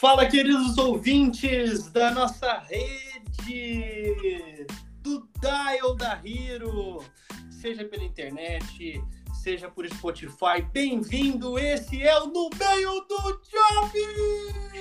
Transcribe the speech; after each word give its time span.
Fala, 0.00 0.24
queridos 0.24 0.78
ouvintes 0.78 1.90
da 1.90 2.10
nossa 2.10 2.60
rede 2.60 4.66
do 5.02 5.28
Dial 5.38 5.94
da 5.94 6.18
Hero, 6.24 7.04
seja 7.50 7.84
pela 7.84 8.02
internet, 8.02 9.04
seja 9.42 9.68
por 9.68 9.86
Spotify. 9.86 10.62
Bem-vindo, 10.72 11.58
esse 11.58 12.02
é 12.02 12.18
o 12.18 12.28
No 12.28 12.48
Meio 12.58 13.02
do 13.02 13.42
Job! 13.42 13.92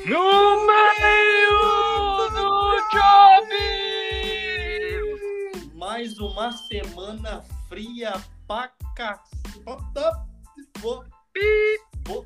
No 0.06 0.66
meio 0.66 2.30
do 2.30 2.80
job! 2.90 3.50
Mais 5.76 6.18
uma 6.18 6.54
semana 6.54 7.44
fria 7.68 8.14
pra 8.48 8.72
caceta. 8.96 10.26
Vou... 10.80 11.04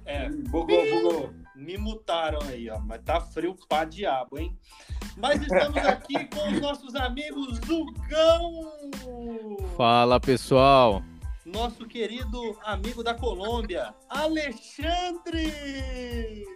É, 0.06 0.30
Bugou, 0.30 0.86
bugou. 0.92 1.43
Me 1.64 1.78
mutaram 1.78 2.40
aí, 2.42 2.70
ó. 2.70 2.80
Mas 2.80 3.02
tá 3.04 3.22
frio 3.22 3.56
pra 3.68 3.86
diabo, 3.86 4.38
hein? 4.38 4.58
Mas 5.18 5.42
estamos 5.42 5.78
aqui 5.78 6.26
com 6.26 6.50
os 6.50 6.60
nossos 6.62 6.96
amigos 6.96 7.60
do 7.60 7.86
Gão! 8.10 9.58
Fala 9.78 10.20
pessoal, 10.20 11.04
Nosso 11.46 11.86
querido 11.86 12.58
amigo 12.64 13.04
da 13.04 13.14
Colômbia, 13.14 13.94
Alexandre! 14.10 15.54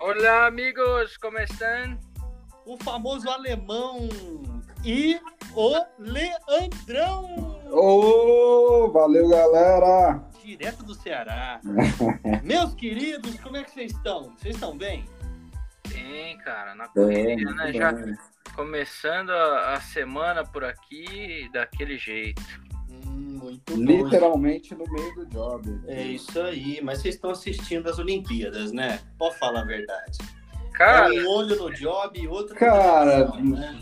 Olá, 0.01 0.47
amigos, 0.47 1.17
como 1.17 1.37
estão? 1.39 1.99
O 2.65 2.77
famoso 2.77 3.29
alemão 3.29 4.09
e 4.83 5.19
o 5.55 5.85
Leandrão! 5.99 7.56
Ô, 7.71 8.89
valeu, 8.91 9.29
galera. 9.29 10.21
Direto 10.43 10.83
do 10.83 10.95
Ceará. 10.95 11.59
Meus 12.43 12.73
queridos, 12.73 13.39
como 13.39 13.57
é 13.57 13.63
que 13.63 13.71
vocês 13.71 13.91
estão? 13.91 14.33
Vocês 14.37 14.55
estão 14.55 14.77
bem? 14.77 15.05
Bem, 15.89 16.37
cara, 16.39 16.75
na 16.75 16.87
correria, 16.87 17.51
né? 17.51 17.73
Já 17.73 17.93
começando 18.55 19.31
a, 19.31 19.73
a 19.73 19.81
semana 19.81 20.43
por 20.43 20.63
aqui 20.63 21.49
daquele 21.51 21.97
jeito. 21.97 22.41
Hum, 22.89 23.39
muito 23.41 23.75
bom. 23.75 23.81
Literalmente 23.81 24.73
no 24.73 24.85
meio 24.89 25.15
do 25.15 25.25
job. 25.27 25.81
É 25.87 26.01
isso 26.03 26.39
aí, 26.39 26.79
mas 26.81 27.01
vocês 27.01 27.15
estão 27.15 27.31
assistindo 27.31 27.89
as 27.89 27.99
Olimpíadas, 27.99 28.71
né? 28.71 28.99
Pode 29.17 29.37
falar 29.37 29.61
a 29.61 29.65
verdade. 29.65 30.17
Cara, 30.73 31.13
é 31.13 31.21
um 31.21 31.29
olho 31.29 31.55
no 31.55 31.73
job 31.73 32.19
e 32.19 32.27
outro 32.27 32.55
Cara, 32.55 33.31
televisão, 33.31 33.59
né? 33.59 33.79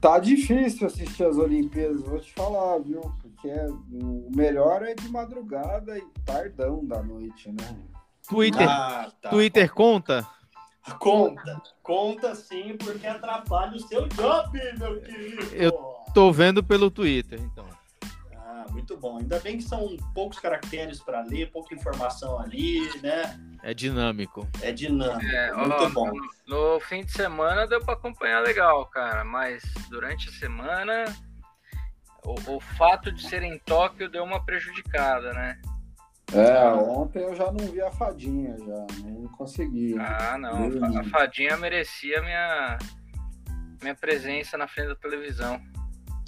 Tá 0.00 0.18
difícil 0.18 0.88
assistir 0.88 1.24
as 1.24 1.36
Olimpíadas, 1.36 2.02
vou 2.02 2.18
te 2.18 2.32
falar, 2.32 2.78
viu? 2.80 3.00
Porque 3.42 3.48
é- 3.48 3.66
o 3.68 4.30
melhor 4.34 4.82
é 4.84 4.94
de 4.94 5.08
madrugada 5.08 5.98
e 5.98 6.02
tardão 6.24 6.84
da 6.86 7.02
noite, 7.02 7.50
né? 7.50 7.76
Twitter, 8.28 8.68
Ah, 8.70 9.10
tá. 9.20 9.30
Twitter 9.30 9.72
conta? 9.74 10.24
Conta, 11.00 11.60
conta 11.82 12.34
sim, 12.36 12.76
porque 12.78 13.06
atrapalha 13.06 13.76
o 13.76 13.80
seu 13.80 14.06
job, 14.08 14.58
meu 14.78 15.00
querido. 15.00 15.42
Eu- 15.56 15.92
Tô 16.14 16.30
vendo 16.30 16.62
pelo 16.62 16.90
Twitter, 16.90 17.40
então. 17.40 17.64
Ah, 18.36 18.66
muito 18.70 18.96
bom. 18.98 19.16
Ainda 19.18 19.38
bem 19.40 19.56
que 19.56 19.62
são 19.64 19.96
poucos 20.14 20.38
caracteres 20.38 21.00
para 21.00 21.22
ler, 21.22 21.50
pouca 21.50 21.74
informação 21.74 22.38
ali, 22.38 22.80
né? 23.00 23.40
É 23.62 23.72
dinâmico. 23.72 24.46
É 24.60 24.70
dinâmico, 24.72 25.24
É, 25.34 25.52
ó, 25.54 25.66
muito 25.66 25.88
bom. 25.94 26.10
no 26.46 26.78
fim 26.80 27.02
de 27.04 27.12
semana 27.12 27.66
deu 27.66 27.82
pra 27.82 27.94
acompanhar 27.94 28.40
legal, 28.42 28.84
cara, 28.86 29.24
mas 29.24 29.62
durante 29.88 30.28
a 30.28 30.32
semana 30.32 31.04
o, 32.24 32.56
o 32.56 32.60
fato 32.60 33.12
de 33.12 33.26
ser 33.26 33.42
em 33.42 33.58
Tóquio 33.58 34.08
deu 34.08 34.22
uma 34.24 34.44
prejudicada, 34.44 35.32
né? 35.32 35.60
É, 36.34 36.66
ontem 36.72 37.22
eu 37.22 37.34
já 37.34 37.52
não 37.52 37.66
vi 37.66 37.82
a 37.82 37.90
fadinha, 37.90 38.56
já 38.58 38.86
não 39.04 39.28
consegui. 39.36 39.96
Ah, 39.98 40.38
não, 40.38 40.70
a 40.98 41.04
fadinha 41.04 41.56
merecia 41.56 42.22
minha 42.22 42.78
minha 43.82 43.94
presença 43.94 44.56
na 44.56 44.66
frente 44.66 44.88
da 44.88 44.96
televisão. 44.96 45.60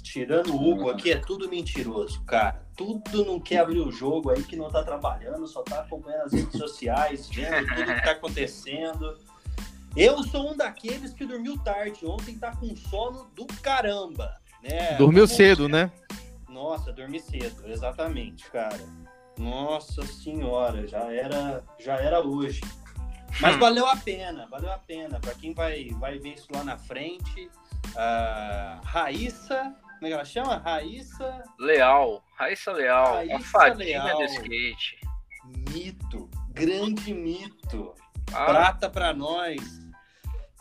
Tirando 0.03 0.53
o 0.53 0.69
Hugo 0.69 0.89
aqui, 0.89 1.11
é 1.11 1.17
tudo 1.17 1.49
mentiroso, 1.49 2.23
cara. 2.25 2.63
Tudo 2.75 3.25
não 3.25 3.39
quer 3.39 3.59
abrir 3.59 3.79
o 3.79 3.91
jogo 3.91 4.29
aí 4.29 4.43
que 4.43 4.55
não 4.55 4.69
tá 4.69 4.83
trabalhando, 4.83 5.47
só 5.47 5.63
tá 5.63 5.79
acompanhando 5.79 6.25
as 6.25 6.33
redes 6.33 6.59
sociais, 6.59 7.27
vendo 7.29 7.65
tudo 7.67 7.95
que 7.95 8.03
tá 8.03 8.11
acontecendo. 8.11 9.17
Eu 9.95 10.21
sou 10.23 10.51
um 10.51 10.57
daqueles 10.57 11.13
que 11.13 11.25
dormiu 11.25 11.57
tarde. 11.63 12.05
Ontem 12.05 12.37
tá 12.37 12.55
com 12.55 12.75
sono 12.75 13.31
do 13.33 13.47
caramba, 13.63 14.35
né? 14.69 14.93
Dormiu 14.97 15.25
Vamos- 15.25 15.31
cedo, 15.37 15.67
né? 15.69 15.91
Nossa, 16.49 16.91
dormi 16.91 17.19
cedo, 17.19 17.67
exatamente, 17.69 18.49
cara. 18.49 18.79
Nossa 19.37 20.05
senhora, 20.05 20.87
já 20.87 21.11
era, 21.13 21.63
já 21.79 21.95
era 21.95 22.21
hoje. 22.21 22.61
Mas 23.41 23.55
Hum. 23.55 23.59
valeu 23.59 23.85
a 23.85 23.97
pena, 23.97 24.47
valeu 24.47 24.71
a 24.71 24.77
pena. 24.77 25.19
Para 25.19 25.33
quem 25.35 25.53
vai, 25.53 25.89
vai 25.99 26.17
ver 26.17 26.35
isso 26.35 26.47
lá 26.53 26.63
na 26.63 26.77
frente, 26.77 27.49
a 27.97 28.79
Raíssa, 28.85 29.75
como 29.95 30.05
é 30.05 30.07
que 30.07 30.13
ela 30.13 30.23
chama? 30.25 30.57
Raíssa 30.57 31.43
Leal, 31.59 32.23
Raíssa 32.35 32.71
Leal, 32.71 33.11
uma 33.11 33.15
Raíssa 33.33 33.49
fadinha 33.49 34.03
Leal. 34.03 34.17
do 34.17 34.23
skate. 34.23 34.99
Mito, 35.71 36.29
grande 36.51 37.13
mito. 37.13 37.93
Ah, 38.33 38.45
Prata 38.45 38.89
para 38.89 39.13
nós. 39.13 39.59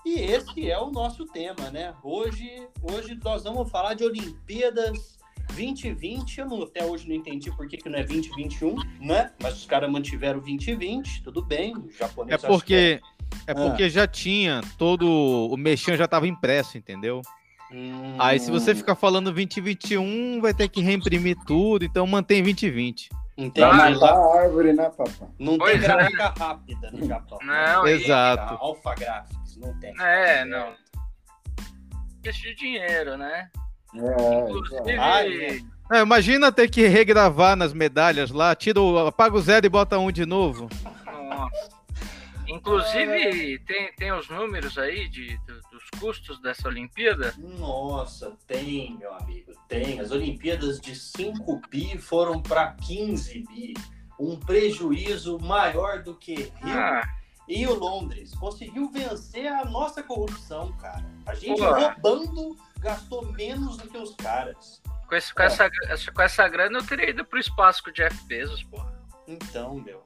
E 0.04 0.20
esse 0.20 0.70
é 0.70 0.78
o 0.78 0.90
nosso 0.90 1.24
tema, 1.26 1.70
né? 1.70 1.94
Hoje, 2.02 2.68
hoje 2.82 3.18
nós 3.24 3.44
vamos 3.44 3.70
falar 3.70 3.94
de 3.94 4.04
Olimpíadas 4.04 5.18
2020. 5.54 6.40
Eu 6.40 6.46
não, 6.46 6.62
até 6.62 6.84
hoje 6.84 7.08
não 7.08 7.14
entendi 7.16 7.50
por 7.56 7.66
que, 7.66 7.78
que 7.78 7.88
não 7.88 7.98
é 7.98 8.04
2021, 8.04 8.74
né? 9.00 9.32
Mas 9.42 9.54
os 9.58 9.66
caras 9.66 9.90
mantiveram 9.90 10.40
2020, 10.40 11.22
tudo 11.22 11.42
bem. 11.42 11.74
O 11.76 11.90
japonês 11.90 12.42
É 12.42 12.46
porque 12.46 13.00
é 13.46 13.52
Ah. 13.52 13.54
porque 13.54 13.88
já 13.88 14.06
tinha 14.06 14.60
todo 14.78 15.06
o 15.08 15.56
mexão 15.56 15.96
já 15.96 16.06
tava 16.06 16.28
impresso, 16.28 16.76
entendeu? 16.76 17.22
é- 17.24 17.44
Hum, 17.74 18.16
Aí 18.18 18.38
se 18.38 18.50
você 18.50 18.72
ficar 18.74 18.94
falando 18.94 19.32
2021, 19.32 20.40
vai 20.40 20.52
ter 20.54 20.68
que 20.68 20.80
reimprimir 20.82 21.36
tudo, 21.46 21.84
então 21.84 22.06
mantém 22.06 22.42
2020. 22.42 23.08
Entendi. 23.36 23.52
Pra 23.68 23.86
Ah, 23.86 23.90
matar 23.90 24.14
a 24.14 24.40
árvore, 24.42 24.72
né, 24.72 24.90
papai? 24.90 25.28
Não 25.38 25.58
Pois 25.58 25.72
tem 25.72 25.90
é. 25.90 25.94
gráfica 25.94 26.34
rápida 26.38 26.90
no 26.92 27.06
Japão. 27.06 27.38
Não, 27.42 27.86
Exato. 27.86 28.54
Alpha 28.54 28.94
Graphics, 28.94 29.56
não 29.56 29.78
tem. 29.80 29.92
É, 30.00 30.44
não. 30.44 30.72
De 32.22 32.54
dinheiro, 32.54 33.16
né? 33.16 33.48
É. 33.94 34.40
Inclusive, 34.50 34.98
Ah, 34.98 35.26
é. 35.26 35.58
É, 35.92 36.00
imagina 36.00 36.50
ter 36.50 36.68
que 36.70 36.86
regravar 36.86 37.54
nas 37.56 37.74
medalhas 37.74 38.30
lá, 38.30 38.54
tira 38.54 38.80
o, 38.80 39.06
apaga 39.06 39.36
o 39.36 39.40
zero 39.42 39.66
e 39.66 39.68
bota 39.68 39.98
um 39.98 40.10
de 40.10 40.24
novo. 40.24 40.68
nossa. 41.04 41.73
Inclusive, 42.46 43.58
tem, 43.60 43.92
tem 43.94 44.12
os 44.12 44.28
números 44.28 44.76
aí 44.78 45.08
de, 45.08 45.36
do- 45.46 45.60
dos 45.70 45.84
custos 46.00 46.40
dessa 46.40 46.68
Olimpíada. 46.68 47.34
Nossa, 47.38 48.36
tem, 48.46 48.96
meu 48.98 49.12
amigo, 49.14 49.52
tem. 49.68 50.00
As 50.00 50.10
Olimpíadas 50.10 50.80
de 50.80 50.94
5 50.94 51.60
bi 51.70 51.96
foram 51.98 52.40
para 52.42 52.72
15 52.72 53.44
bi. 53.48 53.74
Um 54.18 54.36
prejuízo 54.38 55.38
maior 55.40 56.02
do 56.02 56.14
que 56.14 56.34
Rio 56.34 56.52
Ah, 56.78 57.02
e 57.48 57.66
o 57.66 57.74
Londres. 57.74 58.32
Conseguiu 58.36 58.88
vencer 58.90 59.46
a 59.52 59.64
nossa 59.64 60.02
corrupção, 60.04 60.72
cara. 60.78 61.04
A 61.26 61.34
gente 61.34 61.60
roubando 61.60 62.56
gastou 62.78 63.26
menos 63.32 63.76
do 63.76 63.88
que 63.88 63.98
os 63.98 64.14
caras. 64.14 64.80
com, 65.08 65.14
esse, 65.16 65.34
com, 65.34 65.42
essa, 65.42 65.68
essa- 65.88 66.12
com 66.12 66.22
essa 66.22 66.46
grana 66.48 66.78
eu 66.78 66.86
teria 66.86 67.10
ido 67.10 67.24
pro 67.24 67.40
espaço 67.40 67.82
com 67.82 67.90
o 67.90 67.92
Jeff 67.92 68.16
Bezos, 68.26 68.62
porra. 68.62 68.92
Então, 69.26 69.74
meu. 69.80 70.04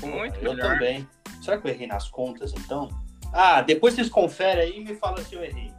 Muito 0.00 0.36
eu 0.36 0.54
melhor. 0.54 0.72
também. 0.72 1.08
Será 1.42 1.58
que 1.58 1.66
eu 1.66 1.70
errei 1.70 1.86
nas 1.86 2.08
contas, 2.08 2.52
então? 2.52 2.88
Ah, 3.32 3.60
depois 3.60 3.94
vocês 3.94 4.08
conferem 4.08 4.64
aí 4.64 4.80
e 4.80 4.84
me 4.84 4.94
falam 4.94 5.24
se 5.24 5.34
eu 5.34 5.42
errei. 5.42 5.72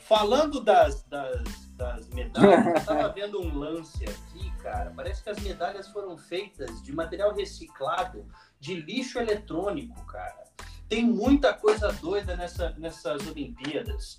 Falando 0.00 0.60
das, 0.60 1.02
das, 1.04 1.68
das 1.70 2.08
medalhas, 2.10 2.66
eu 2.66 2.84
tava 2.84 3.08
vendo 3.14 3.40
um 3.40 3.58
lance 3.58 4.04
aqui, 4.04 4.50
cara. 4.62 4.92
Parece 4.94 5.22
que 5.22 5.30
as 5.30 5.38
medalhas 5.40 5.88
foram 5.88 6.16
feitas 6.16 6.82
de 6.82 6.92
material 6.92 7.34
reciclado 7.34 8.26
de 8.60 8.74
lixo 8.74 9.18
eletrônico, 9.18 10.04
cara. 10.06 10.44
Tem 10.88 11.04
muita 11.04 11.52
coisa 11.52 11.92
doida 11.92 12.36
nessa, 12.36 12.70
nessas 12.78 13.26
Olimpíadas. 13.26 14.18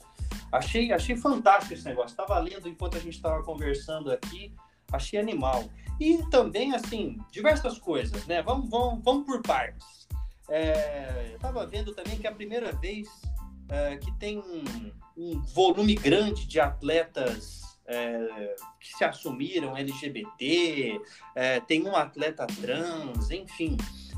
Achei, 0.51 0.91
achei 0.91 1.15
fantástico 1.15 1.73
esse 1.73 1.85
negócio. 1.85 2.09
Estava 2.09 2.37
lendo 2.39 2.67
enquanto 2.67 2.97
a 2.97 2.99
gente 2.99 3.15
estava 3.15 3.43
conversando 3.43 4.11
aqui. 4.11 4.53
Achei 4.91 5.19
animal. 5.19 5.63
E 5.99 6.17
também, 6.29 6.73
assim, 6.75 7.19
diversas 7.31 7.79
coisas, 7.79 8.25
né? 8.27 8.41
Vamos, 8.41 8.69
vamos, 8.69 9.03
vamos 9.03 9.25
por 9.25 9.41
partes. 9.41 10.07
É, 10.49 11.29
eu 11.31 11.35
estava 11.35 11.65
vendo 11.65 11.93
também 11.93 12.17
que 12.17 12.27
é 12.27 12.29
a 12.29 12.35
primeira 12.35 12.71
vez 12.71 13.07
é, 13.69 13.97
que 13.97 14.11
tem 14.13 14.39
um, 14.39 14.91
um 15.17 15.41
volume 15.41 15.95
grande 15.95 16.45
de 16.45 16.59
atletas 16.59 17.61
é, 17.85 18.55
que 18.79 18.95
se 18.95 19.03
assumiram 19.03 19.75
LGBT, 19.75 21.01
é, 21.35 21.59
tem 21.61 21.85
um 21.85 21.95
atleta 21.95 22.45
trans, 22.47 23.31
enfim. 23.31 23.77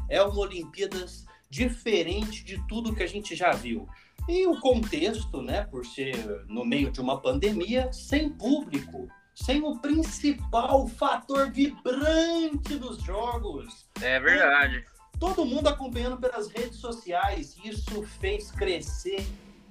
É 0.09 0.21
uma 0.21 0.39
Olimpíadas 0.39 1.25
diferente 1.49 2.43
de 2.43 2.61
tudo 2.67 2.95
que 2.95 3.03
a 3.03 3.07
gente 3.07 3.35
já 3.35 3.51
viu. 3.51 3.87
E 4.27 4.45
o 4.45 4.59
contexto, 4.59 5.41
né, 5.41 5.63
por 5.63 5.85
ser 5.85 6.45
no 6.47 6.63
meio 6.63 6.91
de 6.91 6.99
uma 6.99 7.19
pandemia, 7.19 7.91
sem 7.91 8.29
público, 8.29 9.07
sem 9.43 9.63
o 9.63 9.77
principal 9.79 10.87
fator 10.87 11.49
vibrante 11.51 12.75
dos 12.75 13.01
jogos. 13.01 13.87
É 14.01 14.19
verdade. 14.19 14.85
Todo 15.19 15.45
mundo 15.45 15.67
acompanhando 15.67 16.17
pelas 16.17 16.47
redes 16.49 16.77
sociais. 16.77 17.57
Isso 17.63 18.03
fez 18.19 18.51
crescer 18.51 19.25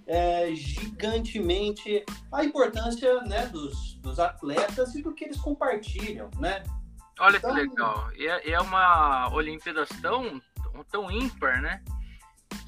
é, 0.06 0.54
gigantemente 0.54 2.04
a 2.32 2.44
importância 2.44 3.20
né, 3.22 3.46
dos, 3.46 3.94
dos 3.96 4.18
atletas 4.18 4.94
e 4.94 5.02
do 5.02 5.14
que 5.14 5.24
eles 5.24 5.38
compartilham, 5.38 6.30
né? 6.38 6.64
Olha 7.20 7.36
então, 7.36 7.54
que 7.54 7.60
legal. 7.60 8.12
E 8.14 8.26
é, 8.26 8.50
é 8.52 8.60
uma 8.60 9.32
Olimpíadas 9.32 9.88
tão, 10.00 10.40
tão 10.90 11.10
ímpar, 11.10 11.60
né? 11.60 11.82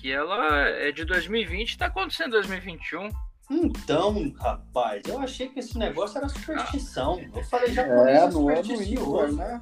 Que 0.01 0.13
ela 0.13 0.69
é 0.69 0.93
de 0.93 1.05
2020 1.05 1.71
está 1.71 1.87
acontecendo 1.87 2.29
em 2.29 2.33
2021. 2.33 3.11
Então, 3.51 4.33
rapaz, 4.39 5.03
eu 5.07 5.19
achei 5.19 5.49
que 5.49 5.59
esse 5.59 5.77
negócio 5.77 6.19
era 6.19 6.29
superstição. 6.29 7.21
Eu 7.35 7.45
falei 7.45 7.73
já 7.73 7.83
é, 7.83 8.31
não 8.31 8.49
é 8.49 8.63
no 8.63 8.83
ímpar, 8.83 9.33
né? 9.33 9.61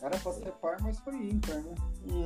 Era 0.00 0.16
pra 0.18 0.32
ser 0.32 0.52
par, 0.52 0.80
mas 0.80 0.98
foi 1.00 1.14
ímpar, 1.16 1.56
né? 1.56 1.74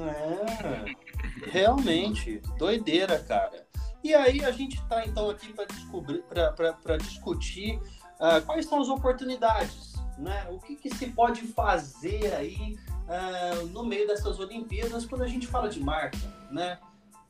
É, 0.06 1.50
realmente, 1.50 2.40
doideira, 2.56 3.18
cara. 3.18 3.66
E 4.04 4.14
aí 4.14 4.44
a 4.44 4.52
gente 4.52 4.76
está 4.76 5.04
então 5.04 5.28
aqui 5.28 5.52
para 5.52 5.64
descobrir, 5.66 6.22
para 6.22 6.96
discutir 6.98 7.76
uh, 8.20 8.44
quais 8.46 8.66
são 8.66 8.80
as 8.80 8.88
oportunidades, 8.88 9.94
né? 10.16 10.46
O 10.50 10.58
que, 10.60 10.76
que 10.76 10.94
se 10.94 11.08
pode 11.08 11.42
fazer 11.48 12.32
aí 12.34 12.78
uh, 13.08 13.66
no 13.66 13.84
meio 13.84 14.06
dessas 14.06 14.38
Olimpíadas 14.38 15.06
quando 15.06 15.22
a 15.22 15.28
gente 15.28 15.46
fala 15.46 15.68
de 15.68 15.80
marca, 15.80 16.18
né? 16.50 16.78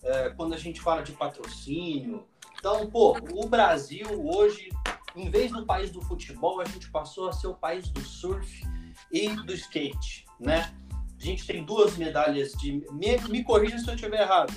Uh, 0.03 0.37
quando 0.37 0.55
a 0.55 0.59
gente 0.59 0.81
fala 0.81 1.03
de 1.03 1.13
patrocínio. 1.13 2.27
Então, 2.61 2.91
pô, 2.91 3.17
o 3.33 3.49
Brasil 3.49 4.07
hoje, 4.23 4.69
em 5.17 5.31
vez 5.31 5.51
do 5.51 5.65
país 5.65 5.91
do 5.91 6.03
futebol, 6.03 6.61
a 6.61 6.65
gente 6.67 6.91
passou 6.91 7.29
a 7.29 7.33
ser 7.33 7.47
o 7.47 7.55
país 7.55 7.89
do 7.89 8.03
surf 8.03 8.63
e 9.11 9.31
do 9.31 9.55
skate, 9.55 10.27
né? 10.39 10.71
A 11.19 11.25
gente 11.25 11.47
tem 11.47 11.65
duas 11.65 11.97
medalhas 11.97 12.53
de. 12.53 12.85
Me, 12.93 13.19
me 13.29 13.43
corrija 13.43 13.79
se 13.79 13.89
eu 13.89 13.95
estiver 13.95 14.21
errado 14.21 14.55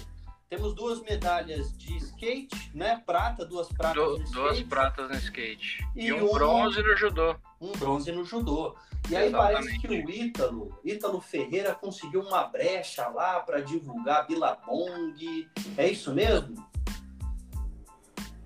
temos 0.53 0.75
duas 0.75 1.01
medalhas 1.01 1.75
de 1.75 1.97
skate, 1.97 2.71
né? 2.75 3.01
Prata, 3.07 3.43
duas 3.43 3.67
pratas 3.69 3.95
du 3.95 4.19
no 4.19 4.23
skate. 4.23 4.35
Duas 4.35 4.61
pratas 4.61 5.09
no 5.09 5.15
skate. 5.15 5.87
E, 5.95 6.05
e 6.05 6.13
um, 6.13 6.29
um, 6.29 6.31
bronze 6.31 6.79
no 6.79 6.95
judô. 6.95 7.35
Um 7.59 7.71
bronze 7.71 8.11
no 8.11 8.23
judô. 8.23 8.75
E 9.09 9.15
aí 9.15 9.29
Exatamente. 9.29 9.53
parece 9.53 9.79
que 9.79 9.87
o 9.87 10.09
Ítalo, 10.11 10.79
Ítalo 10.85 11.19
Ferreira 11.19 11.73
conseguiu 11.73 12.21
uma 12.21 12.43
brecha 12.43 13.07
lá 13.07 13.39
para 13.39 13.61
divulgar 13.61 14.27
Bilabong. 14.27 15.49
É 15.75 15.87
isso 15.87 16.13
mesmo? 16.13 16.63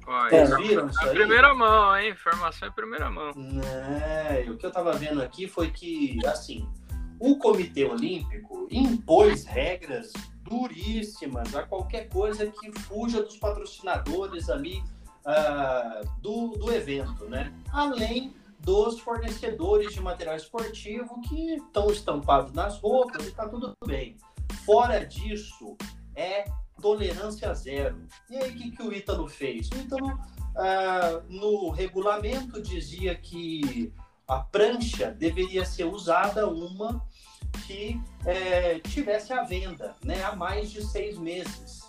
Vocês 0.08 0.56
viram 0.58 0.88
isso 0.88 1.02
aí? 1.02 1.16
primeira 1.16 1.54
mão, 1.54 1.98
hein? 1.98 2.12
Informação 2.12 2.70
em 2.70 2.72
primeira 2.72 3.10
mão. 3.10 3.32
É, 4.02 4.50
o 4.50 4.58
que 4.58 4.66
eu 4.66 4.72
tava 4.72 4.94
vendo 4.94 5.22
aqui 5.22 5.48
foi 5.48 5.70
que, 5.70 6.18
assim, 6.26 6.68
o 7.20 7.38
Comitê 7.38 7.84
Olímpico 7.84 8.68
impôs 8.72 9.46
regras 9.46 10.14
duríssimas 10.44 11.54
a 11.54 11.64
qualquer 11.64 12.08
coisa 12.08 12.48
que 12.48 12.72
fuja 12.82 13.22
dos 13.22 13.36
patrocinadores 13.38 14.50
ali 14.50 14.82
uh, 15.26 16.08
do, 16.22 16.52
do 16.58 16.72
evento, 16.72 17.26
né? 17.26 17.54
Além 17.74 18.34
dos 18.60 19.00
fornecedores 19.00 19.94
de 19.94 20.02
material 20.02 20.36
esportivo 20.36 21.22
que 21.22 21.56
estão 21.56 21.92
estampados 21.92 22.54
nas 22.54 22.80
roupas 22.80 23.26
e 23.26 23.30
está 23.30 23.48
tudo 23.48 23.74
bem. 23.86 24.18
Fora 24.66 25.06
disso, 25.06 25.76
é 26.16 26.46
tolerância 26.82 27.54
zero. 27.54 28.08
E 28.30 28.38
aí, 28.38 28.52
o 28.52 28.56
que, 28.56 28.72
que 28.72 28.84
o 28.84 28.94
Ítalo 28.94 29.28
fez? 29.28 29.70
O 29.70 29.78
Ítalo, 29.78 30.08
uh, 30.08 31.24
no 31.30 31.70
regulamento, 31.70 32.62
dizia 32.62 33.16
que 33.16 33.94
a 34.28 34.40
prancha 34.40 35.12
deveria 35.12 35.66
ser 35.66 35.86
usada 35.86 36.48
uma 36.48 37.06
que 37.66 38.00
é, 38.26 38.80
tivesse 38.80 39.34
à 39.34 39.44
venda 39.44 39.96
né, 40.04 40.24
há 40.24 40.36
mais 40.36 40.70
de 40.72 40.84
seis 40.86 41.18
meses. 41.18 41.88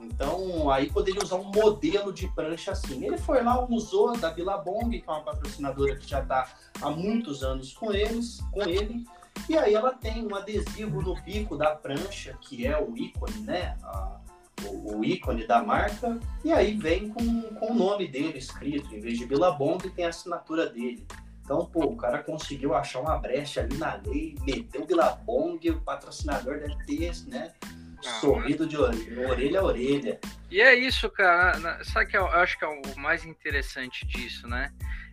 Então, 0.00 0.70
aí 0.70 0.90
poderia 0.90 1.22
usar 1.22 1.36
um 1.36 1.50
modelo 1.52 2.12
de 2.12 2.28
prancha 2.28 2.72
assim. 2.72 3.04
Ele 3.04 3.16
foi 3.16 3.42
lá, 3.42 3.64
usou 3.68 4.16
da 4.16 4.30
Billabong, 4.30 4.90
que 4.90 5.08
é 5.08 5.12
uma 5.12 5.22
patrocinadora 5.22 5.96
que 5.96 6.08
já 6.08 6.20
está 6.20 6.48
há 6.80 6.90
muitos 6.90 7.42
anos 7.42 7.72
com 7.72 7.92
eles, 7.92 8.40
com 8.52 8.62
ele. 8.62 9.04
E 9.48 9.58
aí 9.58 9.74
ela 9.74 9.92
tem 9.92 10.26
um 10.26 10.34
adesivo 10.34 11.02
no 11.02 11.14
bico 11.22 11.56
da 11.56 11.74
prancha, 11.74 12.36
que 12.40 12.66
é 12.66 12.80
o 12.80 12.96
ícone, 12.96 13.40
né? 13.40 13.76
A, 13.82 14.20
o, 14.64 14.98
o, 14.98 15.04
ícone 15.04 15.46
da 15.46 15.62
marca. 15.62 16.18
E 16.44 16.52
aí 16.52 16.74
vem 16.76 17.10
com, 17.10 17.42
com 17.42 17.72
o 17.72 17.74
nome 17.74 18.08
dele 18.08 18.38
escrito. 18.38 18.94
Em 18.94 19.00
vez 19.00 19.18
de 19.18 19.26
Billabong, 19.26 19.78
tem 19.90 20.06
a 20.06 20.08
assinatura 20.08 20.66
dele. 20.66 21.06
Então, 21.44 21.66
pô, 21.66 21.84
o 21.84 21.96
cara 21.96 22.22
conseguiu 22.22 22.74
achar 22.74 23.00
uma 23.00 23.18
brecha 23.18 23.60
ali 23.60 23.76
na 23.76 24.00
lei, 24.06 24.34
meteu 24.46 24.86
Billabong, 24.86 25.60
o 25.68 25.80
patrocinador 25.82 26.58
deve 26.58 26.76
ter, 26.86 27.12
né? 27.26 27.52
Ah, 27.98 28.20
sorrido 28.20 28.66
de 28.66 28.78
orelha 28.78 29.60
a 29.60 29.64
orelha. 29.64 30.20
E 30.50 30.60
é 30.60 30.74
isso, 30.74 31.10
cara. 31.10 31.84
Sabe 31.84 32.06
que 32.06 32.16
eu 32.16 32.26
acho 32.26 32.58
que 32.58 32.64
é 32.64 32.68
o 32.68 32.98
mais 32.98 33.26
interessante 33.26 34.06
disso, 34.06 34.48
né? 34.48 34.72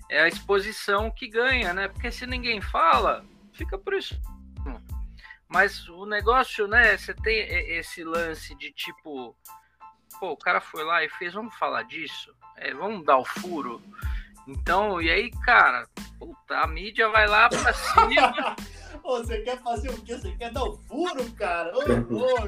É 0.09 0.21
a 0.21 0.27
exposição 0.27 1.11
que 1.11 1.27
ganha, 1.27 1.73
né? 1.73 1.89
Porque 1.89 2.11
se 2.11 2.25
ninguém 2.25 2.61
fala, 2.61 3.25
fica 3.61 3.77
por 3.77 3.93
isso. 3.93 4.19
Mas 5.47 5.87
o 5.89 6.05
negócio, 6.05 6.67
né? 6.67 6.97
Você 6.97 7.13
tem 7.13 7.37
esse 7.77 8.03
lance 8.03 8.55
de 8.55 8.71
tipo, 8.71 9.35
pô, 10.19 10.31
o 10.31 10.37
cara 10.37 10.61
foi 10.61 10.83
lá 10.83 11.03
e 11.03 11.09
fez, 11.09 11.33
vamos 11.33 11.53
falar 11.55 11.83
disso? 11.83 12.33
É, 12.57 12.73
vamos 12.73 13.05
dar 13.05 13.17
o 13.17 13.25
furo. 13.25 13.81
Então, 14.47 15.01
e 15.01 15.11
aí, 15.11 15.29
cara, 15.45 15.87
puta, 16.17 16.57
a 16.57 16.67
mídia 16.67 17.09
vai 17.09 17.27
lá 17.27 17.49
pra 17.49 17.73
cima. 17.73 18.55
Ô, 19.03 19.17
você 19.17 19.41
quer 19.41 19.61
fazer 19.61 19.89
o 19.89 20.01
quê? 20.01 20.17
Você 20.17 20.31
quer 20.31 20.51
dar 20.51 20.63
o 20.63 20.77
furo, 20.77 21.31
cara? 21.33 21.71
Ô, 21.77 21.81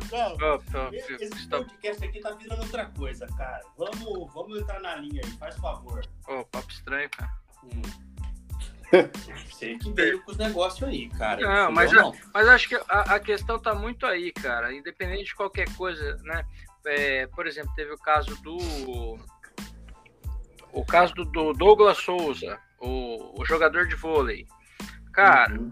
calma. 0.09 0.91
Esse 1.19 1.47
podcast 1.47 2.05
aqui 2.05 2.19
tá 2.21 2.31
virando 2.31 2.61
outra 2.61 2.85
coisa, 2.85 3.27
cara. 3.37 3.61
Vamos, 3.77 4.33
vamos 4.33 4.59
entrar 4.59 4.79
na 4.79 4.95
linha 4.95 5.21
aí, 5.23 5.31
faz 5.31 5.55
favor. 5.57 6.01
Ô, 6.27 6.45
papo 6.45 6.71
estranho, 6.71 7.09
cara. 7.09 7.31
Hum. 7.63 8.12
Você 9.49 9.75
que 9.75 9.91
veio 9.91 10.21
com 10.23 10.31
os 10.31 10.37
negócios 10.37 10.87
aí, 10.87 11.09
cara. 11.09 11.41
Não, 11.41 11.71
mas, 11.71 11.91
não. 11.91 12.13
mas 12.33 12.47
acho 12.47 12.69
que 12.69 12.75
a, 12.75 13.15
a, 13.15 13.19
questão 13.19 13.59
tá 13.59 13.73
muito 13.73 14.05
aí, 14.05 14.31
cara. 14.31 14.73
Independente 14.73 15.25
de 15.25 15.35
qualquer 15.35 15.73
coisa, 15.75 16.17
né? 16.23 16.45
É, 16.85 17.27
por 17.27 17.47
exemplo, 17.47 17.73
teve 17.75 17.93
o 17.93 17.97
caso 17.97 18.35
do 18.41 18.57
o 20.73 20.83
caso 20.83 21.13
do, 21.13 21.23
do 21.25 21.53
Douglas 21.53 21.97
Souza, 21.99 22.59
o, 22.79 23.39
o, 23.39 23.45
jogador 23.45 23.87
de 23.87 23.95
vôlei. 23.95 24.47
Cara, 25.13 25.53
uhum. 25.53 25.71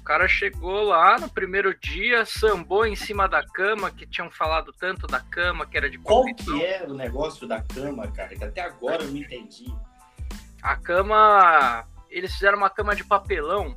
o 0.00 0.02
cara 0.02 0.26
chegou 0.26 0.82
lá 0.82 1.18
no 1.18 1.28
primeiro 1.28 1.72
dia, 1.78 2.26
sambou 2.26 2.84
em 2.84 2.96
cima 2.96 3.28
da 3.28 3.46
cama, 3.46 3.90
que 3.92 4.06
tinham 4.06 4.28
falado 4.30 4.72
tanto 4.72 5.06
da 5.06 5.20
cama, 5.20 5.64
que 5.64 5.76
era 5.76 5.88
de 5.88 5.98
Qual 5.98 6.24
que 6.34 6.64
é 6.64 6.84
o 6.86 6.94
negócio 6.94 7.46
da 7.46 7.62
cama, 7.62 8.08
cara? 8.08 8.36
Que 8.36 8.44
até 8.44 8.60
agora 8.60 9.04
eu 9.04 9.08
não 9.08 9.16
entendi. 9.16 9.72
A 10.62 10.76
cama. 10.76 11.86
Eles 12.10 12.32
fizeram 12.32 12.58
uma 12.58 12.70
cama 12.70 12.94
de 12.94 13.04
papelão 13.04 13.76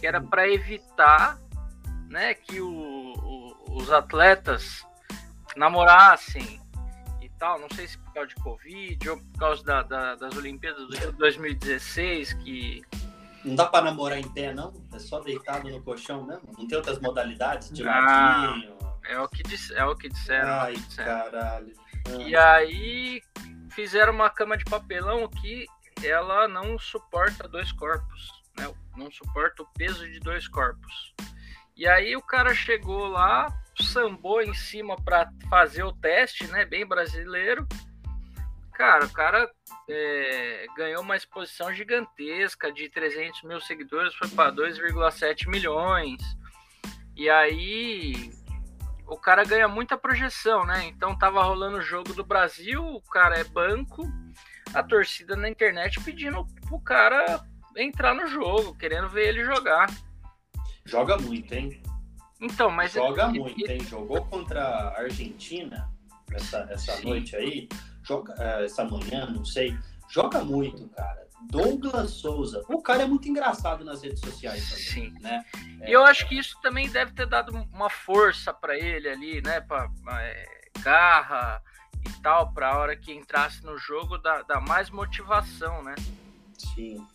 que 0.00 0.06
era 0.06 0.20
para 0.20 0.48
evitar 0.48 1.38
né, 2.08 2.34
que 2.34 2.60
o, 2.60 2.68
o, 2.70 3.76
os 3.76 3.92
atletas 3.92 4.86
namorassem 5.56 6.60
tal, 7.38 7.58
não 7.58 7.68
sei 7.74 7.86
se 7.86 7.98
por 7.98 8.12
causa 8.12 8.28
de 8.28 8.34
Covid 8.36 9.10
ou 9.10 9.18
por 9.18 9.38
causa 9.38 9.64
da, 9.64 9.82
da, 9.82 10.14
das 10.14 10.36
Olimpíadas 10.36 10.86
do 10.88 10.96
Rio 10.96 11.12
2016, 11.12 12.32
que. 12.34 12.82
Não 13.44 13.54
dá 13.54 13.66
para 13.66 13.84
namorar 13.84 14.18
em 14.18 14.28
pé, 14.28 14.52
não? 14.52 14.72
É 14.92 14.98
só 14.98 15.20
deitado 15.20 15.68
no 15.70 15.80
colchão 15.82 16.24
mesmo? 16.24 16.42
Não 16.58 16.66
tem 16.66 16.76
outras 16.76 16.98
modalidades? 16.98 17.70
De 17.70 17.86
ah, 17.88 18.60
é 19.08 19.20
o 19.20 19.28
que, 19.28 19.42
diz, 19.44 19.70
é 19.70 19.84
o 19.84 19.94
que 19.94 20.08
disseram. 20.08 20.48
Ai, 20.48 20.72
que 20.74 20.80
disseram. 20.80 21.30
caralho. 21.30 21.72
E 22.26 22.36
aí 22.36 23.22
fizeram 23.70 24.12
uma 24.12 24.30
cama 24.30 24.56
de 24.56 24.64
papelão 24.64 25.28
que 25.28 25.66
ela 26.02 26.46
não 26.48 26.78
suporta 26.78 27.48
dois 27.48 27.72
corpos, 27.72 28.42
né? 28.56 28.72
Não 28.96 29.10
suporta 29.10 29.62
o 29.62 29.66
peso 29.74 30.08
de 30.10 30.18
dois 30.20 30.48
corpos. 30.48 31.14
E 31.76 31.86
aí 31.86 32.16
o 32.16 32.22
cara 32.22 32.54
chegou 32.54 33.06
lá, 33.06 33.52
sambou 33.78 34.40
em 34.40 34.54
cima 34.54 34.96
para 34.96 35.30
fazer 35.48 35.82
o 35.82 35.92
teste, 35.92 36.46
né? 36.46 36.64
Bem 36.64 36.86
brasileiro. 36.86 37.66
Cara, 38.72 39.04
o 39.06 39.10
cara 39.10 39.50
é, 39.88 40.66
ganhou 40.76 41.02
uma 41.02 41.16
exposição 41.16 41.72
gigantesca 41.72 42.72
de 42.72 42.88
300 42.88 43.42
mil 43.42 43.60
seguidores, 43.60 44.14
foi 44.14 44.28
para 44.28 44.52
2,7 44.52 45.48
milhões. 45.48 46.20
E 47.14 47.28
aí 47.30 48.30
o 49.06 49.16
cara 49.16 49.44
ganha 49.44 49.68
muita 49.68 49.96
projeção, 49.96 50.64
né? 50.64 50.84
Então 50.86 51.16
tava 51.16 51.42
rolando 51.42 51.78
o 51.78 51.82
jogo 51.82 52.12
do 52.12 52.24
Brasil, 52.24 52.82
o 52.82 53.00
cara 53.02 53.38
é 53.38 53.44
banco, 53.44 54.02
a 54.76 54.82
torcida 54.82 55.34
na 55.34 55.48
internet 55.48 55.98
pedindo 56.02 56.46
pro 56.68 56.78
cara 56.78 57.42
entrar 57.74 58.14
no 58.14 58.26
jogo, 58.26 58.76
querendo 58.76 59.08
ver 59.08 59.28
ele 59.28 59.44
jogar. 59.44 59.90
Joga 60.84 61.16
muito, 61.16 61.52
hein? 61.52 61.82
Então, 62.40 62.70
mas. 62.70 62.92
Joga 62.92 63.28
muito, 63.28 63.70
hein? 63.70 63.80
Jogou 63.80 64.24
contra 64.26 64.62
a 64.62 65.00
Argentina 65.00 65.90
essa, 66.32 66.68
essa 66.70 67.00
noite 67.00 67.34
aí. 67.34 67.68
Joga, 68.02 68.34
é, 68.38 68.64
essa 68.64 68.84
manhã, 68.84 69.26
não 69.26 69.44
sei. 69.44 69.76
Joga 70.08 70.44
muito, 70.44 70.86
cara. 70.90 71.26
Douglas 71.50 72.10
Souza. 72.10 72.62
O 72.68 72.82
cara 72.82 73.02
é 73.02 73.06
muito 73.06 73.28
engraçado 73.28 73.84
nas 73.84 74.02
redes 74.02 74.20
sociais 74.20 74.68
também, 74.68 75.10
Sim. 75.10 75.14
né? 75.20 75.44
É, 75.80 75.90
e 75.90 75.92
eu 75.92 76.04
acho 76.04 76.28
que 76.28 76.38
isso 76.38 76.58
também 76.60 76.88
deve 76.88 77.12
ter 77.12 77.26
dado 77.26 77.52
uma 77.72 77.88
força 77.88 78.52
para 78.52 78.78
ele 78.78 79.08
ali, 79.08 79.42
né? 79.42 79.60
Pra, 79.60 79.90
é, 80.20 80.44
garra 80.80 81.62
e 82.06 82.22
tal, 82.22 82.52
para 82.52 82.70
a 82.70 82.78
hora 82.78 82.96
que 82.96 83.12
entrasse 83.12 83.64
no 83.64 83.78
jogo 83.78 84.18
dar, 84.18 84.42
dar 84.44 84.60
mais 84.60 84.90
motivação, 84.90 85.82
né? 85.82 85.94
Sim. 86.56 87.06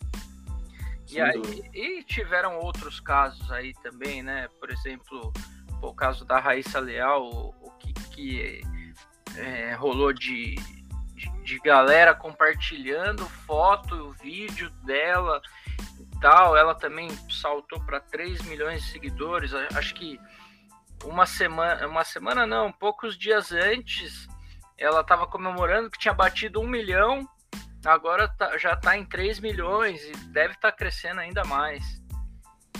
E, 1.10 1.20
aí, 1.20 1.42
e 1.74 2.02
tiveram 2.04 2.58
outros 2.58 2.98
casos 2.98 3.50
aí 3.52 3.74
também, 3.82 4.22
né? 4.22 4.48
Por 4.58 4.70
exemplo, 4.70 5.32
o 5.82 5.94
caso 5.94 6.24
da 6.24 6.38
Raíssa 6.38 6.80
Leal, 6.80 7.24
o, 7.24 7.54
o 7.60 7.70
que, 7.72 7.92
que 7.92 8.62
é, 9.36 9.74
rolou 9.74 10.12
de, 10.12 10.54
de, 11.14 11.30
de, 11.42 11.58
galera 11.58 12.14
compartilhando 12.14 13.26
foto, 13.46 14.12
vídeo 14.22 14.70
dela 14.84 15.42
e 15.98 16.20
tal. 16.20 16.56
Ela 16.56 16.74
também 16.74 17.10
saltou 17.28 17.80
para 17.84 18.00
3 18.00 18.42
milhões 18.42 18.82
de 18.82 18.90
seguidores. 18.90 19.52
Acho 19.54 19.94
que 19.94 20.18
uma 21.04 21.26
semana, 21.26 21.86
uma 21.86 22.04
semana 22.04 22.46
não, 22.46 22.72
poucos 22.72 23.18
dias 23.18 23.52
antes, 23.52 24.28
ela 24.78 25.00
estava 25.00 25.26
comemorando 25.26 25.90
que 25.90 25.98
tinha 25.98 26.14
batido 26.14 26.60
um 26.60 26.66
milhão 26.66 27.28
agora 27.84 28.28
tá, 28.28 28.56
já 28.58 28.74
está 28.74 28.96
em 28.96 29.04
3 29.04 29.40
milhões 29.40 30.02
e 30.04 30.12
deve 30.28 30.54
estar 30.54 30.70
tá 30.70 30.76
crescendo 30.76 31.20
ainda 31.20 31.44
mais. 31.44 32.02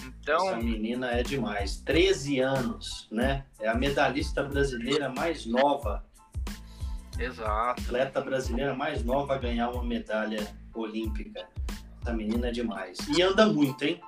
Então... 0.05 0.49
Essa 0.49 0.57
menina 0.57 1.11
é 1.11 1.23
demais. 1.23 1.81
13 1.81 2.41
anos, 2.41 3.09
né? 3.11 3.45
É 3.61 3.69
a 3.69 3.75
medalhista 3.75 4.43
brasileira 4.43 5.09
mais 5.09 5.47
nova. 5.47 6.05
Exato. 7.19 7.83
Atleta 7.83 8.21
brasileira 8.21 8.75
mais 8.75 9.05
nova 9.05 9.35
a 9.35 9.39
ganhar 9.39 9.71
uma 9.71 9.85
medalha 9.85 10.47
olímpica. 10.75 11.49
Essa 12.01 12.13
menina 12.13 12.49
é 12.49 12.51
demais. 12.51 12.99
E 13.09 13.23
anda 13.23 13.47
muito, 13.47 13.85
hein? 13.85 14.01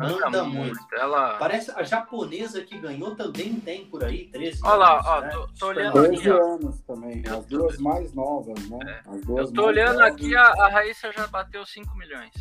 Anda, 0.00 0.26
anda 0.26 0.44
muito. 0.44 0.76
muito. 0.76 0.94
Ela... 0.94 1.38
Parece 1.38 1.70
a 1.70 1.82
japonesa 1.82 2.62
que 2.62 2.78
ganhou 2.78 3.14
também 3.14 3.58
tem 3.60 3.86
por 3.86 4.04
aí 4.04 4.28
13 4.28 4.60
Olha 4.64 4.76
lá, 4.76 5.02
ó, 5.04 5.20
né? 5.20 5.28
tô, 5.28 5.48
tô 5.58 5.66
olhando 5.68 5.92
13 5.92 6.16
aqui. 6.16 6.28
anos 6.28 6.80
também, 6.82 7.22
as 7.28 7.46
duas 7.46 7.78
mais 7.78 8.12
novas, 8.12 8.68
né? 8.68 8.78
É. 8.86 9.40
Eu 9.40 9.52
tô 9.52 9.66
olhando 9.66 9.98
novas. 9.98 10.12
aqui, 10.12 10.36
a, 10.36 10.42
a 10.42 10.68
Raíssa 10.68 11.12
já 11.12 11.26
bateu 11.26 11.64
5 11.64 11.96
milhões. 11.96 12.32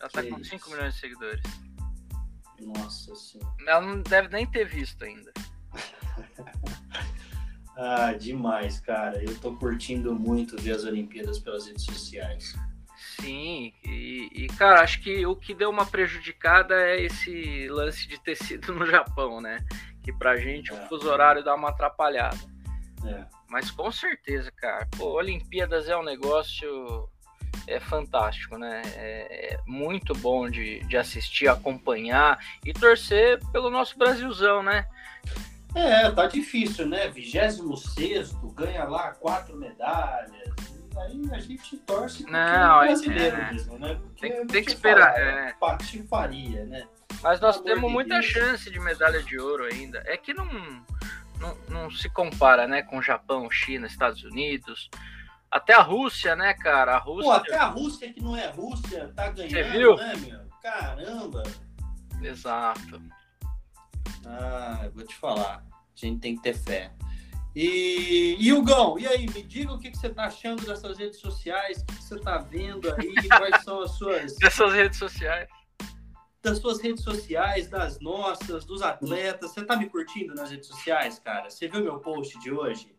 Ela 0.00 0.10
tá 0.10 0.22
que 0.22 0.30
com 0.30 0.42
5 0.42 0.70
milhões 0.70 0.94
de 0.94 1.00
seguidores. 1.00 1.42
Nossa 2.60 3.14
senhora. 3.14 3.54
Ela 3.66 3.80
não 3.80 4.02
deve 4.02 4.28
nem 4.28 4.46
ter 4.46 4.64
visto 4.64 5.04
ainda. 5.04 5.32
ah, 7.76 8.12
demais, 8.12 8.80
cara. 8.80 9.22
Eu 9.22 9.36
tô 9.38 9.56
curtindo 9.56 10.14
muito 10.14 10.60
ver 10.60 10.72
as 10.72 10.84
Olimpíadas 10.84 11.38
pelas 11.38 11.66
redes 11.66 11.84
sociais. 11.84 12.54
Sim, 13.22 13.72
e, 13.84 14.28
e, 14.34 14.46
cara, 14.58 14.80
acho 14.80 15.00
que 15.00 15.24
o 15.24 15.36
que 15.36 15.54
deu 15.54 15.70
uma 15.70 15.86
prejudicada 15.86 16.74
é 16.74 17.04
esse 17.04 17.68
lance 17.68 18.08
de 18.08 18.20
ter 18.20 18.34
sido 18.34 18.74
no 18.74 18.84
Japão, 18.84 19.40
né? 19.40 19.64
Que 20.02 20.12
pra 20.12 20.36
gente 20.36 20.72
é. 20.72 20.74
o 20.74 20.88
fuso 20.88 21.08
horário 21.08 21.44
dá 21.44 21.54
uma 21.54 21.68
atrapalhada. 21.68 22.36
É. 23.06 23.24
Mas 23.48 23.70
com 23.70 23.92
certeza, 23.92 24.50
cara, 24.50 24.88
pô, 24.98 25.12
Olimpíadas 25.12 25.88
é 25.88 25.96
um 25.96 26.02
negócio 26.02 27.08
é 27.68 27.78
fantástico, 27.78 28.58
né? 28.58 28.82
É, 28.96 29.54
é 29.54 29.58
muito 29.68 30.14
bom 30.14 30.50
de, 30.50 30.80
de 30.80 30.96
assistir, 30.96 31.46
acompanhar 31.46 32.40
e 32.64 32.72
torcer 32.72 33.38
pelo 33.52 33.70
nosso 33.70 33.96
Brasilzão, 33.96 34.64
né? 34.64 34.84
É, 35.76 36.10
tá 36.10 36.26
difícil, 36.26 36.88
né? 36.88 37.08
26 37.08 38.32
ganha 38.54 38.82
lá 38.84 39.12
quatro 39.12 39.56
medalhas 39.56 40.71
aí 40.96 41.22
a 41.32 41.38
gente 41.38 41.76
torce 41.78 42.24
não, 42.24 42.82
é 42.82 42.86
brasileiro 42.86 43.36
é, 43.36 43.52
mesmo, 43.52 43.78
né? 43.78 43.94
Porque 43.94 44.28
tem, 44.28 44.46
tem 44.46 44.64
que 44.64 44.70
esperar. 44.70 45.12
Falar, 45.12 45.20
é. 45.20 45.52
Patifaria, 45.54 46.64
né? 46.66 46.86
Mas 47.22 47.40
nós 47.40 47.60
temos 47.60 47.90
muita 47.90 48.14
Deus. 48.14 48.26
chance 48.26 48.70
de 48.70 48.80
medalha 48.80 49.22
de 49.22 49.38
ouro 49.38 49.64
ainda. 49.64 50.02
É 50.06 50.16
que 50.16 50.34
não, 50.34 50.46
não, 51.38 51.56
não 51.68 51.90
se 51.90 52.08
compara, 52.08 52.66
né, 52.66 52.82
com 52.82 53.02
Japão, 53.02 53.50
China, 53.50 53.86
Estados 53.86 54.22
Unidos. 54.24 54.90
Até 55.50 55.74
a 55.74 55.82
Rússia, 55.82 56.34
né, 56.34 56.54
cara? 56.54 56.94
A 56.94 56.98
Rússia. 56.98 57.30
Pô, 57.30 57.36
até 57.36 57.56
a 57.56 57.66
Rússia, 57.66 58.12
que 58.12 58.22
não 58.22 58.36
é 58.36 58.46
Rússia, 58.48 59.12
tá 59.14 59.28
ganhando, 59.28 59.52
Você 59.52 59.62
viu? 59.64 59.96
né, 59.96 60.16
meu? 60.16 60.40
Caramba! 60.62 61.42
Exato. 62.22 63.02
Ah, 64.24 64.80
eu 64.84 64.92
vou 64.92 65.04
te 65.04 65.14
falar. 65.16 65.64
A 65.66 66.06
gente 66.06 66.20
tem 66.20 66.36
que 66.36 66.42
ter 66.42 66.54
fé. 66.54 66.92
E, 67.54 68.36
e 68.38 68.52
Hugão, 68.52 68.98
e 68.98 69.06
aí, 69.06 69.26
me 69.28 69.42
diga 69.42 69.72
o 69.72 69.78
que, 69.78 69.90
que 69.90 69.98
você 69.98 70.06
está 70.06 70.24
achando 70.24 70.64
dessas 70.64 70.96
redes 70.96 71.18
sociais, 71.18 71.82
o 71.82 71.86
que, 71.86 71.96
que 71.96 72.04
você 72.04 72.14
está 72.14 72.38
vendo 72.38 72.90
aí, 72.94 73.28
quais 73.28 73.62
são 73.62 73.82
as 73.82 73.90
suas. 73.92 74.36
Dessas 74.40 74.72
redes 74.72 74.98
sociais. 74.98 75.48
Das 76.42 76.58
suas 76.58 76.80
redes 76.80 77.04
sociais, 77.04 77.68
das 77.68 78.00
nossas, 78.00 78.64
dos 78.64 78.82
atletas. 78.82 79.52
Você 79.52 79.60
está 79.60 79.76
me 79.76 79.88
curtindo 79.88 80.34
nas 80.34 80.50
redes 80.50 80.66
sociais, 80.66 81.18
cara? 81.18 81.48
Você 81.50 81.68
viu 81.68 81.82
meu 81.82 82.00
post 82.00 82.38
de 82.40 82.50
hoje? 82.50 82.92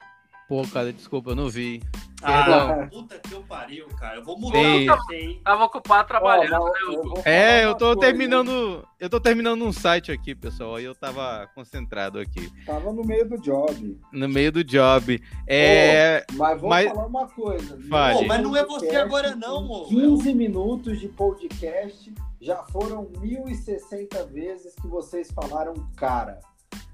Pô, 0.47 0.61
cara, 0.67 0.91
desculpa, 0.91 1.31
eu 1.31 1.35
não 1.35 1.49
vi. 1.49 1.81
Ah, 2.21 2.87
puta 2.89 3.19
que 3.19 3.33
eu 3.33 3.43
pariu, 3.43 3.87
cara. 3.99 4.17
Eu 4.17 4.23
vou 4.23 4.39
mudar 4.39 4.59
Ei. 4.59 4.85
você, 4.85 5.15
hein? 5.15 5.41
Tava 5.43 5.65
ocupado 5.65 6.07
trabalhando. 6.07 6.63
Oh, 6.63 7.15
né, 7.17 7.21
é, 7.25 7.65
eu 7.65 7.75
tô 7.75 7.95
terminando. 7.97 8.87
Eu 8.97 9.09
tô 9.09 9.19
terminando 9.19 9.61
um 9.63 9.73
site 9.73 10.11
aqui, 10.11 10.33
pessoal. 10.33 10.75
Aí 10.75 10.85
eu 10.85 10.95
tava 10.95 11.49
concentrado 11.53 12.19
aqui. 12.19 12.49
Tava 12.65 12.93
no 12.93 13.03
meio 13.03 13.27
do 13.27 13.37
job. 13.37 13.99
No 14.11 14.29
meio 14.29 14.51
do 14.51 14.63
job. 14.63 15.21
É. 15.45 16.25
Oh, 16.31 16.35
mas 16.37 16.61
vou 16.61 16.69
mas... 16.69 16.87
falar 16.87 17.07
uma 17.07 17.27
coisa. 17.27 17.75
Pô, 17.75 18.25
mas 18.25 18.41
não 18.41 18.55
é 18.55 18.65
você 18.65 18.95
agora, 18.95 19.35
não, 19.35 19.57
amor. 19.57 19.89
15 19.89 20.33
minutos 20.33 20.99
de 20.99 21.09
podcast 21.09 22.13
já 22.39 22.57
foram 22.63 23.05
1.060 23.05 24.27
vezes 24.29 24.75
que 24.75 24.87
vocês 24.87 25.31
falaram 25.31 25.73
cara 25.95 26.39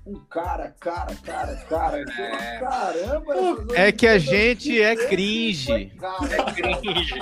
um 0.05 0.15
cara, 0.29 0.75
cara, 0.79 1.15
cara, 1.23 1.55
cara. 1.67 2.01
É. 2.01 2.59
Caramba! 2.59 3.67
É 3.73 3.91
que 3.91 4.07
a 4.07 4.17
gente 4.17 4.81
é 4.81 4.95
cringe. 4.95 5.71
É 5.71 6.51
cringe. 6.53 7.19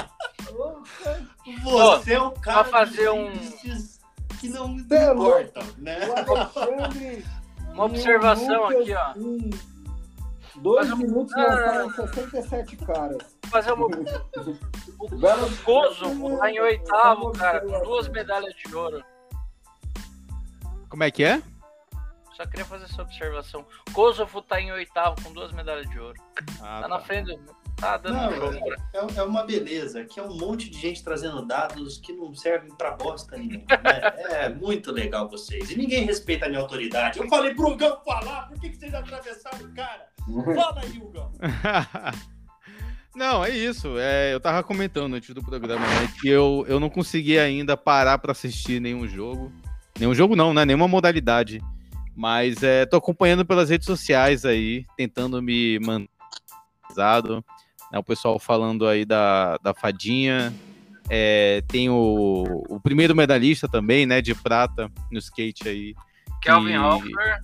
Você 1.63 2.13
é 2.13 2.21
o 2.21 2.31
cara 2.31 2.63
pra 2.63 2.79
fazer 2.79 3.09
um 3.09 3.31
que 4.39 4.49
não 4.49 4.67
me 4.69 4.81
importa, 4.81 5.61
né? 5.77 5.99
Uma 7.73 7.85
observação 7.85 8.65
aqui, 8.65 8.93
ó. 8.93 9.13
dois 10.61 10.97
minutos 10.97 11.33
um... 11.35 11.39
lançaram 11.39 11.89
67 11.91 12.77
caras. 12.77 13.17
Fazer 13.49 13.71
uma... 13.73 13.87
o 13.87 15.63
Kosovo 15.63 16.37
tá 16.37 16.51
em 16.51 16.59
oitavo, 16.59 17.31
cara, 17.31 17.61
com 17.61 17.83
duas 17.83 18.07
medalhas 18.09 18.53
de 18.55 18.75
ouro. 18.75 19.03
Como 20.89 21.03
é 21.03 21.11
que 21.11 21.23
é? 21.23 21.41
Só 22.37 22.45
queria 22.45 22.65
fazer 22.65 22.85
essa 22.85 23.01
observação. 23.01 23.65
Kosovo 23.91 24.43
tá 24.43 24.61
em 24.61 24.71
oitavo 24.71 25.19
com 25.23 25.33
duas 25.33 25.51
medalhas 25.51 25.89
de 25.89 25.99
ouro. 25.99 26.21
Ah, 26.61 26.81
tá, 26.81 26.81
tá, 26.81 26.87
na 26.87 26.99
frente. 26.99 27.39
Tá 27.75 27.97
dando 27.97 28.13
não, 28.13 28.35
jogo. 28.35 28.73
É, 28.93 29.19
é, 29.19 29.23
uma 29.23 29.43
beleza, 29.43 30.05
que 30.05 30.19
é 30.19 30.23
um 30.23 30.37
monte 30.37 30.69
de 30.69 30.79
gente 30.79 31.03
trazendo 31.03 31.43
dados 31.47 31.97
que 31.97 32.13
não 32.13 32.35
servem 32.35 32.69
pra 32.75 32.91
bosta 32.91 33.35
nenhuma. 33.35 33.65
Né? 33.83 34.13
É 34.29 34.49
muito 34.49 34.91
legal 34.91 35.27
vocês. 35.27 35.71
E 35.71 35.75
ninguém 35.75 36.05
respeita 36.05 36.45
a 36.45 36.49
minha 36.49 36.61
autoridade. 36.61 37.19
Eu 37.19 37.27
falei 37.27 37.55
pro 37.55 37.71
Hugão 37.71 37.99
falar, 38.05 38.49
por 38.49 38.59
que, 38.59 38.69
que 38.69 38.77
vocês 38.77 38.93
atravessaram 38.93 39.65
o 39.65 39.73
cara? 39.73 40.07
Fala 40.55 40.81
aí, 40.81 40.99
Hugão. 40.99 41.31
Não, 43.15 43.43
é 43.43 43.49
isso. 43.49 43.97
É, 43.97 44.31
eu 44.31 44.39
tava 44.39 44.61
comentando 44.61 45.15
antes 45.15 45.33
do 45.33 45.43
programa 45.43 45.87
né, 45.87 46.13
que 46.21 46.29
eu, 46.29 46.63
eu 46.67 46.79
não 46.79 46.87
consegui 46.87 47.39
ainda 47.39 47.75
parar 47.75 48.19
para 48.19 48.31
assistir 48.31 48.79
nenhum 48.79 49.07
jogo. 49.07 49.51
Nenhum 49.99 50.13
jogo 50.13 50.35
não, 50.35 50.53
né? 50.53 50.63
Nenhuma 50.63 50.87
modalidade. 50.87 51.59
Mas 52.17 52.63
é, 52.63 52.83
tô 52.83 52.97
acompanhando 52.97 53.45
pelas 53.45 53.69
redes 53.69 53.85
sociais 53.85 54.43
aí, 54.43 54.83
tentando 54.97 55.39
me 55.39 55.77
manter 55.77 56.09
né, 57.91 57.99
o 57.99 58.03
pessoal 58.03 58.39
falando 58.39 58.87
aí 58.87 59.05
da, 59.05 59.57
da 59.57 59.71
fadinha. 59.71 60.51
É, 61.09 61.61
tem 61.67 61.91
o, 61.91 62.65
o 62.69 62.79
primeiro 62.79 63.15
medalhista 63.15 63.67
também, 63.67 64.07
né, 64.07 64.19
de 64.19 64.33
prata 64.33 64.91
no 65.11 65.19
skate 65.19 65.69
aí. 65.69 65.93
Kelvin 66.41 66.71
que, 66.71 66.77
Hofer. 66.79 67.39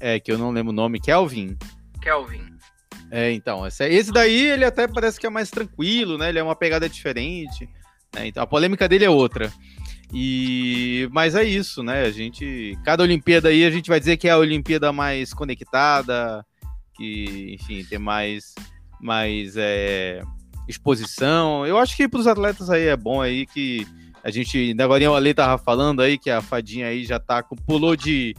É, 0.00 0.18
que 0.18 0.32
eu 0.32 0.38
não 0.38 0.50
lembro 0.50 0.72
o 0.72 0.76
nome. 0.76 0.98
Kelvin. 0.98 1.56
Kelvin. 2.02 2.56
É, 3.12 3.30
então, 3.30 3.64
esse 3.64 4.10
daí 4.10 4.48
ele 4.48 4.64
até 4.64 4.88
parece 4.88 5.20
que 5.20 5.26
é 5.26 5.30
mais 5.30 5.50
tranquilo, 5.50 6.18
né? 6.18 6.30
Ele 6.30 6.40
é 6.40 6.42
uma 6.42 6.56
pegada 6.56 6.88
diferente. 6.88 7.68
Né? 8.12 8.26
Então 8.26 8.42
a 8.42 8.46
polêmica 8.46 8.88
dele 8.88 9.04
é 9.04 9.10
outra. 9.10 9.52
E 10.12 11.08
mas 11.12 11.34
é 11.34 11.42
isso, 11.42 11.82
né? 11.82 12.02
A 12.02 12.10
gente 12.10 12.78
cada 12.84 13.02
Olimpíada 13.02 13.48
aí 13.48 13.64
a 13.64 13.70
gente 13.70 13.88
vai 13.88 13.98
dizer 13.98 14.16
que 14.16 14.28
é 14.28 14.30
a 14.30 14.38
Olimpíada 14.38 14.92
mais 14.92 15.34
conectada, 15.34 16.44
que 16.94 17.54
enfim 17.54 17.84
tem 17.84 17.98
mais 17.98 18.54
mais 19.00 19.56
é, 19.56 20.22
exposição. 20.68 21.66
Eu 21.66 21.78
acho 21.78 21.96
que 21.96 22.08
para 22.08 22.20
os 22.20 22.26
atletas 22.26 22.70
aí 22.70 22.86
é 22.86 22.96
bom 22.96 23.20
aí 23.20 23.46
que 23.46 23.86
a 24.22 24.30
gente 24.30 24.56
ainda 24.56 24.84
agora 24.84 25.10
o 25.10 25.14
Ale 25.14 25.34
tava 25.34 25.58
falando 25.58 26.02
aí 26.02 26.18
que 26.18 26.30
a 26.30 26.40
fadinha 26.40 26.86
aí 26.86 27.04
já 27.04 27.18
tá 27.18 27.42
com 27.42 27.56
pulou 27.56 27.94
de 27.96 28.34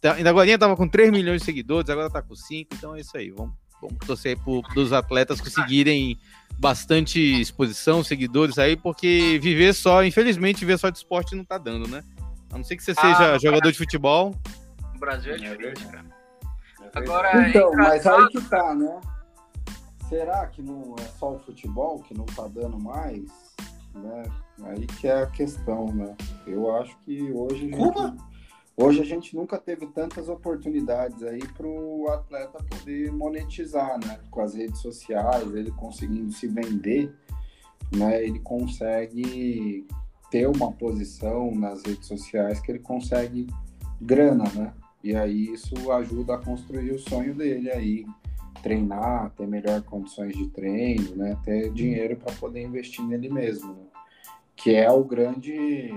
tá, 0.00 0.14
ainda 0.14 0.30
agora 0.30 0.58
tava 0.58 0.76
com 0.76 0.88
3 0.88 1.10
milhões 1.10 1.40
de 1.40 1.44
seguidores, 1.44 1.90
agora 1.90 2.10
tá 2.10 2.22
com 2.22 2.34
5, 2.34 2.70
então 2.74 2.94
é 2.94 3.00
isso 3.00 3.16
aí. 3.16 3.30
Vamos, 3.30 3.54
vamos 3.80 3.98
torcer 4.06 4.38
para 4.38 4.80
os 4.80 4.92
atletas 4.92 5.40
conseguirem 5.40 6.18
bastante 6.58 7.20
exposição, 7.20 8.02
seguidores 8.02 8.58
aí, 8.58 8.76
porque 8.76 9.38
viver 9.42 9.74
só, 9.74 10.04
infelizmente, 10.04 10.60
viver 10.60 10.78
só 10.78 10.90
de 10.90 10.98
esporte 10.98 11.34
não 11.34 11.44
tá 11.44 11.58
dando, 11.58 11.88
né? 11.88 12.02
A 12.50 12.56
não 12.56 12.64
ser 12.64 12.76
que 12.76 12.82
você 12.82 12.94
seja 12.94 13.34
ah, 13.34 13.38
jogador 13.38 13.70
de 13.70 13.78
futebol. 13.78 14.34
O 14.94 14.98
Brasil 14.98 15.32
é, 15.32 15.36
é 15.36 15.38
diferente, 15.38 15.84
cara. 15.86 16.06
Agora, 16.94 17.48
então, 17.48 17.72
mas 17.74 18.06
aí 18.06 18.28
que 18.28 18.40
tá, 18.42 18.74
né? 18.74 19.00
será 20.08 20.46
que 20.46 20.62
não 20.62 20.94
é 20.98 21.04
só 21.18 21.32
o 21.32 21.38
futebol 21.40 22.00
que 22.00 22.16
não 22.16 22.24
tá 22.26 22.46
dando 22.48 22.78
mais? 22.78 23.24
Né? 23.94 24.22
Aí 24.64 24.86
que 24.86 25.08
é 25.08 25.22
a 25.22 25.26
questão, 25.26 25.92
né? 25.92 26.14
Eu 26.46 26.74
acho 26.76 26.96
que 27.04 27.30
hoje 27.32 27.70
a 27.72 27.76
gente, 27.76 28.22
hoje 28.76 29.00
a 29.00 29.04
gente 29.04 29.34
nunca 29.34 29.58
teve 29.58 29.86
tantas 29.86 30.28
oportunidades 30.28 31.22
aí 31.22 31.46
para 31.54 31.66
o 31.66 32.08
atleta 32.08 32.62
poder 32.62 33.10
monetizar, 33.12 33.98
né? 34.04 34.20
Com 34.30 34.40
as 34.40 34.54
redes 34.54 34.80
sociais, 34.80 35.54
ele 35.54 35.70
conseguindo 35.70 36.30
se 36.32 36.46
vender, 36.46 37.12
né? 37.94 38.22
Ele 38.22 38.38
consegue 38.40 39.86
ter 40.30 40.46
uma 40.46 40.72
posição 40.72 41.54
nas 41.54 41.82
redes 41.84 42.06
sociais 42.06 42.60
que 42.60 42.70
ele 42.70 42.80
consegue 42.80 43.46
grana, 44.00 44.44
né? 44.54 44.72
E 45.02 45.14
aí 45.14 45.52
isso 45.52 45.90
ajuda 45.92 46.34
a 46.34 46.38
construir 46.38 46.90
o 46.90 46.98
sonho 46.98 47.34
dele 47.34 47.70
aí, 47.70 48.04
treinar, 48.62 49.30
ter 49.30 49.46
melhor 49.46 49.82
condições 49.82 50.36
de 50.36 50.48
treino, 50.48 51.16
né? 51.16 51.38
Ter 51.44 51.72
dinheiro 51.72 52.16
para 52.16 52.34
poder 52.34 52.62
investir 52.62 53.04
nele 53.04 53.28
mesmo, 53.28 53.72
né? 53.72 53.86
que 54.56 54.74
é 54.74 54.90
o 54.90 55.04
grande 55.04 55.92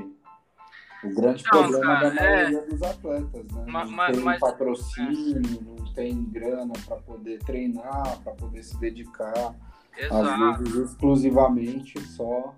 o 1.04 1.14
grande 1.14 1.44
não, 1.46 1.52
problema 1.52 1.86
cara, 1.86 2.10
da 2.10 2.16
maioria 2.16 2.58
é... 2.58 2.66
dos 2.66 2.84
atletas, 2.84 3.46
né? 3.52 3.64
Não 3.68 3.92
mas, 3.92 4.16
tem 4.16 4.24
mas... 4.24 4.40
patrocínio, 4.40 5.62
não 5.62 5.94
tem 5.94 6.24
grana 6.26 6.74
para 6.86 6.98
poder 6.98 7.40
treinar, 7.40 8.20
para 8.24 8.34
poder 8.34 8.64
se 8.64 8.78
dedicar, 8.80 9.56
Exato. 9.98 10.44
às 10.44 10.58
vezes 10.60 10.92
exclusivamente 10.92 12.00
só 12.02 12.56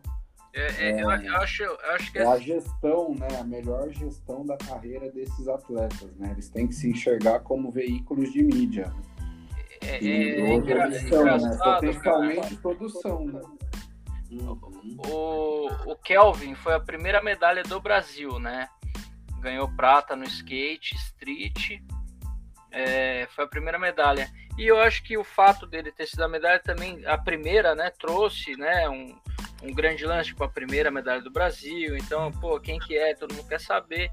é, 0.53 0.65
é, 0.65 0.91
é, 0.91 1.01
eu, 1.01 1.09
acho, 1.09 1.63
eu 1.63 1.77
acho 1.95 2.11
que 2.11 2.19
é 2.19 2.27
a 2.27 2.37
gestão, 2.37 3.15
né? 3.15 3.27
A 3.39 3.43
melhor 3.43 3.89
gestão 3.89 4.45
da 4.45 4.57
carreira 4.57 5.09
desses 5.09 5.47
atletas, 5.47 6.09
né? 6.17 6.31
Eles 6.31 6.49
têm 6.49 6.67
que 6.67 6.75
se 6.75 6.89
enxergar 6.89 7.39
como 7.39 7.71
veículos 7.71 8.33
de 8.33 8.43
mídia. 8.43 8.93
É, 9.79 10.03
e 10.03 10.41
hoje 10.43 10.73
é, 10.73 10.85
eles 10.85 11.09
são, 11.09 11.23
né? 11.23 11.57
Potencialmente 11.57 12.59
são, 13.01 13.25
né? 13.25 13.41
O, 15.05 15.67
o 15.91 15.95
Kelvin 15.97 16.55
foi 16.55 16.73
a 16.73 16.79
primeira 16.79 17.21
medalha 17.21 17.63
do 17.63 17.81
Brasil, 17.81 18.39
né? 18.39 18.69
Ganhou 19.39 19.67
prata 19.75 20.15
no 20.15 20.23
skate, 20.23 20.95
street. 20.95 21.81
É, 22.71 23.27
foi 23.35 23.43
a 23.43 23.47
primeira 23.47 23.77
medalha. 23.77 24.31
E 24.57 24.65
eu 24.65 24.79
acho 24.79 25.03
que 25.03 25.17
o 25.17 25.23
fato 25.23 25.65
dele 25.65 25.91
ter 25.91 26.07
sido 26.07 26.23
a 26.23 26.27
medalha 26.29 26.59
também, 26.59 27.05
a 27.05 27.17
primeira, 27.17 27.75
né? 27.75 27.91
Trouxe, 27.99 28.55
né? 28.55 28.87
Um, 28.87 29.19
um 29.63 29.73
grande 29.73 30.05
lance, 30.05 30.29
tipo 30.29 30.43
a 30.43 30.49
primeira 30.49 30.89
medalha 30.89 31.21
do 31.21 31.31
Brasil. 31.31 31.97
Então, 31.97 32.31
pô, 32.31 32.59
quem 32.59 32.79
que 32.79 32.97
é? 32.97 33.13
Todo 33.13 33.33
mundo 33.33 33.47
quer 33.47 33.59
saber. 33.59 34.11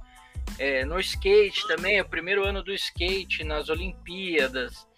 É, 0.58 0.84
no 0.84 0.98
skate 0.98 1.66
também, 1.68 2.00
o 2.00 2.08
primeiro 2.08 2.44
ano 2.44 2.62
do 2.62 2.72
skate 2.72 3.44
nas 3.44 3.68
Olimpíadas. 3.68 4.88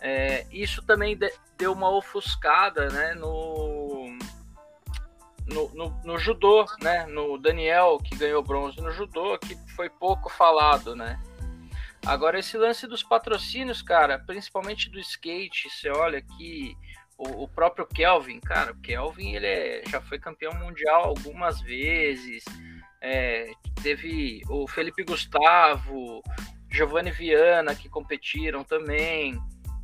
É, 0.00 0.46
isso 0.52 0.82
também 0.82 1.16
de, 1.16 1.32
deu 1.56 1.72
uma 1.72 1.90
ofuscada, 1.90 2.88
né? 2.88 3.14
No, 3.14 3.77
no, 5.48 5.68
no, 5.74 6.00
no, 6.04 6.18
judô, 6.18 6.64
né? 6.80 7.06
No 7.06 7.38
Daniel 7.38 7.98
que 7.98 8.16
ganhou 8.16 8.42
bronze 8.42 8.80
no 8.80 8.90
judô, 8.90 9.38
que 9.38 9.56
foi 9.74 9.88
pouco 9.88 10.28
falado, 10.28 10.94
né? 10.94 11.20
Agora 12.06 12.38
esse 12.38 12.56
lance 12.56 12.86
dos 12.86 13.02
patrocínios, 13.02 13.82
cara, 13.82 14.18
principalmente 14.18 14.88
do 14.88 14.98
skate, 14.98 15.68
você 15.68 15.90
olha 15.90 16.22
que 16.22 16.76
o, 17.18 17.44
o, 17.44 17.48
próprio 17.48 17.86
Kelvin, 17.86 18.40
cara, 18.40 18.72
o 18.72 18.80
Kelvin 18.80 19.34
ele 19.34 19.46
é, 19.46 19.82
já 19.88 20.00
foi 20.00 20.18
campeão 20.18 20.54
mundial 20.54 21.04
algumas 21.04 21.60
vezes. 21.60 22.44
É, 23.00 23.50
teve 23.82 24.42
o 24.48 24.66
Felipe 24.68 25.04
Gustavo, 25.04 26.22
Giovanni 26.70 27.10
Viana 27.10 27.74
que 27.74 27.88
competiram 27.88 28.62
também. 28.62 29.38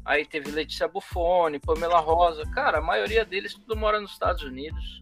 Aí 0.05 0.25
teve 0.27 0.51
Letícia 0.51 0.87
Buffoni, 0.87 1.59
Pamela 1.59 1.99
Rosa. 1.99 2.45
Cara, 2.53 2.79
a 2.79 2.83
maioria 2.83 3.25
deles 3.25 3.55
tudo 3.55 3.75
mora 3.75 4.01
nos 4.01 4.13
Estados 4.13 4.43
Unidos. 4.43 5.01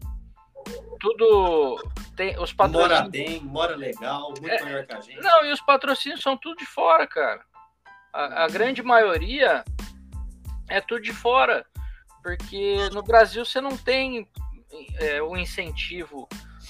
Tudo 0.99 1.91
tem 2.15 2.39
os 2.39 2.53
patrocínios. 2.53 2.99
Mora 2.99 3.09
bem, 3.09 3.41
mora 3.41 3.75
legal, 3.75 4.29
muito 4.29 4.47
é, 4.47 4.63
melhor 4.63 4.85
que 4.85 4.93
a 4.93 5.01
gente. 5.01 5.21
Não, 5.21 5.45
e 5.45 5.51
os 5.51 5.61
patrocínios 5.61 6.21
são 6.21 6.37
tudo 6.37 6.57
de 6.57 6.65
fora, 6.65 7.05
cara. 7.07 7.41
A, 8.13 8.45
a 8.45 8.47
grande 8.47 8.81
maioria 8.81 9.63
é 10.69 10.79
tudo 10.79 11.01
de 11.01 11.13
fora 11.13 11.65
porque 12.23 12.89
no 12.93 13.03
Brasil 13.03 13.43
você 13.43 13.59
não 13.59 13.75
tem 13.75 14.25
é, 14.99 15.21
o 15.21 15.35
incentivo 15.35 16.27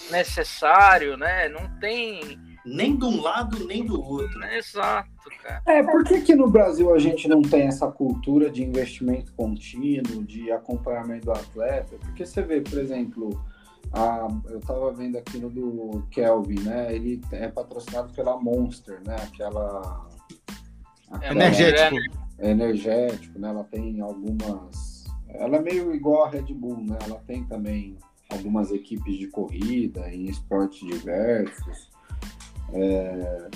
necessário, 0.09 1.15
né? 1.15 1.47
Não 1.47 1.69
tem 1.79 2.39
nem 2.65 2.97
de 2.97 3.05
um 3.05 3.21
lado 3.21 3.65
nem 3.67 3.85
do 3.85 4.01
outro. 4.01 4.43
Exato, 4.45 5.09
cara. 5.41 5.61
É, 5.67 5.83
por 5.83 6.03
que, 6.03 6.21
que 6.21 6.35
no 6.35 6.49
Brasil 6.49 6.93
a 6.93 6.97
gente 6.97 7.27
não 7.27 7.41
tem 7.41 7.67
essa 7.67 7.87
cultura 7.91 8.49
de 8.49 8.63
investimento 8.63 9.31
contínuo, 9.33 10.23
de 10.23 10.51
acompanhamento 10.51 11.25
do 11.25 11.31
atleta? 11.31 11.97
Porque 11.99 12.25
você 12.25 12.41
vê, 12.41 12.61
por 12.61 12.79
exemplo, 12.79 13.39
a, 13.93 14.27
eu 14.49 14.59
estava 14.59 14.91
vendo 14.91 15.17
aqui 15.17 15.37
no 15.37 15.49
do 15.49 16.05
Kelvin, 16.11 16.59
né? 16.61 16.93
Ele 16.93 17.21
é 17.31 17.47
patrocinado 17.47 18.11
pela 18.13 18.39
Monster, 18.39 19.01
né? 19.05 19.15
Aquela. 19.15 20.09
aquela 21.11 21.31
energético. 21.31 22.17
Energético, 22.39 23.39
né? 23.39 23.49
Ela 23.49 23.63
tem 23.63 24.01
algumas 24.01 24.93
ela 25.33 25.57
é 25.57 25.61
meio 25.61 25.93
igual 25.93 26.25
a 26.25 26.29
Red 26.29 26.53
Bull, 26.53 26.77
né? 26.77 26.97
Ela 27.05 27.19
tem 27.25 27.43
também 27.45 27.97
algumas 28.29 28.71
equipes 28.71 29.17
de 29.17 29.27
corrida 29.27 30.07
em 30.13 30.25
esportes 30.25 30.87
diversos. 30.87 31.89
É... 32.71 33.49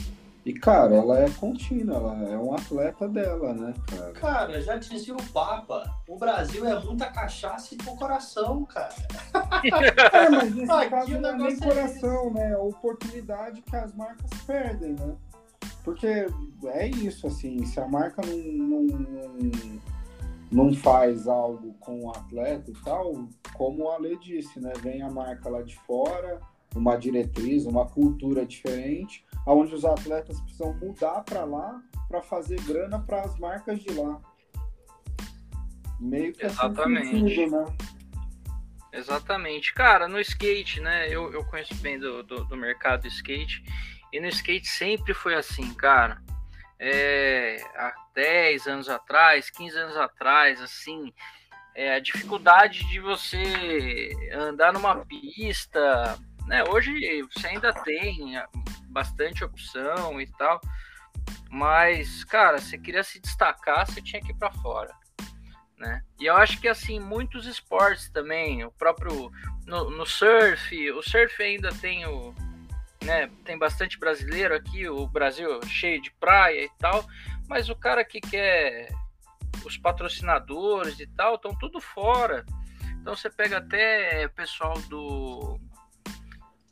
E, 0.48 0.54
cara, 0.54 0.96
ela 0.96 1.20
é 1.20 1.30
contínua, 1.30 1.98
ela 1.98 2.24
é 2.30 2.38
um 2.38 2.54
atleta 2.54 3.06
dela, 3.10 3.54
né, 3.54 3.74
cara? 3.86 4.14
Cara, 4.14 4.62
já 4.62 4.78
dizia 4.78 5.14
o 5.14 5.22
Papa, 5.34 5.94
o 6.08 6.18
Brasil 6.18 6.66
é 6.66 6.80
muita 6.80 7.12
cachaça 7.12 7.76
e 7.76 7.78
pro 7.78 7.98
coração, 7.98 8.64
cara. 8.64 8.96
é, 10.14 10.30
mas 10.30 10.56
nesse 10.56 10.72
Aqui 10.72 10.90
caso 10.90 11.20
não 11.20 11.30
é 11.32 11.38
nem 11.38 11.48
é 11.52 11.58
coração, 11.58 12.34
né? 12.34 12.52
É 12.54 12.58
oportunidade 12.58 13.62
que 13.62 13.76
as 13.76 13.94
marcas 13.94 14.32
perdem, 14.46 14.94
né? 14.94 15.18
Porque 15.84 16.28
é 16.68 16.88
isso, 16.88 17.28
assim, 17.28 17.66
se 17.66 17.82
a 17.82 17.88
marca 17.90 18.22
não, 18.26 18.38
não 18.38 19.52
não 20.50 20.74
faz 20.74 21.28
algo 21.28 21.74
com 21.82 22.06
o 22.06 22.12
atleta 22.12 22.72
e 22.72 22.84
tal, 22.86 23.28
como 23.54 23.84
o 23.84 23.92
Ale 23.92 24.18
disse, 24.18 24.62
né? 24.62 24.72
Vem 24.82 25.02
a 25.02 25.12
marca 25.12 25.50
lá 25.50 25.62
de 25.62 25.76
fora, 25.80 26.40
uma 26.74 26.96
diretriz, 26.96 27.66
uma 27.66 27.86
cultura 27.86 28.46
diferente, 28.46 29.26
onde 29.54 29.74
os 29.74 29.86
atletas 29.86 30.40
precisam 30.42 30.74
mudar 30.76 31.24
para 31.24 31.44
lá 31.46 31.82
para 32.08 32.22
fazer 32.22 32.60
grana 32.62 33.00
para 33.00 33.22
as 33.22 33.38
marcas 33.40 33.80
de 33.80 33.94
lá. 33.94 34.20
Meio 36.00 36.34
que 36.34 36.46
assim 36.46 36.56
Exatamente. 36.56 37.10
Sentido, 37.10 37.52
né? 37.52 37.66
Exatamente. 38.94 39.74
Cara, 39.74 40.08
no 40.08 40.20
skate, 40.20 40.80
né? 40.80 41.08
Eu, 41.10 41.32
eu 41.34 41.44
conheço 41.46 41.76
bem 41.76 42.00
do, 42.00 42.24
do, 42.24 42.46
do 42.46 42.56
mercado 42.56 43.08
skate. 43.08 43.64
E 44.14 44.20
no 44.20 44.28
skate 44.28 44.68
sempre 44.68 45.14
foi 45.14 45.36
assim, 45.36 45.74
cara 45.74 46.22
é, 46.80 47.58
há 47.76 47.94
10 48.14 48.68
anos 48.68 48.90
atrás, 48.90 49.50
15 49.50 49.78
anos 49.78 49.98
atrás, 49.98 50.62
assim, 50.62 51.14
é, 51.76 51.96
a 51.96 52.00
dificuldade 52.00 52.88
de 52.88 53.00
você 53.00 54.12
andar 54.34 54.74
numa 54.74 55.06
pista, 55.06 56.18
né? 56.48 56.64
Hoje 56.64 57.22
você 57.32 57.48
ainda 57.48 57.74
tem 57.74 58.42
bastante 58.90 59.44
opção 59.44 60.20
e 60.20 60.26
tal, 60.26 60.60
mas, 61.50 62.24
cara, 62.24 62.58
você 62.58 62.78
queria 62.78 63.04
se 63.04 63.20
destacar, 63.20 63.86
você 63.86 64.02
tinha 64.02 64.22
que 64.22 64.32
ir 64.32 64.36
para 64.36 64.52
fora. 64.52 64.94
Né? 65.78 66.02
E 66.20 66.26
eu 66.26 66.36
acho 66.36 66.60
que 66.60 66.68
assim, 66.68 67.00
muitos 67.00 67.46
esportes 67.46 68.10
também, 68.10 68.66
o 68.66 68.72
próprio 68.72 69.32
no, 69.68 69.92
no 69.92 70.06
surf, 70.06 70.92
o 70.92 71.04
surf 71.04 71.44
ainda 71.44 71.70
tem 71.70 72.04
o, 72.08 72.34
né? 73.04 73.30
Tem 73.46 73.58
bastante 73.58 74.00
brasileiro 74.00 74.56
aqui, 74.56 74.90
o 74.90 75.06
Brasil 75.06 75.60
cheio 75.68 76.02
de 76.02 76.10
praia 76.14 76.64
e 76.66 76.72
tal, 76.80 77.06
mas 77.48 77.70
o 77.70 77.76
cara 77.76 78.04
que 78.04 78.20
quer 78.20 78.90
os 79.64 79.78
patrocinadores 79.78 81.00
e 81.00 81.06
tal, 81.08 81.36
estão 81.36 81.54
tudo 81.56 81.80
fora. 81.80 82.44
Então 83.00 83.16
você 83.16 83.30
pega 83.30 83.58
até 83.58 84.28
pessoal 84.30 84.80
do 84.90 85.60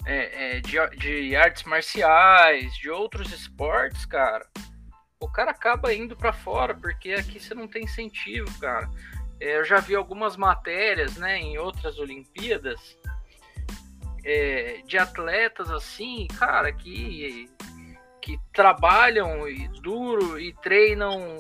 é, 0.06 0.58
é, 0.58 0.62
de, 0.62 0.78
de 0.98 1.36
artes 1.36 1.64
marciais, 1.64 2.76
de 2.76 2.90
outros 2.90 3.32
esportes, 3.32 4.06
cara. 4.06 4.46
O 5.20 5.28
cara 5.28 5.52
acaba 5.52 5.94
indo 5.94 6.16
para 6.16 6.32
fora 6.32 6.76
porque 6.76 7.14
aqui 7.14 7.40
você 7.40 7.54
não 7.54 7.68
tem 7.68 7.84
incentivo, 7.84 8.48
cara. 8.60 8.90
É, 9.40 9.58
eu 9.58 9.66
já 9.66 9.80
vi 9.80 9.96
algumas 9.96 10.38
matérias, 10.38 11.18
né, 11.18 11.40
em 11.40 11.58
outras 11.58 11.98
Olimpíadas 11.98 12.98
é, 14.24 14.82
de 14.86 14.98
atletas 14.98 15.70
assim, 15.72 16.28
cara, 16.38 16.72
que, 16.72 17.50
que 18.22 18.40
trabalham 18.54 19.48
e 19.48 19.68
duro 19.82 20.40
e 20.40 20.54
treinam 20.54 21.38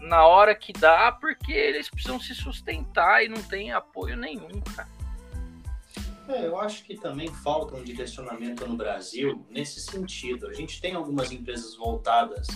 na 0.00 0.24
hora 0.26 0.54
que 0.54 0.72
dá, 0.72 1.12
porque 1.12 1.52
eles 1.52 1.90
precisam 1.90 2.20
se 2.20 2.34
sustentar 2.34 3.24
e 3.24 3.28
não 3.28 3.42
tem 3.42 3.72
apoio 3.72 4.16
nenhum, 4.16 4.60
cara. 4.74 4.97
É, 6.28 6.46
eu 6.46 6.58
acho 6.58 6.84
que 6.84 6.96
também 6.96 7.28
falta 7.28 7.74
um 7.74 7.82
direcionamento 7.82 8.66
no 8.66 8.76
Brasil 8.76 9.44
nesse 9.50 9.80
sentido. 9.80 10.46
A 10.46 10.52
gente 10.52 10.80
tem 10.80 10.94
algumas 10.94 11.32
empresas 11.32 11.74
voltadas 11.74 12.46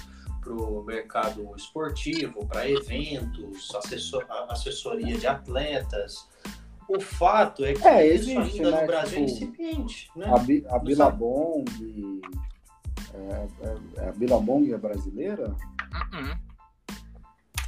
o 0.50 0.82
mercado 0.82 1.54
esportivo, 1.56 2.44
para 2.46 2.68
eventos, 2.68 3.72
assessor, 3.74 4.26
assessoria 4.48 5.16
de 5.16 5.26
atletas. 5.26 6.28
O 6.88 7.00
fato 7.00 7.64
é 7.64 7.74
que 7.74 7.86
é, 7.86 8.06
existe, 8.08 8.32
isso 8.32 8.40
ainda 8.40 8.70
né? 8.72 8.80
no 8.80 8.86
Brasil 8.86 9.22
é 9.22 9.26
tipo, 9.26 9.40
é 9.62 9.70
incipiente. 9.70 10.10
Né? 10.16 10.26
A, 10.26 10.76
a 10.76 10.78
Bilabong. 10.78 11.64
É, 13.14 13.46
é, 14.00 14.08
a 14.08 14.12
Bilabong 14.12 14.72
é 14.72 14.78
brasileira? 14.78 15.54
Uh 15.92 16.16
-uh. 16.16 16.41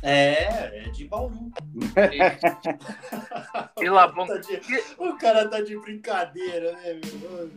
É, 0.07 0.85
é 0.85 0.91
de 0.91 1.09
Bauru. 1.09 1.51
Bilabong. 3.81 4.29
Tá 4.29 4.37
de... 4.37 4.61
O 4.99 5.17
cara 5.17 5.49
tá 5.49 5.63
de 5.63 5.79
brincadeira, 5.79 6.73
né, 6.73 6.93
meu? 6.93 7.51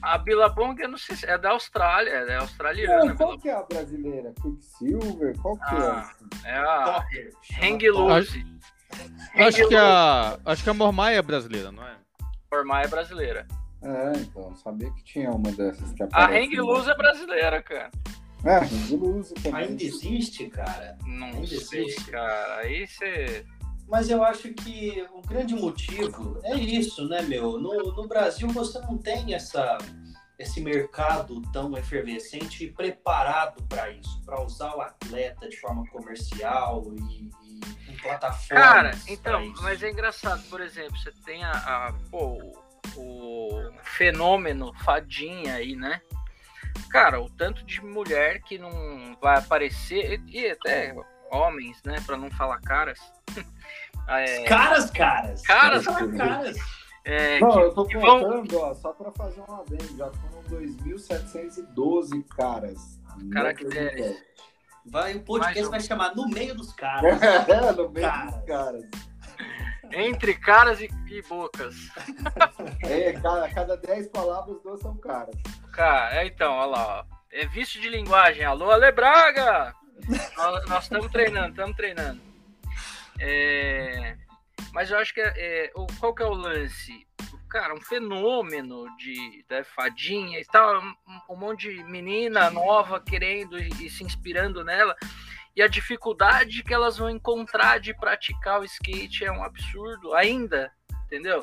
A 0.00 0.16
Bilabong, 0.18 0.80
eu 0.80 0.88
não 0.88 0.98
sei 0.98 1.16
se 1.16 1.26
é 1.26 1.36
da 1.36 1.50
Austrália, 1.50 2.10
é 2.10 2.36
australiana. 2.36 3.12
É, 3.12 3.16
qual 3.16 3.36
que 3.36 3.48
é 3.48 3.52
a 3.52 3.62
brasileira? 3.62 4.32
Quicksilver? 4.40 5.36
Qual 5.40 5.56
que 5.56 5.74
ah, 5.74 6.12
é? 6.44 6.50
É 6.50 6.56
a 6.56 7.04
Hang 7.60 7.90
Loose. 7.90 8.46
Acho 9.34 9.68
que 9.68 9.74
a 9.74 10.38
acho 10.44 10.62
que 10.62 10.70
a 10.70 10.74
Mormai 10.74 11.16
é 11.16 11.22
brasileira, 11.22 11.72
não 11.72 11.82
é? 11.82 11.96
Mormai 12.52 12.84
é 12.84 12.88
brasileira. 12.88 13.48
É, 13.82 14.12
então, 14.18 14.54
sabia 14.56 14.90
que 14.92 15.02
tinha 15.02 15.30
uma 15.30 15.50
dessas 15.52 15.90
que 15.92 16.02
A 16.12 16.26
Hang 16.26 16.60
Loose 16.60 16.90
é 16.90 16.94
brasileira, 16.94 17.62
cara. 17.62 17.90
É, 18.44 18.60
também. 19.42 19.68
Ainda 19.68 19.82
existe, 19.82 20.48
cara? 20.48 20.96
Não 21.04 21.26
Ainda 21.26 21.46
sei, 21.46 21.84
existe. 21.84 22.10
cara. 22.10 22.56
Aí 22.58 22.86
você... 22.86 23.44
Mas 23.88 24.08
eu 24.08 24.22
acho 24.22 24.52
que 24.54 25.04
o 25.12 25.20
grande 25.20 25.54
motivo 25.54 26.38
é 26.44 26.54
isso, 26.54 27.08
né, 27.08 27.22
meu? 27.22 27.58
No, 27.58 27.92
no 27.92 28.06
Brasil 28.06 28.46
você 28.48 28.78
não 28.80 28.96
tem 28.96 29.34
essa, 29.34 29.78
esse 30.38 30.60
mercado 30.60 31.42
tão 31.52 31.76
efervescente 31.76 32.64
e 32.64 32.70
preparado 32.70 33.62
para 33.64 33.90
isso, 33.90 34.22
para 34.24 34.40
usar 34.42 34.76
o 34.76 34.80
atleta 34.80 35.48
de 35.48 35.56
forma 35.56 35.84
comercial 35.88 36.84
e, 37.10 37.30
e 37.44 37.92
em 37.92 37.96
plataformas. 37.96 38.64
Cara, 38.64 38.90
então, 39.08 39.52
mas 39.60 39.82
é 39.82 39.90
engraçado, 39.90 40.42
por 40.48 40.60
exemplo, 40.60 40.96
você 40.96 41.10
tem 41.24 41.42
a, 41.42 41.50
a 41.50 41.92
pô, 42.12 42.38
o 42.96 43.70
fenômeno 43.82 44.72
fadinha 44.84 45.54
aí, 45.54 45.74
né? 45.74 46.00
Cara, 46.88 47.20
o 47.20 47.28
tanto 47.30 47.64
de 47.64 47.84
mulher 47.84 48.42
que 48.42 48.58
não 48.58 49.16
vai 49.20 49.38
aparecer, 49.38 50.20
e 50.26 50.46
até 50.50 50.94
homens, 51.30 51.82
né, 51.84 52.00
para 52.04 52.16
não 52.16 52.30
falar 52.30 52.60
caras. 52.60 52.98
É... 54.08 54.42
Caras, 54.42 54.90
caras. 54.90 55.42
Caras, 55.42 55.84
caras. 55.84 56.56
É, 57.04 57.38
Não, 57.38 57.52
que, 57.52 57.58
eu 57.58 57.74
tô 57.74 57.84
que 57.86 57.94
contando, 57.94 58.50
vão... 58.50 58.70
ó, 58.70 58.74
só 58.74 58.92
pra 58.92 59.12
fazer 59.12 59.40
um 59.40 59.54
adendo, 59.54 59.96
já 59.96 60.10
foram 60.10 60.42
2.712 60.60 62.24
caras. 62.28 63.00
Caracteres. 63.32 64.22
Vai, 64.86 65.14
o 65.14 65.22
podcast 65.22 65.60
Mais 65.60 65.70
vai 65.70 65.80
chamar 65.80 66.14
No 66.16 66.28
Meio 66.28 66.54
dos 66.54 66.72
Caras. 66.72 67.20
É, 67.22 67.72
no 67.72 67.88
meio 67.90 68.06
Caras. 68.06 68.34
dos 68.34 68.44
caras. 68.44 68.84
Entre 69.92 70.34
caras 70.34 70.80
e, 70.80 70.88
e 71.08 71.22
bocas. 71.22 71.74
É, 72.82 73.12
cada, 73.12 73.48
cada 73.50 73.76
10 73.76 74.08
palavras, 74.08 74.60
duas 74.62 74.80
são 74.80 74.96
caras. 74.96 75.34
Cara, 75.80 76.14
é, 76.14 76.26
então, 76.26 76.52
olha 76.52 76.70
lá, 76.72 76.98
ó. 76.98 77.16
É 77.32 77.46
vício 77.46 77.80
de 77.80 77.88
linguagem. 77.88 78.44
Alô, 78.44 78.70
Ale 78.70 78.92
Braga! 78.92 79.74
nós 80.68 80.82
estamos 80.82 81.10
treinando, 81.10 81.48
estamos 81.48 81.74
treinando. 81.74 82.20
É, 83.18 84.14
mas 84.74 84.90
eu 84.90 84.98
acho 84.98 85.14
que 85.14 85.22
é, 85.22 85.32
é, 85.38 85.72
qual 85.98 86.14
que 86.14 86.22
é 86.22 86.26
o 86.26 86.34
lance? 86.34 87.06
Cara, 87.48 87.72
um 87.74 87.80
fenômeno 87.80 88.94
de 88.98 89.42
né, 89.48 89.64
fadinha 89.64 90.38
e 90.38 90.44
tal, 90.44 90.82
um, 90.82 90.94
um 91.30 91.36
monte 91.36 91.74
de 91.74 91.82
menina 91.84 92.50
nova 92.50 93.00
querendo 93.00 93.58
e, 93.58 93.86
e 93.86 93.88
se 93.88 94.04
inspirando 94.04 94.62
nela. 94.62 94.94
E 95.56 95.62
a 95.62 95.66
dificuldade 95.66 96.62
que 96.62 96.74
elas 96.74 96.98
vão 96.98 97.08
encontrar 97.08 97.80
de 97.80 97.94
praticar 97.94 98.60
o 98.60 98.64
skate 98.64 99.24
é 99.24 99.32
um 99.32 99.42
absurdo 99.42 100.12
ainda, 100.12 100.70
entendeu? 101.06 101.40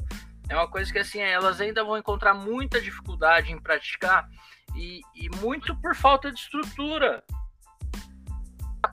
É 0.50 0.56
uma 0.56 0.68
coisa 0.68 0.92
que 0.92 1.00
assim, 1.00 1.20
elas 1.20 1.60
ainda 1.60 1.84
vão 1.84 1.98
encontrar 1.98 2.34
muita 2.34 2.82
dificuldade 2.82 3.52
em 3.52 3.60
praticar 3.60 4.30
e, 4.76 5.02
e 5.16 5.30
muito 5.38 5.76
por 5.82 5.96
falta 5.96 6.32
de 6.32 6.40
estrutura. 6.40 7.24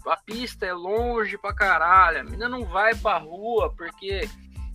A 0.06 0.16
pista 0.16 0.66
é 0.66 0.72
longe 0.72 1.38
pra 1.38 1.54
caralho, 1.54 2.20
a 2.20 2.24
menina 2.24 2.48
não 2.48 2.64
vai 2.64 2.94
pra 2.94 3.18
rua 3.18 3.72
porque 3.74 4.28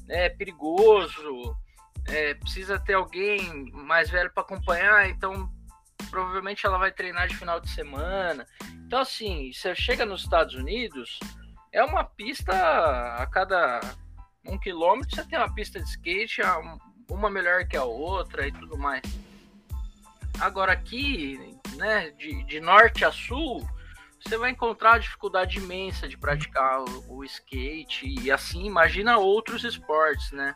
é 0.07 0.29
perigoso, 0.29 1.55
é, 2.07 2.33
precisa 2.33 2.79
ter 2.79 2.93
alguém 2.93 3.71
mais 3.71 4.09
velho 4.09 4.31
para 4.33 4.43
acompanhar, 4.43 5.09
então 5.09 5.51
provavelmente 6.09 6.65
ela 6.65 6.77
vai 6.77 6.91
treinar 6.91 7.27
de 7.27 7.35
final 7.35 7.59
de 7.59 7.69
semana. 7.69 8.45
Então, 8.85 8.99
assim, 8.99 9.51
você 9.53 9.75
chega 9.75 10.05
nos 10.05 10.23
Estados 10.23 10.55
Unidos, 10.55 11.19
é 11.71 11.83
uma 11.83 12.03
pista 12.03 12.53
a 12.53 13.27
cada 13.27 13.79
um 14.45 14.57
quilômetro, 14.57 15.15
você 15.15 15.23
tem 15.23 15.37
uma 15.37 15.53
pista 15.53 15.79
de 15.79 15.89
skate, 15.89 16.41
uma 17.09 17.29
melhor 17.29 17.65
que 17.67 17.77
a 17.77 17.83
outra 17.83 18.47
e 18.47 18.51
tudo 18.51 18.77
mais. 18.77 19.01
Agora 20.39 20.71
aqui, 20.71 21.57
né, 21.75 22.11
de, 22.11 22.43
de 22.43 22.59
norte 22.59 23.03
a 23.03 23.11
sul, 23.11 23.67
você 24.23 24.37
vai 24.37 24.51
encontrar 24.51 24.99
dificuldade 24.99 25.57
imensa 25.57 26.07
de 26.07 26.17
praticar 26.17 26.81
o, 26.81 27.17
o 27.17 27.23
skate 27.23 28.07
e 28.21 28.31
assim, 28.31 28.65
imagina 28.65 29.17
outros 29.17 29.63
esportes, 29.63 30.31
né? 30.31 30.55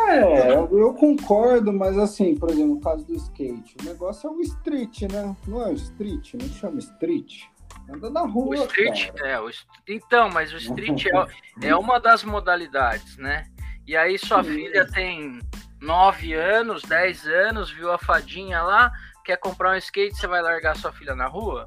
É, 0.00 0.52
eu, 0.52 0.78
eu 0.78 0.94
concordo, 0.94 1.72
mas 1.72 1.98
assim, 1.98 2.36
por 2.36 2.50
exemplo, 2.50 2.76
no 2.76 2.80
caso 2.80 3.04
do 3.04 3.14
skate, 3.14 3.76
o 3.80 3.84
negócio 3.84 4.28
é 4.28 4.32
o 4.32 4.40
street, 4.40 5.02
né? 5.02 5.36
Não 5.46 5.60
é 5.62 5.70
o 5.70 5.74
street, 5.74 6.34
não 6.34 6.48
chama 6.48 6.78
street. 6.78 7.46
Anda 7.88 8.10
na 8.10 8.22
O 8.22 8.30
rua, 8.30 8.56
street, 8.56 9.10
cara. 9.12 9.28
é, 9.28 9.40
o, 9.40 9.50
então, 9.86 10.28
mas 10.30 10.52
o 10.52 10.56
street 10.58 11.06
é, 11.06 11.68
é 11.68 11.76
uma 11.76 11.98
das 11.98 12.22
modalidades, 12.22 13.16
né? 13.16 13.44
E 13.86 13.96
aí 13.96 14.18
sua 14.18 14.44
Sim. 14.44 14.50
filha 14.54 14.86
tem 14.86 15.40
9 15.80 16.34
anos, 16.34 16.82
10 16.82 17.26
anos, 17.26 17.70
viu 17.70 17.90
a 17.90 17.98
fadinha 17.98 18.62
lá, 18.62 18.92
quer 19.24 19.38
comprar 19.38 19.72
um 19.72 19.76
skate, 19.76 20.16
você 20.16 20.26
vai 20.26 20.42
largar 20.42 20.76
sua 20.76 20.92
filha 20.92 21.14
na 21.14 21.26
rua? 21.26 21.66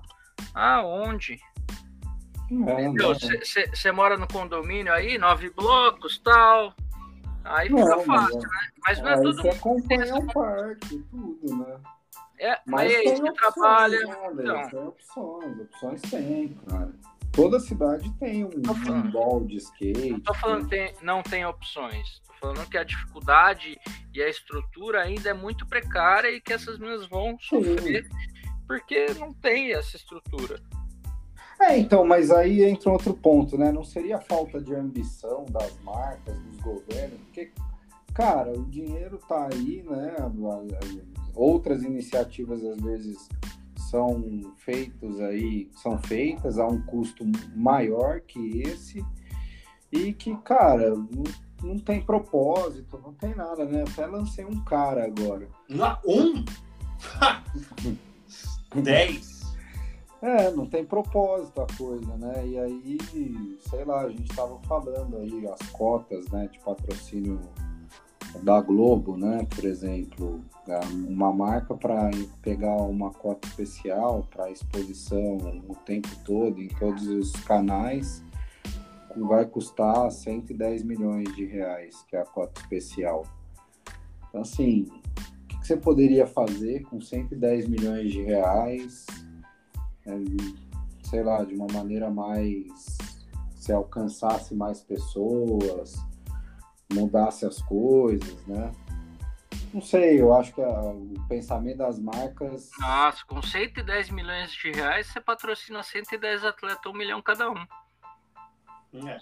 Aonde? 0.53 1.39
Entendeu? 2.51 3.10
né? 3.12 3.39
Você 3.73 3.91
mora 3.91 4.17
no 4.17 4.27
condomínio 4.27 4.93
aí, 4.93 5.17
nove 5.17 5.49
blocos, 5.49 6.19
tal. 6.19 6.75
Aí 7.43 7.69
fica 7.69 7.81
Não, 7.81 8.05
mas 8.05 8.21
fácil, 8.23 8.39
né? 8.39 8.69
Mas 8.86 9.01
não 9.01 9.07
é 9.07 9.13
Aí 9.15 9.21
todo 9.23 9.41
você 9.41 9.49
acompanha 9.49 10.15
o 10.15 10.34
parque, 10.34 11.03
tudo, 11.10 11.57
né? 11.57 11.79
É, 12.43 12.60
Mas 12.65 12.91
aí 12.91 13.04
tem 13.04 13.13
opções, 13.30 13.36
trabalha. 13.54 13.99
né, 13.99 14.15
então. 14.34 14.69
Tem 14.69 14.80
opções, 14.88 15.60
opções 15.60 16.01
tem, 16.01 16.49
cara. 16.67 16.91
Toda 17.32 17.60
cidade 17.60 18.12
tem 18.19 18.43
um, 18.43 18.49
Tô 18.49 18.73
falando. 18.73 19.08
um 19.08 19.12
ball 19.12 19.45
de 19.45 19.58
skate. 19.58 20.10
Não 20.10 20.19
tô 20.19 20.34
falando 20.34 20.63
que 20.63 20.69
tem- 20.71 20.93
não 21.04 21.21
tem 21.23 21.45
opções. 21.45 22.19
Tô 22.27 22.34
falando 22.41 22.67
que 22.67 22.77
a 22.77 22.84
dificuldade 22.84 23.80
e 24.13 24.21
a 24.21 24.27
estrutura 24.27 25.01
ainda 25.04 25.30
é 25.30 25.34
muito 25.34 25.65
precária 25.67 26.30
e 26.32 26.41
que 26.41 26.51
essas 26.51 26.77
meninas 26.80 27.08
vão 27.08 27.38
sofrer 27.39 28.10
porque 28.67 29.13
não 29.19 29.32
tem 29.34 29.73
essa 29.73 29.95
estrutura. 29.95 30.60
É, 31.62 31.77
então, 31.77 32.04
mas 32.04 32.32
aí 32.32 32.63
entra 32.63 32.89
outro 32.91 33.13
ponto, 33.13 33.56
né? 33.58 33.71
Não 33.71 33.84
seria 33.84 34.19
falta 34.19 34.60
de 34.60 34.73
ambição 34.73 35.45
das 35.45 35.77
marcas, 35.84 36.38
dos 36.39 36.58
governos, 36.58 37.19
porque, 37.25 37.51
cara, 38.15 38.51
o 38.51 38.65
dinheiro 38.65 39.19
tá 39.30 39.47
aí, 39.54 39.84
né? 39.84 40.15
Outras 41.35 41.83
iniciativas 41.83 42.63
às 42.63 42.79
vezes 42.81 43.29
são 43.89 44.53
feitos 44.57 45.19
aí, 45.19 45.69
são 45.75 45.97
feitas 45.97 46.57
a 46.57 46.65
um 46.65 46.81
custo 46.83 47.25
maior 47.55 48.21
que 48.21 48.61
esse 48.61 49.05
e 49.91 50.13
que, 50.13 50.35
cara, 50.37 50.91
não, 50.91 51.23
não 51.61 51.77
tem 51.77 52.01
propósito, 52.01 52.99
não 53.03 53.13
tem 53.13 53.35
nada, 53.35 53.65
né? 53.65 53.83
Até 53.83 54.05
lancei 54.05 54.45
um 54.45 54.63
cara 54.63 55.05
agora. 55.05 55.47
Não, 55.67 55.97
um? 56.05 56.45
Dez. 58.81 59.41
É, 60.21 60.51
não 60.51 60.67
tem 60.67 60.85
propósito 60.85 61.61
a 61.61 61.67
coisa, 61.75 62.15
né? 62.15 62.47
E 62.47 62.57
aí, 62.57 62.97
sei 63.69 63.83
lá, 63.83 64.01
a 64.01 64.09
gente 64.09 64.33
tava 64.33 64.59
falando 64.67 65.17
aí 65.17 65.47
as 65.47 65.69
cotas, 65.71 66.29
né, 66.29 66.47
de 66.47 66.59
patrocínio 66.59 67.39
da 68.43 68.61
Globo, 68.61 69.17
né, 69.17 69.45
por 69.53 69.65
exemplo, 69.65 70.41
uma 71.08 71.34
marca 71.34 71.76
para 71.76 72.12
pegar 72.41 72.76
uma 72.76 73.12
cota 73.12 73.47
especial 73.47 74.28
para 74.30 74.52
exposição 74.52 75.38
o 75.67 75.76
tempo 75.76 76.10
todo 76.24 76.62
em 76.62 76.67
todos 76.67 77.08
os 77.08 77.32
canais 77.43 78.24
vai 79.17 79.45
custar 79.45 80.10
110 80.10 80.84
milhões 80.84 81.36
de 81.36 81.45
reais, 81.45 82.04
que 82.08 82.15
é 82.15 82.21
a 82.21 82.26
cota 82.26 82.62
especial. 82.62 83.26
Então, 84.30 84.41
assim, 84.41 84.84
o 84.84 85.47
que 85.47 85.60
que 85.60 85.67
você 85.67 85.76
poderia 85.76 86.26
fazer 86.26 86.84
com 86.84 87.02
110 87.02 87.67
milhões 87.67 88.12
de 88.12 88.21
reais 88.21 89.06
é, 90.06 90.12
sei 91.04 91.24
lá, 91.24 91.43
de 91.43 91.54
uma 91.56 91.67
maneira 91.71 92.10
mais. 92.10 92.97
se 93.56 93.71
alcançasse 93.71 94.56
mais 94.56 94.82
pessoas, 94.82 95.95
mudasse 96.91 97.45
as 97.45 97.62
coisas, 97.62 98.36
né? 98.47 98.71
Não 99.73 99.81
sei, 99.81 100.19
eu 100.21 100.34
acho 100.34 100.53
que 100.53 100.62
a, 100.62 100.81
o 100.81 101.13
pensamento 101.29 101.77
das 101.77 101.97
marcas. 101.99 102.69
Nossa, 102.79 103.25
com 103.25 103.41
110 103.41 104.10
milhões 104.10 104.51
de 104.51 104.71
reais, 104.71 105.07
você 105.07 105.21
patrocina 105.21 105.81
110 105.81 106.43
atletas, 106.43 106.86
um 106.86 106.97
milhão 106.97 107.21
cada 107.21 107.49
um. 107.49 107.65
É. 109.07 109.19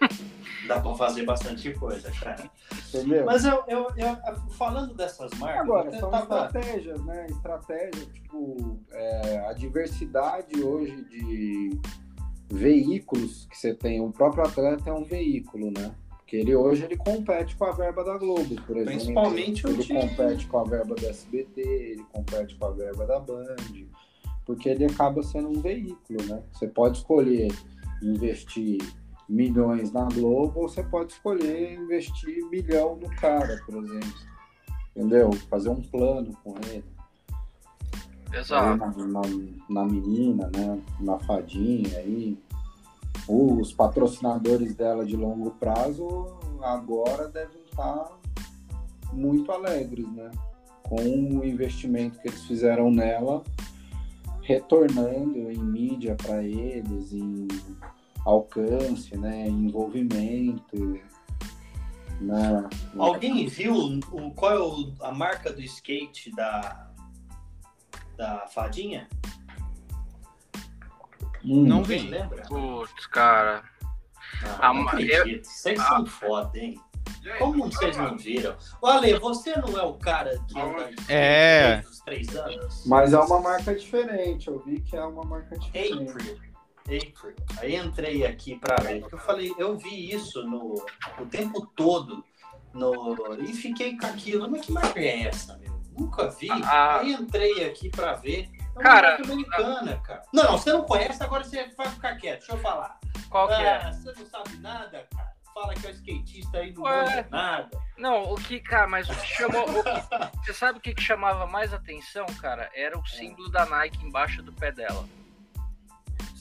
Dá 0.66 0.80
pra 0.80 0.94
fazer 0.94 1.24
bastante 1.24 1.72
coisa, 1.74 2.10
cara. 2.20 2.50
Entendeu? 2.88 3.24
Mas 3.24 3.44
eu, 3.44 3.62
eu, 3.68 3.86
eu 3.96 4.16
falando 4.50 4.94
dessas 4.94 5.30
marcas. 5.38 5.60
Agora, 5.60 5.98
são 5.98 6.10
tava- 6.10 6.46
estratégias, 6.46 7.04
né? 7.04 7.26
Estratégia, 7.26 8.06
tipo, 8.06 8.80
é, 8.90 9.46
a 9.48 9.52
diversidade 9.52 10.60
hoje 10.60 11.04
de 11.04 11.80
veículos 12.50 13.46
que 13.46 13.56
você 13.56 13.72
tem. 13.74 14.00
O 14.00 14.10
próprio 14.10 14.44
atleta 14.44 14.90
é 14.90 14.92
um 14.92 15.04
veículo, 15.04 15.70
né? 15.70 15.94
Porque 16.26 16.38
ele 16.38 16.56
hoje 16.56 16.82
ele 16.82 16.96
compete 16.96 17.54
com 17.54 17.66
a 17.66 17.70
verba 17.70 18.02
da 18.02 18.18
Globo, 18.18 18.56
por 18.62 18.76
exemplo. 18.76 18.84
Principalmente 18.96 19.64
o 19.64 19.70
ele 19.70 19.80
de- 19.84 19.94
compete 19.94 20.46
com 20.48 20.58
a 20.58 20.64
verba 20.64 20.96
do 20.96 21.06
SBT, 21.06 21.60
ele 21.60 22.04
compete 22.12 22.56
com 22.56 22.66
a 22.66 22.70
verba 22.72 23.06
da 23.06 23.20
Band, 23.20 23.54
porque 24.44 24.68
ele 24.70 24.86
acaba 24.86 25.22
sendo 25.22 25.50
um 25.50 25.60
veículo, 25.60 26.20
né? 26.24 26.42
Você 26.52 26.66
pode 26.66 26.98
escolher 26.98 27.46
investir 28.02 28.78
milhões 29.28 29.92
na 29.92 30.06
Globo 30.06 30.62
ou 30.62 30.68
você 30.68 30.82
pode 30.82 31.12
escolher 31.12 31.74
investir 31.74 32.44
milhão 32.50 32.96
no 32.96 33.08
cara, 33.10 33.62
por 33.64 33.76
exemplo. 33.76 34.14
Entendeu? 34.96 35.30
Fazer 35.48 35.68
um 35.68 35.80
plano 35.80 36.36
com 36.42 36.56
ele. 36.72 36.84
Exato. 38.32 38.78
Na, 38.78 39.06
na, 39.06 39.22
na 39.70 39.84
menina, 39.84 40.50
né? 40.52 40.82
Na 40.98 41.20
fadinha 41.20 41.98
aí. 41.98 42.36
Os 43.28 43.72
patrocinadores 43.72 44.74
dela 44.74 45.04
de 45.04 45.16
longo 45.16 45.50
prazo 45.52 46.38
agora 46.62 47.28
devem 47.28 47.60
estar 47.64 48.08
muito 49.12 49.50
alegres, 49.50 50.06
né? 50.12 50.30
Com 50.84 51.02
o 51.38 51.44
investimento 51.44 52.20
que 52.20 52.28
eles 52.28 52.44
fizeram 52.44 52.90
nela, 52.90 53.42
retornando 54.42 55.50
em 55.50 55.58
mídia 55.58 56.14
para 56.14 56.42
eles, 56.42 57.12
em 57.12 57.48
alcance, 58.24 59.16
né? 59.16 59.48
Em 59.48 59.66
envolvimento. 59.66 61.00
Né? 62.20 62.68
Alguém 62.96 63.46
viu 63.46 63.74
o, 63.74 64.30
qual 64.34 64.92
é 65.02 65.06
a 65.06 65.12
marca 65.12 65.52
do 65.52 65.60
skate 65.60 66.34
da, 66.34 66.92
da 68.16 68.46
fadinha? 68.46 69.08
Hum, 71.46 71.64
Não 71.66 71.82
vi. 71.84 71.98
lembra? 71.98 72.42
Putz, 72.42 73.06
cara. 73.06 73.62
Ah, 74.42 74.68
Ah, 74.68 74.74
não 74.74 74.88
acredito. 74.88 75.44
Vocês 75.46 75.80
são 75.80 76.04
foda, 76.04 76.58
hein? 76.58 76.80
Como 77.38 77.70
vocês 77.70 77.96
não 77.96 78.16
viram? 78.16 78.56
Ô, 78.82 78.86
Ale, 78.88 79.18
você 79.18 79.56
não 79.56 79.78
é 79.78 79.82
o 79.82 79.94
cara 79.94 80.38
que 80.48 80.58
anda 80.58 80.84
de 80.86 80.94
skate 81.00 81.12
É. 81.12 81.82
três 82.04 82.36
anos? 82.36 82.84
Mas 82.86 83.12
é 83.12 83.18
uma 83.18 83.40
marca 83.40 83.74
diferente, 83.74 84.48
eu 84.48 84.58
vi 84.58 84.80
que 84.80 84.96
é 84.96 85.04
uma 85.04 85.22
marca 85.24 85.56
diferente. 85.58 86.10
April. 86.10 86.36
April. 86.80 87.34
Aí 87.58 87.76
entrei 87.76 88.26
aqui 88.26 88.56
pra 88.58 88.76
ver. 88.82 89.00
Porque 89.00 89.14
eu 89.14 89.18
falei, 89.20 89.52
eu 89.58 89.76
vi 89.78 90.10
isso 90.12 90.42
no, 90.44 90.74
o 91.18 91.26
tempo 91.26 91.64
todo. 91.76 92.24
No, 92.74 93.16
e 93.40 93.52
fiquei 93.54 93.96
com 93.96 94.06
aquilo. 94.06 94.50
Mas 94.50 94.66
que 94.66 94.72
marca 94.72 95.00
é 95.00 95.22
essa, 95.22 95.56
meu? 95.58 95.80
Nunca 95.98 96.28
vi. 96.28 96.48
Ah. 96.50 96.98
Aí 97.00 97.12
entrei 97.12 97.64
aqui 97.64 97.88
pra 97.88 98.14
ver. 98.14 98.48
É 98.76 98.78
uma 98.78 98.82
Cara, 98.82 99.08
marca 99.08 99.22
americana, 99.32 100.00
cara. 100.04 100.22
Não, 100.32 100.44
não, 100.44 100.52
você 100.58 100.72
não 100.72 100.82
conhece, 100.84 101.22
agora 101.22 101.42
você 101.44 101.66
vai 101.76 101.88
ficar 101.88 102.16
quieto. 102.16 102.38
Deixa 102.40 102.52
eu 102.52 102.58
falar. 102.58 102.98
Qual 103.30 103.48
que 103.48 103.54
é? 103.54 103.76
Ah, 103.76 103.92
você 103.92 104.12
não 104.20 104.26
sabe 104.26 104.56
nada, 104.58 105.06
cara. 105.14 105.36
Fala 105.54 105.74
que 105.74 105.86
é 105.86 105.90
o 105.90 105.92
skatista 105.94 106.58
aí, 106.58 106.72
não 106.74 106.82
manja 106.82 107.26
nada. 107.30 107.70
Não, 107.96 108.24
o 108.24 108.34
que, 108.36 108.60
cara, 108.60 108.86
mas 108.86 109.08
o 109.08 109.14
que 109.14 109.26
chamou. 109.26 109.62
o 109.64 109.82
que- 109.82 110.44
você 110.44 110.52
sabe 110.52 110.78
o 110.78 110.82
que, 110.82 110.94
que 110.94 111.02
chamava 111.02 111.46
mais 111.46 111.72
atenção, 111.72 112.26
cara? 112.42 112.70
Era 112.74 112.98
o 112.98 113.06
símbolo 113.06 113.50
da 113.50 113.64
Nike 113.64 114.04
embaixo 114.04 114.42
do 114.42 114.52
pé 114.52 114.70
dela. 114.70 115.06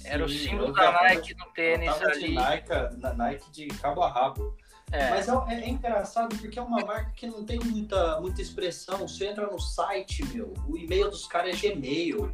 Era 0.04 0.24
o 0.26 0.30
Sim, 0.30 0.50
símbolo 0.50 0.68
eu 0.68 0.74
da 0.74 0.92
Nike 0.92 1.34
no 1.36 1.46
tênis 1.54 1.88
tava 1.98 2.12
de 2.12 2.26
ali. 2.26 2.36
Nike, 2.36 2.70
na 2.98 3.14
Nike 3.14 3.52
de 3.52 3.68
cabo 3.70 4.04
a 4.04 4.12
rabo. 4.12 4.56
É, 4.96 5.10
Mas 5.10 5.28
é, 5.28 5.34
é 5.50 5.70
engraçado 5.70 6.36
porque 6.38 6.58
é 6.58 6.62
uma 6.62 6.80
marca 6.86 7.12
que 7.16 7.28
não 7.28 7.44
tem 7.44 7.60
muita, 7.60 8.20
muita 8.22 8.42
expressão. 8.42 9.00
Você 9.00 9.28
entra 9.28 9.46
no 9.48 9.60
site, 9.60 10.24
meu, 10.34 10.54
o 10.68 10.78
e-mail 10.78 11.10
dos 11.10 11.28
caras 11.28 11.62
é 11.64 11.70
Gmail. 11.70 12.32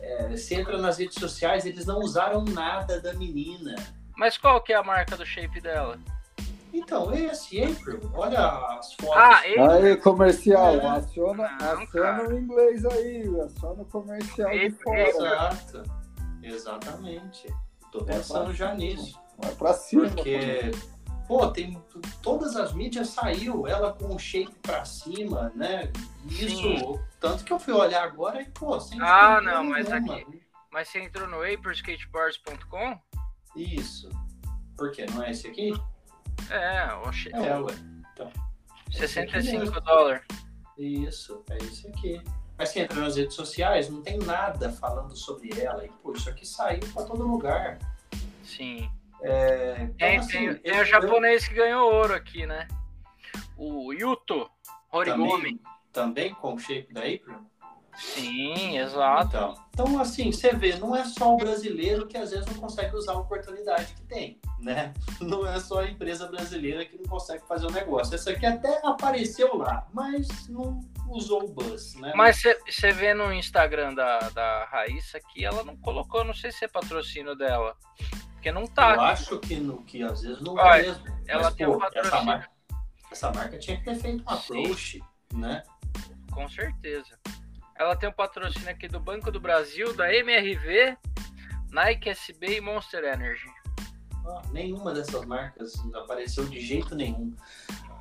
É, 0.00 0.28
você 0.28 0.54
entra 0.54 0.78
nas 0.78 0.98
redes 0.98 1.18
sociais, 1.18 1.66
eles 1.66 1.86
não 1.86 1.98
usaram 1.98 2.44
nada 2.44 3.00
da 3.00 3.12
menina. 3.14 3.74
Mas 4.16 4.38
qual 4.38 4.60
que 4.60 4.72
é 4.72 4.76
a 4.76 4.82
marca 4.82 5.16
do 5.16 5.26
shape 5.26 5.60
dela? 5.60 5.98
Então, 6.72 7.12
esse 7.12 7.62
April, 7.64 8.00
olha 8.14 8.38
as 8.78 8.92
fotos. 8.94 9.16
Ah, 9.16 9.40
ele. 9.44 9.60
Aí, 9.88 9.96
comercial, 9.96 10.74
É. 10.74 10.86
aciona, 10.86 11.56
Não, 11.60 11.82
aciona 11.82 12.22
o 12.28 12.38
inglês 12.38 12.84
aí, 12.84 13.22
aciona 13.40 13.82
o 13.82 13.86
comercial 13.86 14.50
de 14.50 14.70
fora. 14.70 15.08
Exato. 15.08 15.82
Exatamente. 16.42 17.48
Tô 17.90 18.04
pensando 18.04 18.52
já 18.52 18.74
nisso. 18.74 19.18
Vai 19.38 19.52
pra 19.54 19.72
cima. 19.72 20.08
Porque, 20.10 20.70
pô, 21.28 21.46
tem 21.48 21.80
todas 22.22 22.56
as 22.56 22.72
mídias 22.72 23.10
saiu, 23.10 23.66
ela 23.66 23.92
com 23.92 24.16
o 24.16 24.18
shape 24.18 24.54
pra 24.62 24.84
cima, 24.86 25.52
né? 25.54 25.92
Isso, 26.24 26.56
Sim. 26.56 27.00
tanto 27.20 27.44
que 27.44 27.52
eu 27.52 27.60
fui 27.60 27.74
olhar 27.74 28.02
agora 28.02 28.40
e, 28.40 28.46
pô, 28.46 28.80
sem 28.80 28.98
Ah, 29.00 29.40
não, 29.42 29.62
mas 29.62 29.88
nenhuma. 29.88 30.24
Mas 30.72 30.88
você 30.88 31.00
entrou 31.00 31.28
no 31.28 31.42
aprilskateparts.com? 31.42 32.98
Isso. 33.54 34.08
Por 34.76 34.90
quê? 34.90 35.06
Não 35.12 35.22
é 35.22 35.30
esse 35.30 35.46
aqui? 35.46 35.72
É, 36.50 36.92
o 36.94 37.12
shape. 37.12 37.36
É, 37.36 37.58
ué. 37.58 37.74
65 38.90 39.80
dólares. 39.82 40.22
Isso, 40.78 41.44
é 41.50 41.58
esse 41.58 41.88
aqui. 41.88 42.22
Mas 42.56 42.70
você 42.70 42.80
entra 42.80 43.00
nas 43.00 43.16
redes 43.16 43.34
sociais, 43.34 43.88
não 43.88 44.02
tem 44.02 44.18
nada 44.18 44.72
falando 44.72 45.14
sobre 45.16 45.60
ela. 45.60 45.84
E, 45.84 45.88
pô, 46.02 46.12
isso 46.12 46.28
aqui 46.28 46.46
saiu 46.46 46.80
pra 46.92 47.04
todo 47.04 47.26
lugar. 47.26 47.78
Sim. 48.44 48.90
É, 49.22 49.76
então, 49.82 49.94
Tem, 49.96 50.18
assim, 50.18 50.32
tem, 50.32 50.54
tem 50.54 50.80
o 50.80 50.84
japonês 50.84 51.48
que 51.48 51.54
ganhou 51.54 51.92
ouro 51.92 52.14
aqui, 52.14 52.46
né? 52.46 52.68
O 53.56 53.92
Yuto 53.92 54.48
Horigumi. 54.92 55.30
também, 55.32 55.60
também 55.92 56.34
com 56.34 56.54
o 56.54 56.58
shape 56.58 56.92
da 56.92 57.00
April? 57.00 57.48
Sim, 57.98 58.78
exato. 58.78 59.36
Então, 59.36 59.68
então, 59.74 60.00
assim, 60.00 60.30
você 60.30 60.52
vê, 60.54 60.76
não 60.76 60.94
é 60.94 61.04
só 61.04 61.34
o 61.34 61.36
brasileiro 61.36 62.06
que 62.06 62.16
às 62.16 62.30
vezes 62.30 62.46
não 62.46 62.54
consegue 62.54 62.94
usar 62.94 63.12
a 63.12 63.18
oportunidade 63.18 63.92
que 63.92 64.02
tem, 64.02 64.40
né? 64.60 64.94
Não 65.20 65.46
é 65.46 65.58
só 65.58 65.80
a 65.80 65.88
empresa 65.88 66.26
brasileira 66.28 66.84
que 66.84 66.96
não 66.96 67.04
consegue 67.04 67.46
fazer 67.46 67.66
o 67.66 67.70
negócio. 67.70 68.14
Essa 68.14 68.30
aqui 68.30 68.46
até 68.46 68.80
apareceu 68.84 69.56
lá, 69.56 69.86
mas 69.92 70.48
não 70.48 70.80
usou 71.08 71.44
o 71.44 71.48
buzz, 71.48 71.94
né? 71.96 72.12
Mas 72.14 72.40
você 72.40 72.92
vê 72.92 73.14
no 73.14 73.32
Instagram 73.32 73.94
da, 73.94 74.18
da 74.30 74.64
Raíssa 74.66 75.20
que 75.20 75.44
ela 75.44 75.64
não 75.64 75.76
colocou, 75.76 76.24
não 76.24 76.34
sei 76.34 76.52
se 76.52 76.64
é 76.64 76.68
patrocínio 76.68 77.34
dela. 77.34 77.76
Porque 78.38 78.52
não 78.52 78.62
eu 78.62 78.68
tá. 78.68 79.10
acho 79.10 79.36
que, 79.40 79.56
no, 79.56 79.82
que 79.82 80.00
às 80.00 80.22
vezes 80.22 80.40
não 80.40 80.54
Olha, 80.54 80.80
é 80.80 80.82
mesmo. 80.86 81.04
ela 81.26 81.42
Mas, 81.42 81.54
tem 81.54 81.66
pô, 81.66 81.74
um 81.74 81.78
patrocínio. 81.78 82.14
essa 82.14 82.24
marca, 82.24 82.50
essa 83.10 83.32
marca 83.32 83.58
tinha 83.58 83.76
que 83.78 83.84
ter 83.84 83.94
feito 83.96 84.24
um 84.24 84.30
approach, 84.32 85.02
né? 85.34 85.62
Com 86.30 86.48
certeza. 86.48 87.18
Ela 87.74 87.96
tem 87.96 88.08
um 88.08 88.12
patrocínio 88.12 88.70
aqui 88.70 88.86
do 88.86 89.00
Banco 89.00 89.32
do 89.32 89.40
Brasil, 89.40 89.92
da 89.96 90.14
MRV, 90.14 90.96
Nike 91.72 92.10
SB 92.10 92.58
e 92.58 92.60
Monster 92.60 93.02
Energy. 93.04 93.50
Ah, 94.24 94.42
nenhuma 94.52 94.94
dessas 94.94 95.24
marcas 95.24 95.74
apareceu 95.94 96.44
de 96.44 96.60
jeito 96.60 96.94
nenhum. 96.94 97.34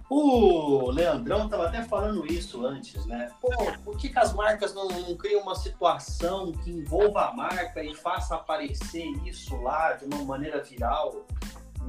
O 0.09 0.89
Leandrão 0.89 1.49
tava 1.49 1.67
até 1.67 1.83
falando 1.83 2.25
isso 2.25 2.65
antes, 2.65 3.05
né? 3.05 3.29
Pô, 3.41 3.49
por 3.83 3.97
que, 3.97 4.07
que 4.09 4.17
as 4.19 4.33
marcas 4.33 4.73
não, 4.73 4.87
não 4.87 5.15
criam 5.17 5.41
uma 5.41 5.55
situação 5.55 6.51
que 6.53 6.71
envolva 6.71 7.25
a 7.29 7.33
marca 7.33 7.83
e 7.83 7.93
faça 7.93 8.35
aparecer 8.35 9.05
isso 9.25 9.55
lá 9.61 9.93
de 9.93 10.05
uma 10.05 10.23
maneira 10.23 10.63
viral? 10.63 11.25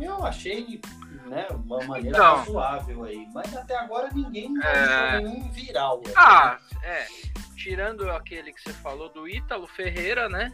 Eu 0.00 0.24
achei 0.24 0.80
né, 1.26 1.46
uma 1.50 1.78
maneira 1.84 2.16
Então. 2.16 2.36
razoável 2.36 3.04
aí, 3.04 3.28
mas 3.34 3.54
até 3.56 3.76
agora 3.76 4.08
ninguém 4.12 4.52
É. 4.64 5.20
nenhum 5.20 5.48
viral. 5.50 6.00
né? 6.04 6.12
Ah, 6.16 6.58
é. 6.82 7.06
Tirando 7.56 8.08
aquele 8.10 8.52
que 8.52 8.60
você 8.62 8.72
falou 8.72 9.08
do 9.10 9.28
Ítalo 9.28 9.66
Ferreira, 9.66 10.28
né? 10.28 10.52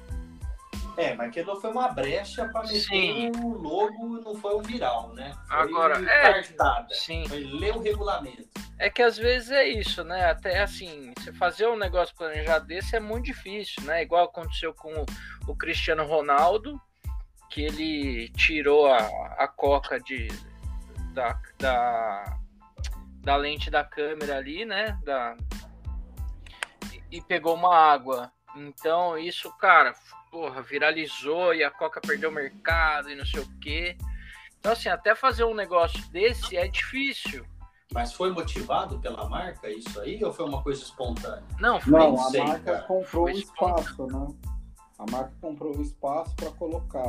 É, 0.97 1.15
mas 1.15 1.29
aquilo 1.29 1.61
foi 1.61 1.71
uma 1.71 1.89
brecha 1.89 2.49
para 2.49 2.63
meter 2.63 3.33
o 3.37 3.49
logo, 3.49 4.21
não 4.21 4.35
foi 4.37 4.55
um 4.57 4.63
viral, 4.63 5.13
né? 5.15 5.33
Foi 5.49 5.57
Agora, 5.57 6.11
é, 6.11 6.43
cartada. 6.43 6.95
Sim. 6.95 7.27
Foi 7.29 7.41
ler 7.41 7.77
o 7.77 7.81
regulamento. 7.81 8.49
É 8.79 8.91
que 8.91 9.03
às 9.03 9.17
vezes 9.17 9.51
é 9.51 9.67
isso, 9.67 10.05
né? 10.05 10.31
Até 10.31 10.63
assim, 10.63 11.13
você 11.19 11.33
fazer 11.33 11.67
um 11.67 11.77
negócio 11.77 12.15
planejado 12.15 12.67
desse 12.67 12.97
é 12.97 13.01
muito 13.01 13.27
difícil, 13.27 13.83
né? 13.85 14.03
Igual 14.03 14.25
aconteceu 14.25 14.73
com 14.75 14.93
o, 14.93 15.07
o 15.49 15.57
Cristiano 15.57 16.05
Ronaldo, 16.05 16.81
que 17.51 17.63
ele 17.63 18.29
tirou 18.31 18.87
a, 18.87 18.99
a 19.39 19.49
coca 19.49 20.01
de, 20.01 20.29
da, 21.13 21.39
da, 21.59 22.39
da 23.21 23.37
lente 23.37 23.71
da 23.71 23.85
câmera 23.85 24.37
ali, 24.37 24.65
né? 24.65 24.99
Da, 25.05 25.37
e 27.11 27.21
pegou 27.21 27.55
uma 27.55 27.75
água. 27.75 28.33
Então, 28.57 29.19
isso, 29.19 29.51
cara, 29.59 29.95
porra, 30.31 30.63
viralizou 30.63 31.55
e 31.55 31.63
a 31.65 31.71
coca 31.71 32.01
perdeu 32.01 32.31
o 32.31 32.33
mercado 32.33 33.11
e 33.11 33.15
não 33.15 33.25
sei 33.27 33.41
o 33.41 33.59
quê. 33.61 33.97
Então, 34.59 34.73
assim, 34.73 34.89
até 34.89 35.15
fazer 35.15 35.45
um 35.45 35.55
negócio 35.55 36.01
desse 36.11 36.57
é 36.57 36.67
difícil. 36.69 37.45
Mas 37.93 38.13
foi 38.13 38.31
motivado 38.33 38.99
pela 38.99 39.29
marca 39.29 39.69
isso 39.69 40.01
aí 40.01 40.23
ou 40.25 40.33
foi 40.33 40.47
uma 40.47 40.63
coisa 40.63 40.83
espontânea? 40.83 41.45
Não, 41.61 41.81
foi 41.81 41.93
Não, 41.93 42.15
a 42.15 42.25
sei, 42.31 42.43
marca 42.43 42.73
cara. 42.73 42.83
comprou 42.85 43.27
o 43.27 43.31
espaço, 43.31 44.07
né? 44.07 44.29
A 44.99 45.11
marca 45.11 45.33
comprou 45.41 45.77
o 45.77 45.83
espaço 45.83 46.35
para 46.37 46.51
colocar 46.53 47.01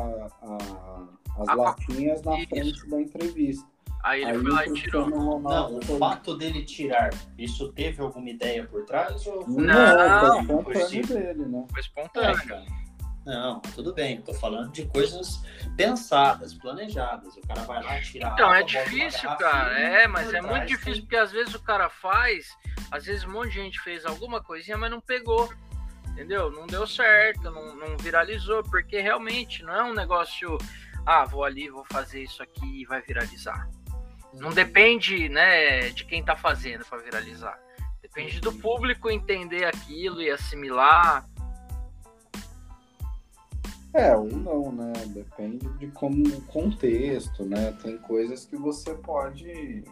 a- 0.41 1.07
as 1.41 1.47
Ah, 1.49 1.53
latinhas 1.55 2.21
na 2.23 2.37
isso. 2.39 2.49
frente 2.49 2.89
da 2.89 3.01
entrevista. 3.01 3.67
Aí 4.05 4.21
ele 4.21 4.31
Aí 4.31 4.37
foi 4.39 4.51
lá 4.51 4.65
e 4.67 4.73
tirou. 4.73 5.09
Ronaldo 5.09 5.73
Não, 5.73 5.95
o 5.95 5.97
fato 5.97 6.37
dele 6.37 6.63
tirar, 6.63 7.09
isso 7.39 7.71
teve 7.73 8.01
alguma 8.03 8.29
ideia 8.29 8.63
por 8.67 8.85
trás? 8.85 9.25
Ou... 9.25 9.47
Não, 9.49 9.63
Não, 9.65 10.63
foi 10.63 10.75
espontâneo 10.77 11.07
dele, 11.07 11.45
né? 11.47 11.65
Foi 11.71 11.79
É, 11.79 11.81
espontâneo. 11.81 12.47
cara. 12.47 12.65
Não, 13.25 13.59
tudo 13.59 13.91
bem, 13.91 14.21
tô 14.21 14.31
falando 14.35 14.71
de 14.71 14.85
coisas 14.85 15.41
pensadas, 15.75 16.53
planejadas. 16.53 17.35
O 17.35 17.41
cara 17.47 17.61
vai 17.63 17.81
lá 17.81 17.99
tirar. 17.99 18.33
Então, 18.33 18.45
água, 18.45 18.59
é 18.59 18.63
difícil, 18.63 19.29
cara. 19.37 19.79
É, 19.79 20.07
mas 20.07 20.31
é 20.31 20.41
muito 20.41 20.67
difícil, 20.67 20.93
tem- 20.93 21.01
porque 21.01 21.15
às 21.17 21.31
vezes 21.31 21.55
o 21.55 21.59
cara 21.63 21.89
faz, 21.89 22.55
às 22.91 23.05
vezes 23.05 23.23
um 23.25 23.31
monte 23.31 23.49
de 23.49 23.55
gente 23.55 23.79
fez 23.81 24.05
alguma 24.05 24.39
coisinha, 24.39 24.77
mas 24.77 24.91
não 24.91 25.01
pegou. 25.01 25.51
Entendeu? 26.11 26.51
Não 26.51 26.67
deu 26.67 26.85
certo, 26.85 27.49
não, 27.49 27.75
não 27.75 27.97
viralizou, 27.97 28.61
porque 28.63 29.01
realmente 29.01 29.63
não 29.63 29.75
é 29.75 29.83
um 29.83 29.93
negócio, 29.93 30.55
ah, 31.05 31.25
vou 31.25 31.43
ali, 31.43 31.69
vou 31.69 31.83
fazer 31.91 32.21
isso 32.21 32.43
aqui 32.43 32.81
e 32.81 32.85
vai 32.85 33.01
viralizar. 33.01 33.67
Não 34.39 34.51
depende, 34.51 35.29
né, 35.29 35.89
de 35.89 36.05
quem 36.05 36.23
tá 36.23 36.35
fazendo 36.35 36.85
para 36.85 36.99
viralizar. 36.99 37.59
Depende 38.01 38.39
do 38.39 38.53
público 38.53 39.09
entender 39.09 39.65
aquilo 39.65 40.21
e 40.21 40.29
assimilar. 40.29 41.27
É, 43.93 44.15
ou 44.15 44.27
não, 44.27 44.71
né? 44.73 44.91
Depende 45.07 45.69
de 45.77 45.87
como 45.87 46.27
o 46.27 46.41
contexto, 46.41 47.45
né? 47.45 47.73
Tem 47.81 47.97
coisas 47.97 48.45
que 48.45 48.57
você 48.57 48.93
pode. 48.93 49.85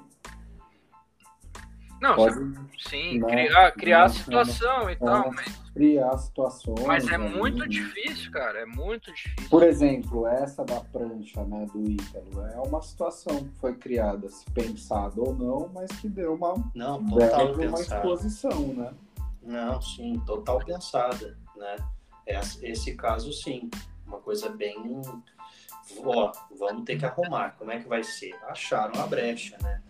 Não, 2.03 2.17
pode 2.17 2.35
sim, 2.79 3.17
não, 3.17 3.29
criar, 3.29 3.71
criar 3.71 4.03
a 4.03 4.07
não, 4.09 4.13
situação 4.13 4.89
e 4.89 4.95
tal, 4.97 5.31
mas, 5.31 5.61
criar 5.73 6.17
situações. 6.17 6.85
mas 6.85 7.07
é 7.07 7.15
ali, 7.15 7.29
muito 7.33 7.59
né? 7.59 7.67
difícil, 7.69 8.29
cara, 8.29 8.59
é 8.59 8.65
muito 8.65 9.09
difícil. 9.13 9.49
Por 9.49 9.63
exemplo, 9.63 10.27
essa 10.27 10.65
da 10.65 10.81
prancha, 10.81 11.45
né, 11.45 11.65
do 11.73 11.89
Ítalo, 11.89 12.45
é 12.45 12.57
uma 12.57 12.81
situação 12.81 13.45
que 13.45 13.55
foi 13.57 13.75
criada, 13.75 14.27
se 14.27 14.43
pensado 14.51 15.23
ou 15.25 15.33
não, 15.33 15.71
mas 15.73 15.89
que 16.01 16.09
deu 16.09 16.33
uma 16.33 16.55
Não, 16.75 17.01
total 17.05 17.53
uma 17.53 17.57
pensada. 17.57 17.95
exposição, 17.95 18.67
né? 18.73 18.93
Não, 19.41 19.81
sim, 19.81 20.21
total 20.25 20.59
pensada, 20.59 21.37
né? 21.55 21.77
Esse, 22.27 22.65
esse 22.65 22.95
caso, 22.95 23.31
sim. 23.31 23.69
Uma 24.05 24.19
coisa 24.19 24.49
bem. 24.49 25.01
Ó, 26.03 26.31
vamos 26.57 26.83
ter 26.85 26.97
que 26.97 27.05
arrumar. 27.05 27.55
Como 27.57 27.71
é 27.71 27.79
que 27.79 27.87
vai 27.87 28.03
ser? 28.03 28.33
Acharam 28.47 29.01
a 29.01 29.07
brecha, 29.07 29.57
né? 29.61 29.81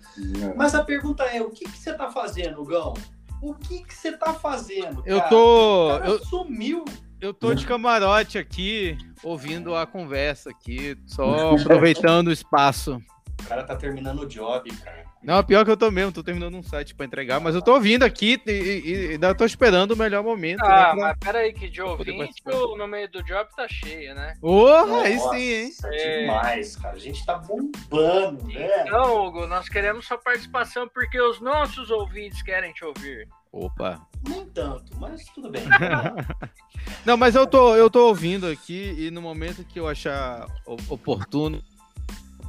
É. 0.41 0.53
Mas 0.55 0.73
a 0.75 0.83
pergunta 0.83 1.23
é: 1.23 1.41
o 1.41 1.49
que, 1.49 1.65
que 1.65 1.77
você 1.77 1.93
tá 1.93 2.11
fazendo, 2.11 2.63
Gão? 2.63 2.93
O 3.41 3.53
que, 3.53 3.83
que 3.83 3.93
você 3.93 4.11
tá 4.13 4.33
fazendo? 4.33 5.03
Eu 5.05 5.17
cara? 5.17 5.29
tô. 5.29 5.85
O 5.87 5.99
cara 5.99 6.07
Eu, 6.07 6.25
sumiu. 6.25 6.85
eu 7.19 7.33
tô 7.33 7.53
de 7.53 7.65
camarote 7.65 8.37
aqui, 8.37 8.97
ouvindo 9.23 9.75
a 9.75 9.85
conversa 9.85 10.49
aqui, 10.49 10.97
só 11.05 11.55
aproveitando 11.59 12.27
o 12.27 12.31
espaço. 12.31 13.01
O 13.43 13.47
cara 13.47 13.63
tá 13.63 13.75
terminando 13.75 14.21
o 14.21 14.25
job, 14.27 14.69
cara. 14.77 15.03
Não, 15.21 15.41
pior 15.43 15.63
que 15.63 15.71
eu 15.71 15.77
tô 15.77 15.89
mesmo, 15.89 16.11
tô 16.11 16.21
terminando 16.23 16.55
um 16.55 16.63
site 16.63 16.93
pra 16.93 17.05
entregar, 17.05 17.39
mas 17.39 17.55
eu 17.55 17.61
tô 17.61 17.73
ouvindo 17.75 18.03
aqui 18.03 18.41
e, 18.45 18.51
e- 18.51 18.91
e 18.91 19.11
ainda 19.11 19.33
tô 19.33 19.45
esperando 19.45 19.91
o 19.91 19.95
melhor 19.97 20.21
momento. 20.21 20.61
Ah, 20.61 20.67
né, 20.67 20.83
pra- 20.83 20.95
mas 20.95 21.17
peraí, 21.17 21.53
que 21.53 21.69
de 21.69 21.81
ouvinte 21.81 22.41
no 22.77 22.87
meio 22.87 23.09
do 23.09 23.23
job 23.23 23.49
tá 23.55 23.65
cheio, 23.67 24.13
né? 24.15 24.33
Porra, 24.41 25.03
aí 25.03 25.17
sim, 25.19 25.37
hein? 25.37 25.71
É. 25.85 26.21
demais, 26.21 26.75
cara. 26.75 26.95
A 26.95 26.99
gente 26.99 27.25
tá 27.25 27.37
bombando, 27.37 28.43
né? 28.47 28.81
Então, 28.85 29.25
Hugo, 29.25 29.47
nós 29.47 29.69
queremos 29.69 30.05
sua 30.05 30.17
participação 30.17 30.89
porque 30.89 31.19
os 31.21 31.39
nossos 31.39 31.89
ouvintes 31.89 32.41
querem 32.41 32.73
te 32.73 32.83
ouvir. 32.83 33.27
Opa. 33.51 34.01
Nem 34.27 34.45
tanto, 34.47 34.97
mas 34.99 35.23
tudo 35.25 35.49
bem. 35.49 35.63
Não, 37.05 37.15
mas 37.15 37.35
eu 37.35 37.45
tô, 37.47 37.75
eu 37.75 37.89
tô 37.89 38.07
ouvindo 38.07 38.47
aqui 38.47 38.95
e 38.97 39.11
no 39.11 39.21
momento 39.21 39.63
que 39.63 39.79
eu 39.79 39.87
achar 39.87 40.47
oportuno, 40.65 41.61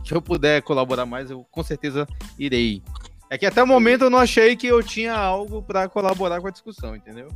que 0.05 0.15
eu 0.15 0.23
puder 0.23 0.63
colaborar 0.63 1.07
mais, 1.07 1.31
eu 1.31 1.45
com 1.51 1.63
certeza 1.63 2.07
irei. 2.39 2.83
É 3.31 3.39
que 3.39 3.47
até 3.47 3.63
o 3.63 3.67
momento 3.67 4.05
eu 4.05 4.11
não 4.11 4.19
achei 4.19 4.55
que 4.55 4.67
eu 4.67 4.83
tinha 4.83 5.15
algo 5.17 5.63
pra 5.63 5.89
colaborar 5.89 6.41
com 6.41 6.47
a 6.47 6.51
discussão, 6.51 6.95
entendeu? 6.95 7.29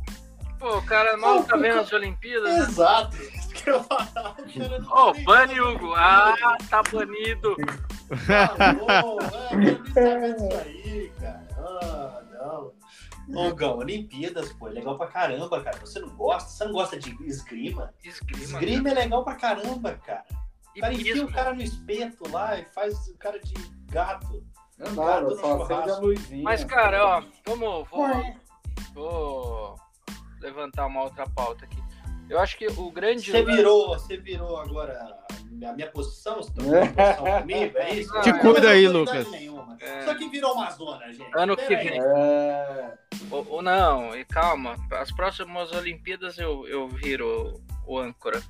Pô, 0.59 0.77
o 0.77 0.85
cara 0.85 1.17
mal 1.17 1.43
tá 1.43 1.55
vendo 1.55 1.79
as 1.79 1.91
Olimpíadas. 1.91 2.49
né? 2.53 2.59
Exato. 2.59 3.17
Isso 3.17 4.59
não 4.59 5.07
Ô, 5.07 5.13
tem 5.13 5.23
bane. 5.23 5.59
Hugo. 5.59 5.93
Ah, 5.95 6.35
tá 6.69 6.83
banido. 6.91 7.55
Não, 8.27 9.19
é, 9.19 9.39
saber 9.93 10.35
disso 10.35 10.57
aí, 10.65 11.11
cara. 11.19 11.47
Ah, 11.57 12.21
não. 12.31 12.73
Ô, 13.47 13.53
Gão, 13.55 13.77
Olimpíadas, 13.77 14.51
pô, 14.53 14.67
é 14.67 14.71
legal 14.71 14.97
pra 14.97 15.07
caramba, 15.07 15.61
cara. 15.61 15.77
Você 15.79 15.99
não 15.99 16.09
gosta? 16.09 16.49
Você 16.49 16.65
não 16.65 16.71
gosta 16.73 16.99
de 16.99 17.15
esgrima? 17.25 17.93
Esgrima. 18.03 18.43
Esgrima 18.43 18.89
é 18.89 18.93
legal 18.93 19.23
pra 19.23 19.35
caramba, 19.35 19.93
cara. 20.05 20.25
O 20.79 20.81
cara 20.81 20.93
enfia 20.93 21.25
o 21.25 21.31
cara 21.31 21.53
no 21.53 21.61
espeto 21.61 22.31
lá 22.31 22.59
e 22.59 22.65
faz 22.65 23.07
o 23.07 23.17
cara 23.17 23.39
de 23.39 23.53
gato. 23.91 24.43
Não, 24.77 24.95
Gato 24.95 25.35
não, 25.35 25.37
só 25.37 25.81
a 25.81 25.97
luzinha. 25.99 26.41
Mas, 26.43 26.63
cara, 26.63 27.05
ó, 27.05 27.23
vamos. 27.45 27.89
Vou, 27.89 28.07
vou 28.93 29.75
levantar 30.39 30.85
uma 30.85 31.03
outra 31.03 31.27
pauta 31.29 31.65
aqui. 31.65 31.77
Eu 32.29 32.39
acho 32.39 32.57
que 32.57 32.67
o 32.67 32.89
grande. 32.91 33.29
Você 33.29 33.43
virou, 33.43 33.89
você 33.89 34.15
virou 34.15 34.57
agora 34.57 35.17
a 35.67 35.73
minha 35.73 35.89
posição? 35.91 36.37
Você 36.37 36.53
trocou 36.53 36.77
a 36.79 36.87
posição 36.87 37.41
comigo? 37.41 37.77
É 37.77 37.93
isso? 37.95 38.21
Te 38.21 38.31
Não, 38.31 38.39
cuida 38.39 38.69
aí, 38.69 38.87
Lucas. 38.87 39.29
nenhuma. 39.31 39.77
É. 39.81 39.99
Isso 39.99 40.11
aqui 40.11 40.29
virou 40.29 40.53
uma 40.53 40.69
zona, 40.71 41.11
gente. 41.11 41.29
Ano 41.35 41.57
que 41.57 41.65
Pera 41.65 41.81
aí. 41.81 41.89
vem. 41.89 41.99
É... 42.01 42.93
Ou, 43.31 43.47
ou 43.49 43.61
não, 43.61 44.15
e 44.15 44.23
calma. 44.23 44.75
As 44.91 45.11
próximas 45.11 45.71
Olimpíadas 45.73 46.37
eu, 46.37 46.65
eu 46.67 46.87
viro 46.87 47.53
o 47.85 47.97
âncora. 47.97 48.41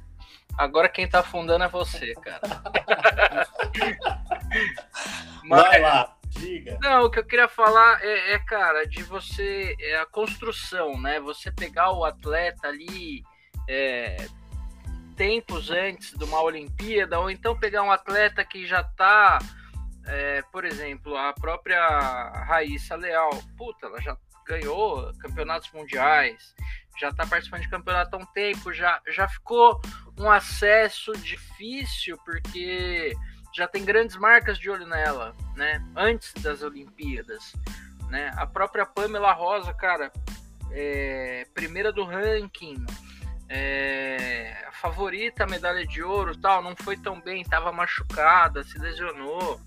Agora 0.60 0.88
quem 0.90 1.08
tá 1.08 1.22
afundando 1.22 1.64
é 1.64 1.70
você, 1.70 2.14
cara. 2.16 2.42
Vai 5.48 5.80
lá, 5.80 6.18
diga. 6.32 6.78
Não, 6.82 7.06
o 7.06 7.10
que 7.10 7.18
eu 7.18 7.24
queria 7.24 7.48
falar 7.48 8.04
é, 8.04 8.34
é, 8.34 8.40
cara, 8.40 8.86
de 8.86 9.02
você. 9.04 9.74
É 9.80 10.02
a 10.02 10.06
construção, 10.06 11.00
né? 11.00 11.18
Você 11.22 11.50
pegar 11.50 11.94
o 11.94 12.04
atleta 12.04 12.68
ali 12.68 13.24
é, 13.70 14.18
tempos 15.16 15.72
antes 15.72 16.12
de 16.12 16.26
uma 16.26 16.42
Olimpíada, 16.42 17.22
ou 17.22 17.32
então 17.32 17.58
pegar 17.58 17.84
um 17.84 17.92
atleta 17.92 18.44
que 18.44 18.68
já 18.68 18.84
tá. 18.84 19.40
é, 20.08 20.42
por 20.52 20.66
exemplo, 20.66 21.16
a 21.16 21.32
própria 21.32 21.88
Raíssa 22.46 22.98
Leal. 22.98 23.30
Puta, 23.58 23.86
ela 23.86 24.02
já 24.02 24.18
ganhou 24.46 25.10
campeonatos 25.20 25.72
mundiais, 25.72 26.54
já 27.00 27.14
tá 27.14 27.26
participando 27.26 27.62
de 27.62 27.70
campeonato 27.70 28.14
há 28.14 28.20
um 28.20 28.26
tempo, 28.26 28.74
já, 28.74 29.02
já 29.08 29.26
ficou 29.30 29.80
um 30.20 30.30
acesso 30.30 31.14
difícil, 31.14 32.18
porque 32.26 33.16
já 33.56 33.68
tem 33.68 33.84
grandes 33.84 34.18
marcas 34.18 34.60
de 34.60 34.70
olho 34.70 34.86
nela, 34.86 35.36
né? 35.56 35.84
Antes 35.96 36.34
das 36.34 36.62
Olimpíadas, 36.62 37.54
né? 38.10 38.32
A 38.36 38.46
própria 38.46 38.86
Pamela 38.86 39.32
Rosa, 39.32 39.74
cara, 39.74 40.12
é, 40.72 41.48
primeira 41.54 41.92
do 41.92 42.04
ranking, 42.04 42.86
é, 43.48 44.68
favorita, 44.74 45.48
medalha 45.48 45.86
de 45.88 46.04
ouro, 46.04 46.38
tal, 46.38 46.62
não 46.62 46.76
foi 46.76 46.98
tão 46.98 47.20
bem, 47.20 47.44
tava 47.44 47.72
machucada, 47.72 48.64
se 48.64 48.78
lesionou. 48.78 49.60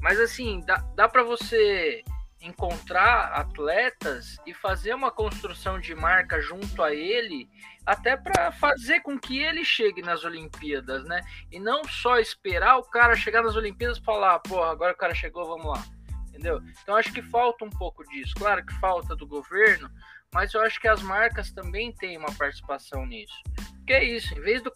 Mas 0.00 0.18
assim, 0.20 0.60
dá, 0.64 0.76
dá 0.94 1.08
para 1.08 1.24
você 1.24 2.04
encontrar 2.40 3.32
atletas 3.32 4.36
e 4.46 4.54
fazer 4.54 4.94
uma 4.94 5.10
construção 5.10 5.78
de 5.78 5.94
marca 5.94 6.40
junto 6.40 6.82
a 6.82 6.94
ele, 6.94 7.48
até 7.88 8.18
para 8.18 8.52
fazer 8.52 9.00
com 9.00 9.18
que 9.18 9.38
ele 9.38 9.64
chegue 9.64 10.02
nas 10.02 10.22
Olimpíadas, 10.22 11.04
né? 11.04 11.22
E 11.50 11.58
não 11.58 11.82
só 11.84 12.18
esperar 12.18 12.76
o 12.76 12.82
cara 12.82 13.16
chegar 13.16 13.42
nas 13.42 13.56
Olimpíadas 13.56 13.96
e 13.96 14.04
falar, 14.04 14.38
pô, 14.40 14.62
agora 14.62 14.92
o 14.92 14.96
cara 14.96 15.14
chegou, 15.14 15.46
vamos 15.46 15.64
lá. 15.64 15.82
Entendeu? 16.28 16.62
Então 16.82 16.94
acho 16.96 17.10
que 17.10 17.22
falta 17.22 17.64
um 17.64 17.70
pouco 17.70 18.04
disso. 18.04 18.34
Claro 18.36 18.62
que 18.64 18.74
falta 18.74 19.16
do 19.16 19.26
governo, 19.26 19.90
mas 20.34 20.52
eu 20.52 20.60
acho 20.60 20.78
que 20.78 20.86
as 20.86 21.00
marcas 21.00 21.50
também 21.50 21.90
têm 21.90 22.18
uma 22.18 22.30
participação 22.34 23.06
nisso. 23.06 23.42
Que 23.86 23.94
é 23.94 24.04
isso, 24.04 24.34
em 24.34 24.40
vez 24.42 24.60
do 24.60 24.70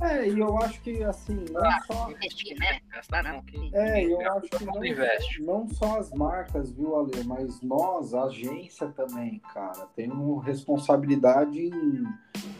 é, 0.00 0.28
e 0.28 0.38
eu 0.38 0.56
acho 0.58 0.80
que 0.80 1.02
assim, 1.04 1.44
não 1.50 1.82
só. 1.86 2.10
investir, 2.10 2.58
né? 2.58 2.80
Gastar 2.90 3.22
não. 3.24 3.42
Que... 3.42 3.70
É, 3.74 4.04
eu 4.04 4.20
acho 4.32 4.48
que 4.50 4.64
não, 4.64 4.84
investe. 4.84 5.42
não 5.42 5.68
só 5.68 5.98
as 5.98 6.10
marcas, 6.12 6.70
viu, 6.72 6.96
Ale, 6.96 7.22
mas 7.24 7.60
nós, 7.60 8.14
a 8.14 8.24
agência 8.24 8.88
também, 8.88 9.40
cara, 9.52 9.86
temos 9.94 10.44
responsabilidade 10.44 11.58
em 11.58 12.04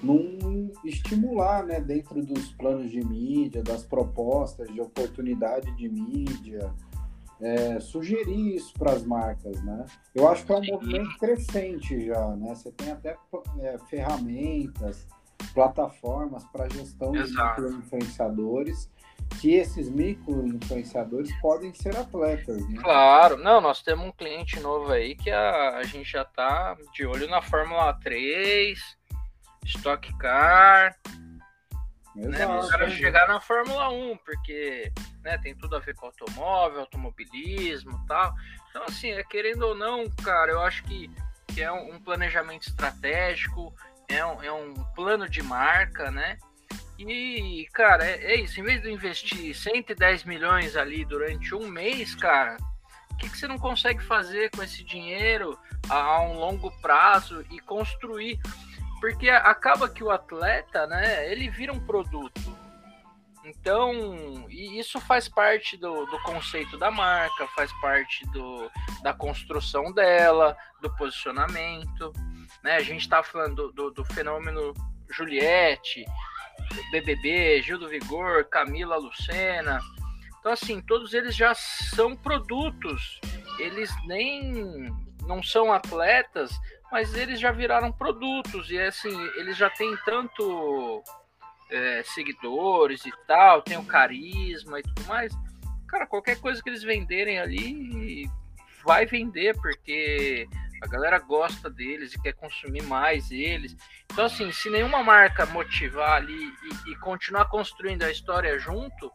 não 0.02 0.70
estimular, 0.84 1.64
né, 1.64 1.80
dentro 1.80 2.24
dos 2.24 2.52
planos 2.54 2.90
de 2.90 3.04
mídia, 3.04 3.62
das 3.62 3.82
propostas 3.82 4.68
de 4.72 4.80
oportunidade 4.80 5.70
de 5.76 5.88
mídia, 5.88 6.72
é, 7.40 7.80
sugerir 7.80 8.56
isso 8.56 8.72
para 8.74 8.92
as 8.92 9.04
marcas, 9.04 9.62
né? 9.62 9.86
Eu 10.14 10.28
acho 10.28 10.44
que 10.44 10.52
é 10.52 10.56
um 10.56 10.64
movimento 10.64 11.18
crescente 11.18 12.06
já, 12.06 12.36
né? 12.36 12.54
Você 12.54 12.70
tem 12.72 12.90
até 12.90 13.16
é, 13.60 13.78
ferramentas, 13.88 15.06
plataformas 15.54 16.44
para 16.46 16.68
gestão 16.68 17.14
Exato. 17.14 17.68
de 17.68 17.76
influenciadores 17.76 18.90
que 19.40 19.54
esses 19.54 19.88
micro 19.88 20.46
influenciadores 20.46 21.32
podem 21.40 21.72
ser 21.72 21.96
atletas, 21.96 22.68
né? 22.68 22.80
Claro, 22.80 23.36
não, 23.36 23.60
nós 23.60 23.82
temos 23.82 24.06
um 24.06 24.12
cliente 24.12 24.58
novo 24.60 24.90
aí 24.90 25.14
que 25.14 25.30
a, 25.30 25.76
a 25.76 25.82
gente 25.84 26.10
já 26.10 26.24
tá 26.24 26.76
de 26.92 27.06
olho 27.06 27.28
na 27.28 27.40
Fórmula 27.40 27.92
3, 28.02 28.78
Stock 29.64 30.12
Car, 30.18 30.96
né? 32.14 32.46
Os 32.58 32.70
caras 32.70 32.92
chegar 32.92 33.28
na 33.28 33.40
Fórmula 33.40 33.88
1, 33.88 34.16
porque 34.18 34.92
né, 35.22 35.38
tem 35.38 35.54
tudo 35.54 35.76
a 35.76 35.78
ver 35.78 35.94
com 35.94 36.06
automóvel, 36.06 36.80
automobilismo 36.80 38.04
tal. 38.06 38.34
Então, 38.68 38.84
assim, 38.84 39.10
é, 39.10 39.22
querendo 39.22 39.62
ou 39.62 39.74
não, 39.74 40.08
cara, 40.10 40.52
eu 40.52 40.60
acho 40.60 40.82
que, 40.84 41.10
que 41.46 41.62
é 41.62 41.70
um, 41.70 41.94
um 41.94 42.00
planejamento 42.00 42.68
estratégico, 42.68 43.72
é 44.10 44.24
um, 44.24 44.42
é 44.42 44.52
um 44.52 44.74
plano 44.94 45.28
de 45.28 45.42
marca, 45.42 46.10
né? 46.10 46.38
E, 46.98 47.66
cara, 47.72 48.04
é, 48.04 48.32
é, 48.32 48.40
isso. 48.40 48.60
Em 48.60 48.62
vez 48.62 48.82
de 48.82 48.90
investir 48.90 49.54
110 49.54 50.24
milhões 50.24 50.76
ali 50.76 51.04
durante 51.04 51.54
um 51.54 51.66
mês, 51.68 52.14
cara, 52.14 52.56
o 53.10 53.16
que, 53.16 53.30
que 53.30 53.38
você 53.38 53.48
não 53.48 53.58
consegue 53.58 54.02
fazer 54.02 54.50
com 54.50 54.62
esse 54.62 54.84
dinheiro 54.84 55.58
a, 55.88 55.94
a 55.94 56.22
um 56.22 56.38
longo 56.38 56.70
prazo 56.82 57.44
e 57.50 57.58
construir? 57.60 58.38
Porque 59.00 59.30
acaba 59.30 59.88
que 59.88 60.04
o 60.04 60.10
atleta, 60.10 60.86
né, 60.86 61.30
ele 61.30 61.48
vira 61.48 61.72
um 61.72 61.80
produto. 61.80 62.60
Então, 63.42 64.46
isso 64.50 65.00
faz 65.00 65.26
parte 65.26 65.76
do, 65.78 66.04
do 66.04 66.20
conceito 66.20 66.76
da 66.76 66.90
marca, 66.90 67.46
faz 67.48 67.72
parte 67.80 68.26
do, 68.26 68.70
da 69.02 69.14
construção 69.14 69.90
dela, 69.92 70.54
do 70.82 70.94
posicionamento. 70.96 72.12
Né? 72.62 72.76
A 72.76 72.80
gente 72.80 73.02
está 73.02 73.22
falando 73.22 73.54
do, 73.54 73.72
do, 73.72 73.90
do, 73.90 74.04
fenômeno 74.04 74.74
Juliette, 75.10 76.04
BBB, 76.90 77.62
Gil 77.62 77.78
do 77.78 77.88
Vigor, 77.88 78.44
Camila 78.44 78.96
Lucena. 78.96 79.80
Então, 80.38 80.52
assim, 80.52 80.80
todos 80.80 81.14
eles 81.14 81.34
já 81.34 81.54
são 81.54 82.16
produtos. 82.16 83.20
Eles 83.58 83.90
nem 84.06 84.92
não 85.26 85.42
são 85.42 85.72
atletas, 85.72 86.50
mas 86.90 87.14
eles 87.14 87.38
já 87.38 87.52
viraram 87.52 87.92
produtos. 87.92 88.70
E, 88.70 88.78
assim, 88.78 89.14
eles 89.36 89.56
já 89.56 89.70
têm 89.70 89.96
tanto 90.04 91.02
é, 91.70 92.02
seguidores 92.04 93.04
e 93.06 93.12
tal, 93.26 93.62
tem 93.62 93.78
o 93.78 93.84
carisma 93.84 94.80
e 94.80 94.82
tudo 94.82 95.04
mais. 95.06 95.32
Cara, 95.88 96.06
qualquer 96.06 96.40
coisa 96.40 96.62
que 96.62 96.68
eles 96.68 96.82
venderem 96.82 97.38
ali 97.40 98.30
vai 98.84 99.06
vender, 99.06 99.56
porque 99.60 100.48
a 100.80 100.86
galera 100.86 101.18
gosta 101.18 101.68
deles 101.68 102.14
e 102.14 102.20
quer 102.20 102.32
consumir 102.32 102.82
mais 102.82 103.30
eles. 103.30 103.76
Então, 104.10 104.24
assim, 104.24 104.50
se 104.50 104.70
nenhuma 104.70 105.02
marca 105.02 105.44
motivar 105.46 106.12
ali 106.12 106.52
e, 106.86 106.92
e 106.92 106.96
continuar 106.96 107.46
construindo 107.46 108.02
a 108.02 108.10
história 108.10 108.58
junto, 108.58 109.12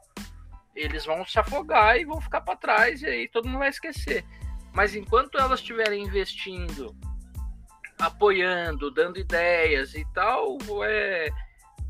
eles 0.75 1.05
vão 1.05 1.25
se 1.25 1.39
afogar 1.39 1.97
e 1.97 2.05
vão 2.05 2.21
ficar 2.21 2.41
para 2.41 2.55
trás 2.55 3.01
e 3.01 3.07
aí 3.07 3.27
todo 3.27 3.47
mundo 3.47 3.59
vai 3.59 3.69
esquecer. 3.69 4.23
Mas 4.73 4.93
enquanto 4.93 5.39
elas 5.39 5.59
estiverem 5.59 6.03
investindo, 6.03 6.95
apoiando, 7.99 8.91
dando 8.91 9.17
ideias 9.17 9.95
e 9.95 10.05
tal, 10.13 10.57
é, 10.83 11.29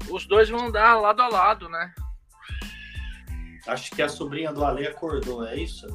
os 0.10 0.26
dois 0.28 0.50
vão 0.50 0.68
andar 0.68 0.96
lado 0.96 1.22
a 1.22 1.28
lado, 1.28 1.68
né? 1.68 1.94
Acho 3.68 3.92
que 3.92 4.02
a 4.02 4.08
sobrinha 4.08 4.54
do 4.54 4.64
Ale 4.64 4.88
acordou, 4.88 5.46
é 5.46 5.56
isso? 5.56 5.88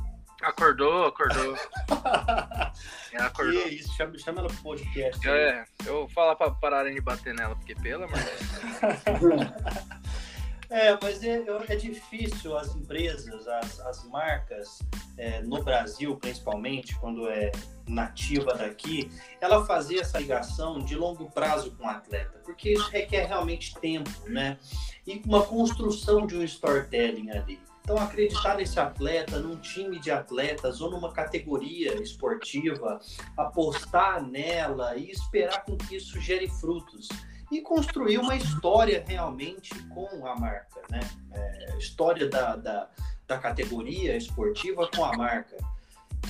Acordou, 0.42 1.06
acordou. 1.06 1.56
ela 3.12 3.26
acordou. 3.26 3.62
Que 3.62 3.68
isso, 3.70 3.92
chama, 3.94 4.18
chama 4.18 4.40
ela 4.40 4.48
pro 4.48 4.62
podcast. 4.62 5.28
É, 5.28 5.64
eu 5.86 6.00
vou 6.00 6.08
falar 6.08 6.34
pra 6.36 6.50
pararem 6.50 6.94
de 6.94 7.00
bater 7.00 7.34
nela, 7.34 7.54
porque 7.56 7.74
pelo 7.74 8.04
amor 8.04 8.18
de 8.18 8.24
Deus. 8.24 9.90
É, 10.70 10.96
mas 11.02 11.20
é, 11.24 11.42
é, 11.68 11.74
difícil 11.74 12.56
as 12.56 12.76
empresas, 12.76 13.48
as, 13.48 13.80
as 13.80 14.04
marcas, 14.08 14.78
é, 15.18 15.42
no 15.42 15.60
Brasil 15.64 16.16
principalmente, 16.16 16.94
quando 17.00 17.28
é 17.28 17.50
nativa 17.88 18.54
daqui, 18.54 19.10
ela 19.40 19.66
fazer 19.66 19.98
essa 19.98 20.20
ligação 20.20 20.78
de 20.78 20.94
longo 20.94 21.28
prazo 21.28 21.72
com 21.72 21.84
o 21.84 21.88
atleta, 21.88 22.38
porque 22.44 22.74
isso 22.74 22.88
requer 22.88 23.26
realmente 23.26 23.74
tempo, 23.80 24.08
né? 24.26 24.58
E 25.04 25.20
uma 25.26 25.42
construção 25.44 26.24
de 26.24 26.36
um 26.36 26.44
storytelling 26.44 27.30
ali. 27.30 27.60
Então, 27.90 28.04
acreditar 28.04 28.56
nesse 28.56 28.78
atleta, 28.78 29.40
num 29.40 29.56
time 29.56 29.98
de 29.98 30.12
atletas 30.12 30.80
ou 30.80 30.92
numa 30.92 31.12
categoria 31.12 32.00
esportiva, 32.00 33.00
apostar 33.36 34.22
nela 34.22 34.94
e 34.94 35.10
esperar 35.10 35.64
com 35.64 35.76
que 35.76 35.96
isso 35.96 36.20
gere 36.20 36.46
frutos 36.46 37.08
e 37.50 37.60
construir 37.60 38.18
uma 38.18 38.36
história 38.36 39.04
realmente 39.04 39.74
com 39.88 40.24
a 40.24 40.38
marca, 40.38 40.80
né? 40.88 41.00
É, 41.32 41.78
história 41.78 42.28
da, 42.28 42.54
da, 42.54 42.88
da 43.26 43.38
categoria 43.38 44.16
esportiva 44.16 44.88
com 44.94 45.04
a 45.04 45.16
marca. 45.16 45.56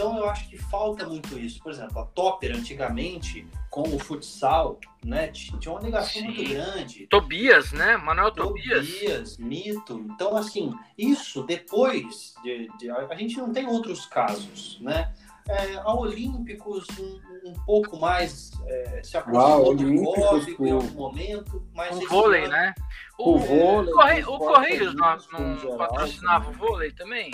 Então 0.01 0.17
eu 0.17 0.31
acho 0.31 0.49
que 0.49 0.57
falta 0.57 1.07
muito 1.07 1.39
isso. 1.39 1.63
Por 1.63 1.71
exemplo, 1.71 2.01
a 2.01 2.07
Topper 2.07 2.57
antigamente, 2.57 3.47
com 3.69 3.83
o 3.83 3.99
futsal, 3.99 4.81
né, 5.05 5.29
tinha 5.29 5.71
uma 5.71 5.83
ligação 5.83 6.23
Sim. 6.23 6.29
muito 6.29 6.49
grande. 6.49 7.07
Tobias, 7.09 7.71
né? 7.73 7.99
Manuel 7.99 8.33
Tobias. 8.33 8.89
Tobias, 8.89 9.37
mito. 9.37 10.07
Então, 10.11 10.39
assim, 10.39 10.73
isso 10.97 11.43
depois 11.43 12.33
de, 12.43 12.71
de, 12.79 12.89
a 12.89 13.15
gente 13.15 13.37
não 13.37 13.53
tem 13.53 13.67
outros 13.67 14.07
casos, 14.07 14.79
né? 14.81 15.13
É, 15.47 15.77
a 15.77 15.95
Olímpicos 15.95 16.87
um, 16.99 17.51
um 17.51 17.55
pouco 17.67 17.99
mais 17.99 18.53
é, 18.67 19.03
se 19.03 19.19
aproximou 19.19 19.75
do 19.75 20.03
Código 20.15 20.67
em 20.67 20.71
algum 20.71 20.95
momento, 20.95 21.63
mas 21.75 21.97
o 21.99 22.09
vôlei, 22.09 22.45
ano... 22.45 22.53
né? 22.53 22.75
O, 23.19 23.35
o 23.35 23.39
vôlei, 23.39 23.93
Corre... 23.93 24.23
o 24.23 24.39
Correios 24.39 24.95
não, 24.95 25.19
não 25.33 25.77
patrocinava 25.77 26.51
o 26.51 26.53
vôlei 26.55 26.91
também? 26.93 27.33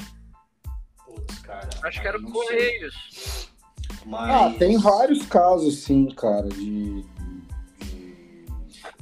Putz, 1.17 1.39
cara. 1.41 1.69
Acho 1.83 2.01
que 2.01 2.09
era 2.09 2.19
o 2.19 2.31
Correios. 2.31 3.51
Mas... 4.05 4.31
Ah, 4.31 4.59
tem 4.59 4.79
vários 4.79 5.27
casos, 5.27 5.79
sim, 5.79 6.09
cara, 6.11 6.49
de, 6.49 7.05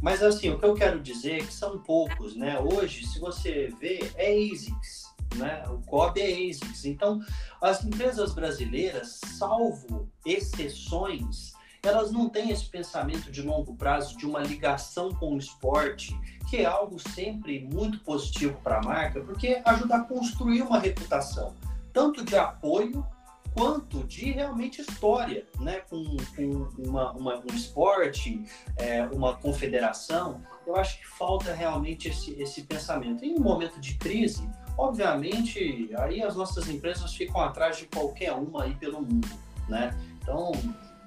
Mas 0.00 0.22
assim, 0.22 0.50
o 0.50 0.58
que 0.58 0.64
eu 0.64 0.74
quero 0.74 1.00
dizer 1.00 1.42
é 1.42 1.44
que 1.44 1.52
são 1.52 1.78
poucos, 1.78 2.34
né? 2.34 2.58
Hoje, 2.58 3.06
se 3.06 3.18
você 3.20 3.72
vê, 3.78 4.10
é 4.16 4.32
ASICS 4.32 5.04
né? 5.34 5.64
O 5.68 5.78
COB 5.82 6.20
é 6.20 6.48
ASICS. 6.48 6.84
Então, 6.84 7.20
as 7.60 7.84
empresas 7.84 8.34
brasileiras, 8.34 9.20
salvo 9.36 10.08
exceções, 10.24 11.52
elas 11.82 12.10
não 12.10 12.28
têm 12.28 12.50
esse 12.50 12.66
pensamento 12.66 13.30
de 13.30 13.42
longo 13.42 13.74
prazo, 13.76 14.16
de 14.16 14.26
uma 14.26 14.40
ligação 14.40 15.12
com 15.12 15.34
o 15.34 15.38
esporte, 15.38 16.18
que 16.48 16.58
é 16.58 16.64
algo 16.64 16.98
sempre 16.98 17.60
muito 17.72 18.00
positivo 18.00 18.58
para 18.62 18.78
a 18.78 18.82
marca, 18.82 19.20
porque 19.20 19.60
ajuda 19.64 19.96
a 19.96 20.04
construir 20.04 20.62
uma 20.62 20.78
reputação, 20.78 21.54
tanto 21.94 22.22
de 22.22 22.36
apoio 22.36 23.06
quanto 23.54 24.04
de 24.04 24.32
realmente 24.32 24.82
história, 24.82 25.46
né? 25.60 25.80
com, 25.88 26.04
com 26.36 26.68
uma, 26.76 27.12
uma, 27.12 27.38
um 27.38 27.54
esporte, 27.54 28.44
é, 28.76 29.06
uma 29.06 29.36
confederação. 29.36 30.42
Eu 30.66 30.76
acho 30.76 30.98
que 30.98 31.06
falta 31.06 31.54
realmente 31.54 32.08
esse, 32.08 32.32
esse 32.32 32.62
pensamento. 32.64 33.24
Em 33.24 33.38
um 33.38 33.40
momento 33.40 33.80
de 33.80 33.94
crise, 33.94 34.46
Obviamente, 34.76 35.88
aí 35.96 36.20
as 36.20 36.34
nossas 36.34 36.68
empresas 36.68 37.14
ficam 37.14 37.40
atrás 37.40 37.76
de 37.76 37.86
qualquer 37.86 38.32
uma 38.32 38.64
aí 38.64 38.74
pelo 38.74 39.00
mundo, 39.00 39.28
né? 39.68 39.96
Então, 40.20 40.50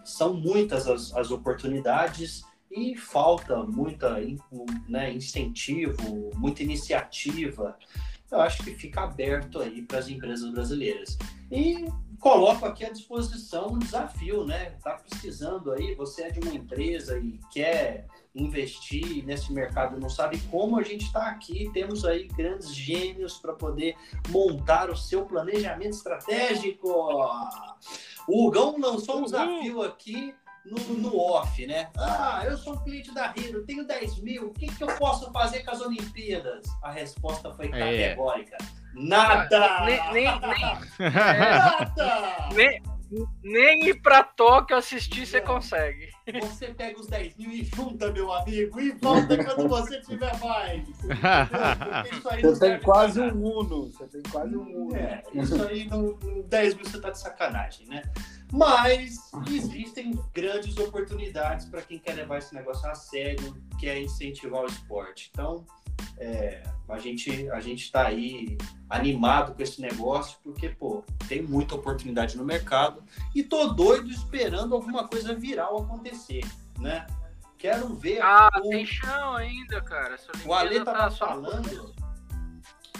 são 0.06 0.34
muitas 0.34 0.88
as, 0.88 1.14
as 1.14 1.32
oportunidades 1.32 2.46
e 2.72 2.96
falta 2.96 3.64
muita 3.64 4.18
né, 4.88 5.12
incentivo, 5.14 6.32
muita 6.36 6.64
iniciativa. 6.64 7.78
Eu 8.32 8.42
acho 8.42 8.64
que 8.64 8.72
fica 8.76 9.02
aberto 9.02 9.60
aí 9.60 9.82
para 9.82 10.00
as 10.00 10.10
empresas 10.10 10.50
brasileiras. 10.52 11.18
E 11.50 11.86
coloco 12.20 12.66
aqui 12.66 12.84
à 12.86 12.92
disposição 12.92 13.68
um 13.68 13.80
desafio, 13.80 14.46
né? 14.46 14.72
Tá 14.84 14.96
precisando 14.96 15.72
aí, 15.72 15.96
você 15.96 16.24
é 16.24 16.32
de 16.32 16.40
uma 16.40 16.54
empresa 16.54 17.18
e 17.18 17.40
quer 17.52 18.06
investir 18.36 19.26
nesse 19.26 19.52
mercado, 19.52 20.00
não 20.00 20.10
sabe 20.10 20.40
como 20.52 20.78
a 20.78 20.84
gente 20.84 21.06
está 21.06 21.28
aqui, 21.28 21.72
temos 21.74 22.06
aí 22.06 22.28
grandes 22.28 22.74
gênios 22.74 23.38
para 23.40 23.54
poder 23.54 23.96
montar 24.30 24.90
o 24.90 24.96
seu 24.96 25.26
planejamento 25.26 25.94
estratégico. 25.94 26.88
O 28.28 28.48
Hugão 28.48 28.78
lançou 28.78 29.20
um 29.20 29.24
desafio 29.24 29.82
aqui 29.82 30.36
no, 30.70 30.94
no 30.96 31.18
off, 31.18 31.66
né? 31.66 31.90
Ah, 31.98 32.44
eu 32.46 32.58
sou 32.58 32.74
um 32.74 32.84
cliente 32.84 33.14
da 33.14 33.34
Hero, 33.38 33.66
tenho 33.66 33.86
10 33.86 34.22
mil, 34.22 34.48
o 34.48 34.54
que, 34.54 34.68
que 34.68 34.84
eu 34.84 34.88
posso 34.98 35.32
fazer 35.32 35.64
com 35.64 35.72
as 35.72 35.82
Olimpíadas? 35.82 36.68
A 36.84 36.92
resposta 36.92 37.54
foi 37.54 37.68
é. 37.68 37.70
categórica. 37.70 38.58
Nada! 38.94 39.86
Nem, 39.86 40.02
nem, 40.12 40.40
nem, 40.42 40.64
é, 41.00 41.50
Nada! 41.50 42.50
Nem, 42.56 42.82
nem 43.44 43.88
ir 43.88 44.02
pra 44.02 44.24
Tóquio 44.24 44.76
assistir 44.76 45.26
você 45.26 45.40
consegue. 45.40 46.10
Você 46.42 46.74
pega 46.74 47.00
os 47.00 47.08
10 47.08 47.38
mil 47.38 47.52
e 47.52 47.64
junta, 47.64 48.12
meu 48.12 48.34
amigo, 48.34 48.82
e 48.82 48.92
volta 48.92 49.44
quando 49.44 49.70
você 49.70 50.02
tiver 50.02 50.38
mais. 50.40 50.84
Você 52.42 52.60
tem 52.60 52.80
quase 52.82 53.22
um 53.22 53.60
Uno. 53.60 53.92
Você 53.92 54.08
tem 54.08 54.22
quase 54.30 54.58
um 54.58 54.88
Uno. 54.88 54.96
É, 54.96 55.24
isso 55.34 55.64
aí, 55.64 55.88
no, 55.88 56.18
10 56.44 56.76
mil 56.76 56.86
você 56.86 57.00
tá 57.00 57.12
de 57.12 57.20
sacanagem, 57.20 57.88
né? 57.88 58.02
Mas 58.52 59.30
existem 59.50 60.18
grandes 60.34 60.78
oportunidades 60.78 61.66
para 61.66 61.82
quem 61.82 62.00
quer 62.00 62.14
levar 62.14 62.38
esse 62.38 62.56
negócio 62.56 62.90
a 62.90 62.96
sério, 62.96 63.62
que 63.80 63.88
é 63.88 64.02
incentivar 64.02 64.64
o 64.64 64.68
esporte. 64.68 65.30
Então, 65.34 65.66
É, 66.20 66.64
a 66.90 67.00
gente 67.00 67.50
a 67.50 67.60
gente 67.60 67.84
está 67.84 68.08
aí 68.08 68.56
animado 68.90 69.56
com 69.56 69.62
esse 69.62 69.82
negócio 69.82 70.38
porque 70.44 70.70
pô 70.70 71.04
tem 71.28 71.42
muita 71.42 71.76
oportunidade 71.76 72.38
no 72.38 72.46
mercado 72.46 73.04
e 73.36 73.44
tô 73.44 73.68
doido 73.74 74.10
esperando 74.10 74.76
alguma 74.76 75.08
coisa 75.08 75.34
viral 75.36 75.78
acontecer, 75.80 76.44
né? 76.80 77.06
Quero 77.58 77.96
ver. 77.96 78.22
Ah, 78.22 78.50
o... 78.64 78.70
tem 78.70 78.86
chão 78.86 79.34
ainda, 79.36 79.82
cara. 79.82 80.16
O 80.46 80.54
Ale 80.54 80.84
tava 80.84 80.98
tá 80.98 81.12
falando 81.12 81.94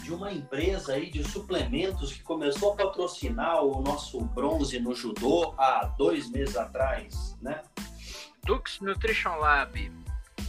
de 0.04 0.14
uma 0.14 0.32
empresa 0.32 0.94
aí 0.94 1.10
de 1.10 1.24
suplementos 1.24 2.14
que 2.14 2.24
começou 2.24 2.74
a 2.74 2.76
patrocinar 2.76 3.64
o 3.64 3.82
nosso 3.82 4.20
bronze 4.22 4.80
no 4.80 4.94
judô 4.96 5.54
há 5.58 5.86
dois 5.98 6.30
meses 6.30 6.56
atrás, 6.56 7.38
né? 7.42 7.62
Dux 8.46 8.80
Nutrition 8.80 9.36
Lab. 9.36 9.92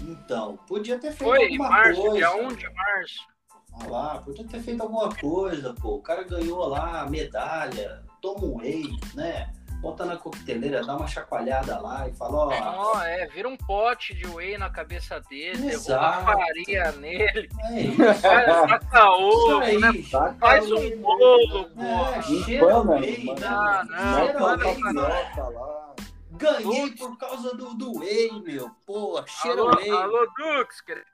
Então, 0.03 0.57
podia 0.69 0.99
ter 0.99 1.13
feito 1.13 1.25
Foi 1.29 1.45
alguma 1.45 1.69
março, 1.69 2.01
coisa. 2.01 2.17
dia 2.17 2.33
1 2.37 2.49
de 2.55 2.73
março. 2.73 3.27
Olha 3.73 3.91
lá, 3.91 4.19
podia 4.19 4.45
ter 4.47 4.61
feito 4.61 4.83
alguma 4.83 5.09
coisa, 5.15 5.75
pô. 5.75 5.97
O 5.97 6.03
cara 6.03 6.23
ganhou 6.23 6.67
lá 6.67 7.03
a 7.03 7.11
medalha, 7.11 8.05
toma 8.21 8.45
um 8.45 8.57
whey, 8.59 8.89
né? 9.15 9.53
Bota 9.81 10.05
na 10.05 10.17
coqueteleira, 10.17 10.85
dá 10.85 10.97
uma 10.97 11.07
chacoalhada 11.07 11.79
lá 11.79 12.09
e 12.09 12.13
fala, 12.15 12.37
ó. 12.37 12.49
Não, 12.95 13.01
é, 13.03 13.27
vira 13.29 13.49
um 13.49 13.57
pote 13.57 14.13
de 14.13 14.27
whey 14.27 14.59
na 14.59 14.69
cabeça 14.69 15.21
dele, 15.21 15.69
Exato. 15.69 16.25
derruba 16.25 16.33
farinha 16.43 16.93
nele, 16.93 17.49
É 17.63 17.81
isso. 17.87 18.23
taca 18.69 19.11
ovo, 19.13 19.63
Isso 19.63 19.81
né? 19.81 19.89
aí. 19.89 20.03
Faz 20.41 20.73
um 20.73 21.01
bolo, 21.01 21.61
É, 21.61 21.65
porra. 21.69 22.23
cheira 22.23 22.65
Empana, 22.73 22.91
whey, 22.97 23.25
né? 23.25 23.47
Ah, 23.47 23.85
não, 23.89 24.15
Cheira 24.25 24.41
mano, 24.41 24.65
whey, 24.67 24.79
não, 24.81 24.93
né? 24.93 25.95
Ganhei 26.33 26.91
por 26.97 27.17
causa 27.17 27.55
do, 27.57 27.75
do 27.75 27.99
whey, 28.01 28.33
meu. 28.43 28.71
Pô, 28.85 29.23
cheira 29.27 29.61
Alô, 29.61 29.77
whey. 29.77 29.91
alô, 29.91 30.27
Dux, 30.37 30.81
quer- 30.81 31.05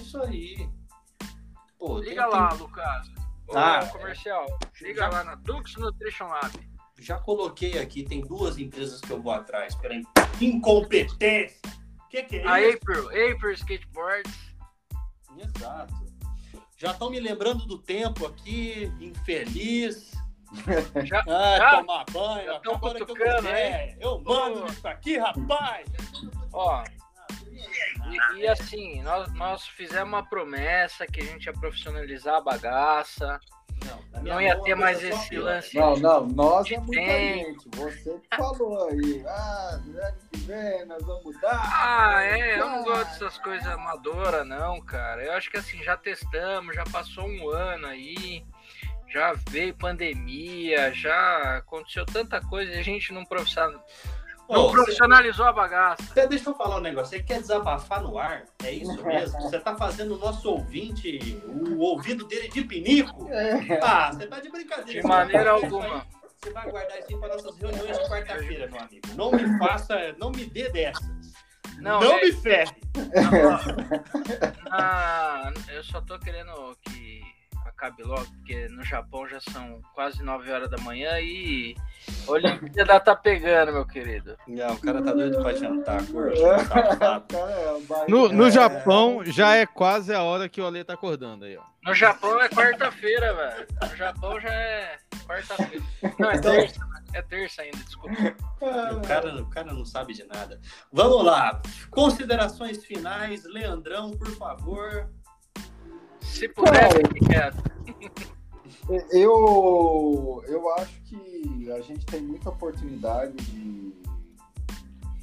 Isso 0.00 0.22
aí. 0.22 0.68
Pô, 1.78 1.98
liga 1.98 2.22
tem- 2.22 2.30
lá, 2.30 2.48
tem- 2.48 2.58
Lucas. 2.58 3.08
Ô, 3.48 3.56
Ah, 3.58 3.86
comercial, 3.90 4.46
liga 4.80 5.00
já- 5.02 5.08
lá 5.08 5.24
na 5.24 5.34
Dux 5.34 5.74
Nutrition 5.76 6.28
Lab. 6.28 6.77
Já 7.00 7.18
coloquei 7.18 7.78
aqui, 7.78 8.02
tem 8.02 8.20
duas 8.20 8.58
empresas 8.58 9.00
que 9.00 9.10
eu 9.10 9.20
vou 9.22 9.32
atrás 9.32 9.74
pela 9.76 9.94
in- 9.94 10.04
incompetência. 10.40 11.60
O 12.04 12.08
que, 12.08 12.22
que 12.22 12.36
é 12.36 12.46
A 12.48 12.60
isso? 12.60 12.76
April, 12.78 13.06
April 13.34 13.52
Skateboards. 13.52 14.34
Exato. 15.36 15.94
Já 16.76 16.92
estão 16.92 17.10
me 17.10 17.20
lembrando 17.20 17.66
do 17.66 17.78
tempo 17.78 18.26
aqui, 18.26 18.92
infeliz. 19.00 20.10
Já- 21.04 21.22
Ah, 21.28 21.56
já- 21.58 21.76
tomar 21.76 22.04
banho, 22.10 22.46
já 22.46 22.60
tão 22.60 22.74
agora 22.76 22.94
que 22.96 23.02
eu 23.02 23.14
quiser. 23.14 23.96
Eu 24.00 24.20
mando 24.22 24.66
isso 24.72 24.88
aqui, 24.88 25.18
rapaz. 25.18 25.86
Ó, 26.52 26.82
e, 28.34 28.38
e 28.40 28.46
assim, 28.48 29.02
nós, 29.02 29.30
nós 29.34 29.66
fizemos 29.68 30.08
uma 30.08 30.22
promessa 30.26 31.06
que 31.06 31.20
a 31.20 31.24
gente 31.24 31.44
ia 31.46 31.52
profissionalizar 31.52 32.36
a 32.36 32.40
bagaça. 32.40 33.38
Não, 34.14 34.22
Não 34.22 34.40
ia 34.42 34.60
ter 34.62 34.74
mais 34.74 35.00
só 35.00 35.06
esse 35.06 35.38
lance. 35.38 35.76
Não, 35.76 35.96
não, 35.96 36.26
nós 36.26 36.70
é 36.70 36.78
muita 36.78 36.92
tempo. 37.02 37.46
gente. 37.62 37.68
Você 37.76 38.20
que 38.30 38.36
falou 38.36 38.88
aí. 38.88 39.24
Ah, 39.26 39.80
no 39.84 39.98
ano 40.00 40.16
que 40.32 40.40
vem 40.40 40.86
nós 40.86 41.04
vamos 41.04 41.24
mudar. 41.24 41.70
Ah, 41.72 42.22
é, 42.22 42.54
eu 42.54 42.66
não 42.68 42.80
Ah, 42.80 42.82
gosto 42.82 43.10
dessas 43.12 43.38
coisas 43.38 43.66
amadoras, 43.66 44.46
não, 44.46 44.80
cara. 44.80 45.22
Eu 45.24 45.32
acho 45.32 45.50
que 45.50 45.56
assim, 45.56 45.82
já 45.82 45.96
testamos, 45.96 46.74
já 46.74 46.84
passou 46.84 47.24
um 47.26 47.48
ano 47.50 47.86
aí, 47.86 48.44
já 49.08 49.34
veio 49.50 49.74
pandemia, 49.74 50.92
já 50.92 51.58
aconteceu 51.58 52.04
tanta 52.04 52.40
coisa 52.40 52.72
e 52.72 52.78
a 52.78 52.82
gente 52.82 53.12
não, 53.12 53.24
profissional... 53.24 53.82
não 54.48 54.70
profissionalizou 54.70 55.46
a 55.46 55.52
bagaça. 55.52 56.02
Você, 56.02 56.26
deixa 56.26 56.50
eu 56.50 56.54
falar 56.54 56.76
um 56.76 56.80
negócio. 56.80 57.10
Você 57.16 57.22
quer 57.22 57.40
desabafar 57.40 58.02
no 58.02 58.18
ar? 58.18 58.44
É 58.64 58.72
isso 58.72 59.04
mesmo? 59.04 59.40
Você 59.42 59.58
tá 59.60 59.76
fazendo 59.76 60.14
o 60.14 60.18
nosso 60.18 60.48
ouvinte, 60.50 61.40
o 61.46 61.78
ouvido 61.80 62.26
dele 62.26 62.48
de 62.48 62.62
pinico? 62.64 63.28
É. 63.30 63.78
Ah, 63.82 64.10
você 64.12 64.26
tá 64.26 64.40
de 64.40 64.50
brincadeira. 64.50 65.00
De 65.00 65.06
maneira 65.06 65.54
Você 65.54 65.68
vai- 65.68 65.80
alguma. 65.88 66.06
Você 66.40 66.50
vai 66.52 66.70
guardar 66.70 66.98
isso 67.00 67.08
aí 67.10 67.16
para 67.18 67.28
nossas 67.34 67.56
reuniões 67.58 67.98
de 67.98 68.08
quarta-feira, 68.08 68.66
meu 68.70 68.80
amigo. 68.80 69.08
Não 69.16 69.30
me 69.32 69.58
faça, 69.58 70.14
não 70.18 70.30
me 70.30 70.44
dê 70.46 70.68
dessas. 70.70 71.04
Não, 71.78 72.00
Não, 72.00 72.12
é- 72.14 72.24
me 72.24 72.32
ferre. 72.32 72.76
Ah, 74.70 75.52
eu 75.72 75.82
só 75.84 76.00
tô 76.00 76.18
querendo 76.18 76.76
que 76.84 77.22
acabe 77.78 78.02
logo, 78.02 78.26
porque 78.26 78.66
no 78.70 78.82
Japão 78.84 79.26
já 79.28 79.40
são 79.40 79.80
quase 79.94 80.20
9 80.22 80.50
horas 80.50 80.68
da 80.68 80.76
manhã 80.78 81.18
e 81.20 81.76
a 82.26 82.30
Olimpíada 82.32 82.98
tá 83.00 83.14
pegando, 83.14 83.72
meu 83.72 83.86
querido. 83.86 84.36
Não, 84.48 84.74
o 84.74 84.78
cara 84.80 85.00
tá 85.02 85.12
doido 85.12 85.40
pra 85.40 85.54
jantar, 85.54 86.04
curte. 86.10 86.40
É. 86.42 88.10
No, 88.10 88.28
no. 88.30 88.50
Japão 88.50 89.22
já 89.24 89.54
é 89.54 89.64
quase 89.66 90.12
a 90.12 90.22
hora 90.22 90.48
que 90.48 90.60
o 90.60 90.66
Ale 90.66 90.82
tá 90.82 90.94
acordando 90.94 91.44
aí, 91.44 91.56
ó. 91.56 91.62
No 91.84 91.94
Japão 91.94 92.40
é 92.40 92.48
quarta-feira, 92.48 93.32
velho. 93.34 93.66
No 93.88 93.96
Japão 93.96 94.40
já 94.40 94.48
é 94.52 94.96
quarta-feira. 95.26 95.84
Não, 96.18 96.30
é 96.30 96.34
Então- 96.36 96.52
terça, 96.52 96.80
né? 96.80 96.98
É 97.14 97.22
terça 97.22 97.62
ainda, 97.62 97.78
desculpa. 97.78 98.16
O 98.60 99.00
cara, 99.06 99.34
o 99.36 99.46
cara 99.48 99.72
não 99.72 99.84
sabe 99.84 100.12
de 100.12 100.24
nada. 100.24 100.60
Vamos 100.92 101.24
lá. 101.24 101.62
Considerações 101.90 102.84
finais, 102.84 103.44
Leandrão, 103.44 104.10
por 104.10 104.28
favor. 104.36 105.08
Se 106.28 106.48
puder, 106.48 106.90
fique 107.08 107.26
quieto. 107.26 107.62
Eu, 109.10 110.42
eu 110.46 110.74
acho 110.74 111.00
que 111.02 111.70
a 111.70 111.80
gente 111.80 112.06
tem 112.06 112.22
muita 112.22 112.50
oportunidade 112.50 113.36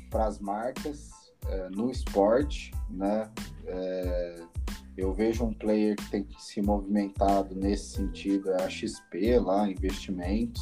para 0.09 0.25
as 0.25 0.39
marcas 0.39 1.09
é, 1.47 1.69
no 1.69 1.89
esporte, 1.89 2.71
né? 2.89 3.31
É, 3.65 4.43
eu 4.97 5.13
vejo 5.13 5.43
um 5.45 5.53
player 5.53 5.95
que 5.95 6.09
tem 6.11 6.27
se 6.37 6.61
movimentado 6.61 7.55
nesse 7.55 7.95
sentido, 7.95 8.51
é 8.51 8.63
a 8.63 8.69
XP 8.69 9.39
lá, 9.39 9.67
investimentos. 9.69 10.61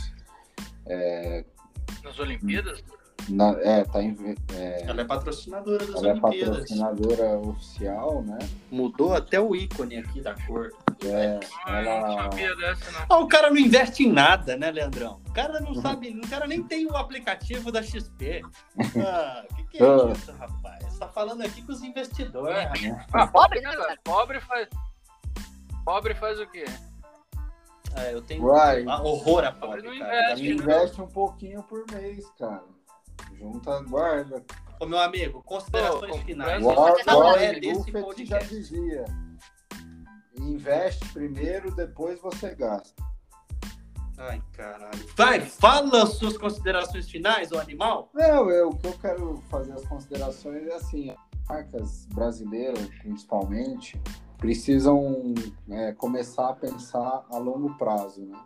Nas 2.03 2.19
Olimpíadas? 2.19 2.83
Na, 3.29 3.49
é, 3.61 3.83
tá 3.85 4.01
em, 4.01 4.17
é, 4.55 4.83
Ela 4.85 5.01
é 5.01 5.05
patrocinadora 5.05 5.85
das 5.85 5.95
ela 5.95 6.07
é 6.07 6.11
Olimpíadas. 6.13 6.49
patrocinadora 6.59 7.37
oficial, 7.39 8.21
né? 8.23 8.37
Mudou 8.71 9.13
até 9.13 9.39
o 9.39 9.55
ícone 9.55 9.97
aqui 9.97 10.21
da 10.21 10.33
cor. 10.45 10.71
É, 11.05 11.39
Ah, 11.65 11.81
não 11.81 11.91
ela, 11.91 12.23
sabia 12.23 12.55
dessa, 12.55 12.91
não. 12.91 13.05
Ah, 13.09 13.17
o 13.19 13.27
cara 13.27 13.49
não 13.49 13.57
investe 13.57 14.03
em 14.03 14.11
nada, 14.11 14.55
né, 14.57 14.71
Leandrão? 14.71 15.21
O 15.27 15.33
cara 15.33 15.59
não 15.59 15.73
sabe, 15.81 16.09
o 16.23 16.29
cara 16.29 16.47
nem 16.47 16.61
tem 16.63 16.85
o 16.85 16.95
aplicativo 16.95 17.71
da 17.71 17.81
XP. 17.81 18.41
Ah, 19.05 19.45
o 19.51 19.55
que, 19.55 19.63
que 19.77 19.83
é 19.83 20.11
isso, 20.11 20.31
rapaz? 20.33 20.83
Você 20.85 20.99
tá 20.99 21.07
falando 21.07 21.41
aqui 21.41 21.61
com 21.61 21.71
os 21.71 21.81
investidores. 21.81 22.55
Ah, 23.13 23.27
pobre, 23.27 23.61
né, 23.61 23.71
velho? 23.71 23.99
Pobre 24.03 24.39
faz. 24.41 24.67
Pobre 25.85 26.13
faz 26.15 26.39
o 26.39 26.47
quê? 26.47 26.65
Ah, 27.95 28.05
eu 28.11 28.21
tenho 28.21 28.51
ah, 28.51 29.01
horror 29.03 29.43
a 29.45 29.51
Pobre 29.51 29.81
pobre, 29.83 29.99
não 29.99 30.05
cara. 30.05 30.15
investe, 30.15 30.29
Da 30.29 30.35
minha- 30.41 30.53
investe 30.55 31.01
um 31.01 31.07
pouquinho 31.07 31.63
por 31.63 31.83
mês, 31.91 32.25
cara. 32.39 32.63
Junta, 33.37 33.81
guarda. 33.81 34.43
Ô, 34.79 34.85
meu 34.85 34.99
amigo, 34.99 35.41
considerações 35.43 36.17
Pô, 36.17 36.17
finais. 36.19 36.63
Warren, 36.63 37.03
Não 37.05 37.23
é 37.23 37.31
Warren 37.31 37.59
desse 37.59 37.91
Buffett 37.91 38.25
já 38.25 38.39
dizia. 38.39 39.05
Investe 40.37 41.07
primeiro, 41.13 41.73
depois 41.73 42.19
você 42.19 42.53
gasta. 42.55 43.03
Ai, 44.17 44.41
caralho. 44.53 45.07
Vai, 45.15 45.41
fala 45.41 46.03
as 46.03 46.13
suas 46.13 46.37
considerações 46.37 47.09
finais, 47.09 47.51
ô 47.51 47.59
animal. 47.59 48.09
Não, 48.13 48.49
eu, 48.49 48.69
o 48.69 48.77
que 48.77 48.87
eu 48.87 48.93
quero 48.99 49.43
fazer 49.49 49.73
as 49.73 49.85
considerações 49.85 50.67
é 50.67 50.75
assim, 50.75 51.09
as 51.09 51.49
marcas 51.49 52.05
brasileiras, 52.13 52.87
principalmente, 53.01 53.99
precisam 54.37 55.33
é, 55.69 55.93
começar 55.93 56.49
a 56.49 56.53
pensar 56.53 57.25
a 57.29 57.37
longo 57.37 57.75
prazo, 57.77 58.21
né? 58.21 58.37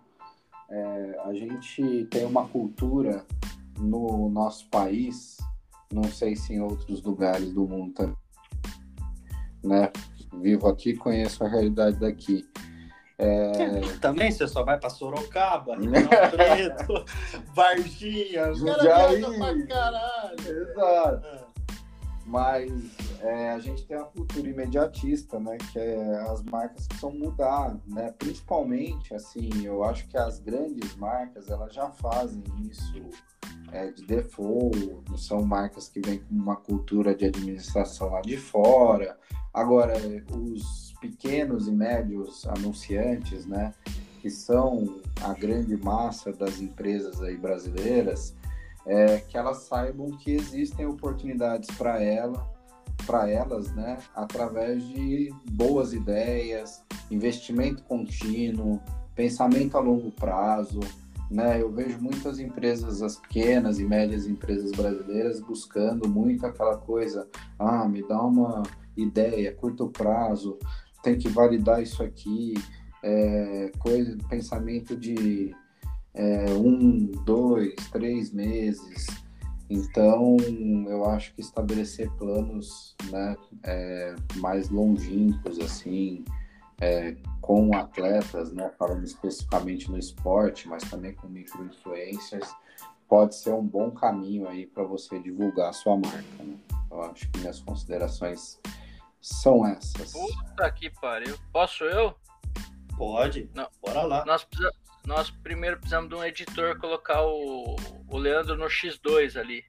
É, 0.69 1.21
a 1.25 1.33
gente 1.33 2.05
tem 2.11 2.25
uma 2.25 2.47
cultura 2.47 3.25
no 3.77 4.29
nosso 4.29 4.69
país, 4.69 5.37
não 5.91 6.03
sei 6.03 6.35
se 6.35 6.53
em 6.53 6.61
outros 6.61 7.01
lugares 7.01 7.53
do 7.53 7.67
mundo 7.67 7.93
também, 7.93 8.17
né? 9.63 9.91
Vivo 10.33 10.67
aqui, 10.67 10.95
conheço 10.95 11.43
a 11.43 11.47
realidade 11.47 11.97
daqui. 11.99 12.45
É, 13.17 13.79
Também 13.99 14.31
você 14.31 14.47
só 14.47 14.63
vai 14.63 14.77
pra 14.79 14.89
Sorocaba, 14.89 15.75
Ribeirão 15.75 16.09
Preto, 16.29 17.05
Varginha. 17.55 18.53
Viajam 18.53 19.37
pra 19.39 19.67
caralho. 19.67 20.39
exato. 20.47 21.27
Ah, 21.27 21.46
Mas 22.27 22.69
é, 23.21 23.51
a 23.51 23.59
gente 23.59 23.85
tem 23.85 23.95
uma 23.95 24.05
cultura 24.07 24.49
imediatista, 24.49 25.39
né? 25.39 25.57
Que 25.71 25.79
é, 25.79 26.19
as 26.29 26.43
marcas 26.43 26.85
precisam 26.85 27.11
mudar, 27.13 27.79
né? 27.87 28.13
Principalmente, 28.19 29.13
assim, 29.13 29.49
eu 29.63 29.81
acho 29.83 30.05
que 30.09 30.17
as 30.17 30.39
grandes 30.39 30.93
marcas, 30.97 31.49
elas 31.49 31.73
já 31.73 31.89
fazem 31.89 32.43
isso 32.69 33.01
é, 33.71 33.89
de 33.91 34.05
default, 34.05 35.01
são 35.17 35.41
marcas 35.41 35.87
que 35.87 36.01
vêm 36.01 36.19
com 36.19 36.35
uma 36.35 36.57
cultura 36.57 37.15
de 37.15 37.25
administração 37.25 38.09
lá 38.11 38.21
de 38.21 38.35
fora. 38.35 39.17
Agora, 39.53 39.93
os 40.35 40.93
pequenos 40.99 41.67
e 41.67 41.71
médios 41.71 42.45
anunciantes, 42.47 43.45
né? 43.45 43.73
Que 44.21 44.29
são 44.29 44.99
a 45.21 45.33
grande 45.33 45.77
massa 45.77 46.33
das 46.33 46.59
empresas 46.59 47.21
aí 47.21 47.37
brasileiras, 47.37 48.35
é, 48.87 49.19
que 49.19 49.37
elas 49.37 49.63
saibam 49.63 50.09
que 50.17 50.31
existem 50.31 50.85
oportunidades 50.85 51.69
para 51.77 52.01
ela 52.01 52.57
para 53.05 53.29
elas, 53.29 53.71
né, 53.73 53.97
através 54.15 54.85
de 54.87 55.31
boas 55.51 55.93
ideias, 55.93 56.83
investimento 57.11 57.83
contínuo, 57.83 58.81
pensamento 59.15 59.77
a 59.77 59.79
longo 59.79 60.11
prazo, 60.11 60.79
né? 61.29 61.61
Eu 61.61 61.71
vejo 61.71 61.99
muitas 62.01 62.39
empresas, 62.39 63.01
as 63.01 63.17
pequenas 63.17 63.79
e 63.79 63.85
médias 63.85 64.25
empresas 64.25 64.71
brasileiras 64.71 65.41
buscando 65.41 66.07
muito 66.07 66.45
aquela 66.45 66.77
coisa, 66.77 67.27
ah, 67.59 67.87
me 67.87 68.05
dá 68.07 68.21
uma 68.21 68.63
ideia, 68.95 69.53
curto 69.53 69.89
prazo, 69.89 70.57
tem 71.03 71.17
que 71.17 71.27
validar 71.27 71.81
isso 71.81 72.01
aqui, 72.01 72.53
é, 73.03 73.71
coisa, 73.79 74.17
pensamento 74.29 74.95
de 74.95 75.53
é, 76.17 76.51
um, 76.51 77.05
dois, 77.23 77.75
três 77.91 78.33
meses. 78.33 79.05
Então, 79.69 80.37
eu 80.87 81.05
acho 81.05 81.33
que 81.35 81.41
estabelecer 81.41 82.09
planos 82.13 82.95
né, 83.11 83.37
é, 83.63 84.15
mais 84.37 84.69
longínquos, 84.69 85.59
assim, 85.59 86.25
é, 86.81 87.15
com 87.41 87.75
atletas, 87.75 88.51
né, 88.51 88.71
falando 88.79 89.03
especificamente 89.03 89.91
no 89.91 89.97
esporte, 89.97 90.67
mas 90.67 90.83
também 90.83 91.13
com 91.13 91.27
micro-influencers, 91.27 92.49
pode 93.07 93.35
ser 93.35 93.53
um 93.53 93.65
bom 93.65 93.91
caminho 93.91 94.47
aí 94.47 94.65
para 94.65 94.83
você 94.83 95.19
divulgar 95.19 95.69
a 95.69 95.73
sua 95.73 95.97
marca. 95.97 96.43
Né? 96.43 96.57
Eu 96.89 97.03
acho 97.03 97.29
que 97.29 97.39
minhas 97.39 97.59
considerações 97.59 98.59
são 99.21 99.65
essas. 99.65 100.13
Puta 100.13 100.71
que 100.71 100.89
pariu. 100.89 101.37
Posso 101.51 101.83
eu? 101.83 102.15
Pode. 102.97 103.49
Não. 103.53 103.67
Bora 103.81 104.03
lá. 104.03 104.25
Nós, 104.25 104.43
precisa, 104.43 104.71
nós 105.07 105.31
primeiro 105.31 105.77
precisamos 105.77 106.09
de 106.09 106.15
um 106.15 106.23
editor 106.23 106.77
colocar 106.77 107.23
o, 107.23 107.75
o 108.09 108.17
Leandro 108.17 108.57
no 108.57 108.65
X2 108.65 109.39
ali. 109.39 109.63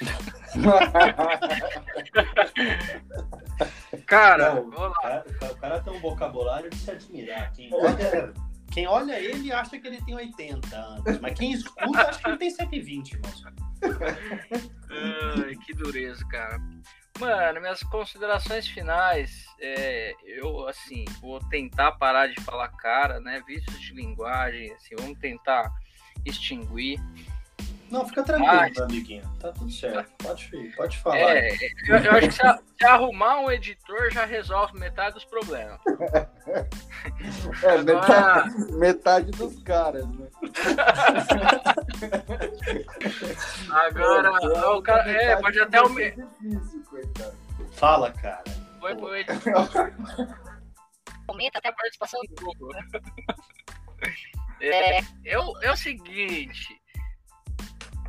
cara, 4.06 4.54
Não, 4.54 4.68
o, 4.68 4.92
cara 4.94 5.24
o 5.42 5.56
cara 5.56 5.80
tem 5.80 5.92
um 5.92 6.00
vocabulário 6.00 6.70
de 6.70 6.76
se 6.76 6.90
admirar. 6.90 7.52
Quem 7.52 7.68
olha, 7.74 8.32
quem 8.70 8.86
olha 8.86 9.20
ele 9.20 9.52
acha 9.52 9.78
que 9.78 9.86
ele 9.86 10.00
tem 10.02 10.14
80 10.14 10.74
anos, 10.74 11.20
mas 11.20 11.38
quem 11.38 11.52
escuta 11.52 12.08
acha 12.08 12.20
que 12.20 12.28
ele 12.28 12.38
tem 12.38 12.50
120, 12.50 13.18
moço. 13.18 13.44
Ai, 14.90 15.54
que 15.66 15.74
dureza, 15.74 16.24
cara. 16.28 16.58
Mano, 17.18 17.60
minhas 17.60 17.82
considerações 17.82 18.68
finais, 18.68 19.46
é, 19.60 20.14
eu, 20.24 20.68
assim, 20.68 21.04
vou 21.20 21.40
tentar 21.48 21.92
parar 21.92 22.28
de 22.28 22.40
falar 22.42 22.68
cara, 22.68 23.18
né? 23.18 23.42
Vícios 23.44 23.80
de 23.80 23.92
linguagem, 23.92 24.72
assim, 24.74 24.94
vamos 24.96 25.18
tentar 25.18 25.68
extinguir. 26.24 27.00
Não, 27.90 28.06
fica 28.06 28.22
tranquilo, 28.22 28.54
Mas... 28.54 28.78
amiguinho. 28.78 29.22
Tá 29.40 29.50
tudo 29.52 29.70
certo. 29.70 30.10
Pode, 30.22 30.50
pode 30.76 30.98
falar. 30.98 31.18
É, 31.18 31.48
eu, 31.88 31.96
eu 31.96 32.12
acho 32.12 32.28
que 32.28 32.34
se, 32.34 32.42
se, 32.78 32.84
arrumar 32.84 33.40
um 33.40 33.50
editor 33.50 34.10
já 34.10 34.26
resolve 34.26 34.78
metade 34.78 35.14
dos 35.14 35.24
problemas. 35.24 35.80
É, 37.62 37.70
Agora... 37.70 37.84
metade, 37.84 38.72
metade 38.72 39.30
dos 39.32 39.62
caras, 39.62 40.08
né? 40.08 40.26
Agora, 43.70 44.32
Pô, 44.40 44.78
o 44.78 44.82
cara, 44.82 45.10
é, 45.10 45.36
pode 45.36 45.60
até 45.60 45.82
o. 45.82 45.88
Difícil, 45.88 46.82
coitado. 46.88 47.36
Fala, 47.72 48.10
cara. 48.12 48.44
Foi 48.80 48.96
pro 48.96 49.14
editor. 49.18 49.92
Comenta 51.26 51.58
até 51.58 51.68
a 51.68 51.72
participação 51.72 52.20
do 52.28 52.34
Google. 52.44 52.70
É, 54.60 55.00
eu, 55.24 55.52
é 55.62 55.70
o 55.70 55.76
seguinte, 55.76 56.77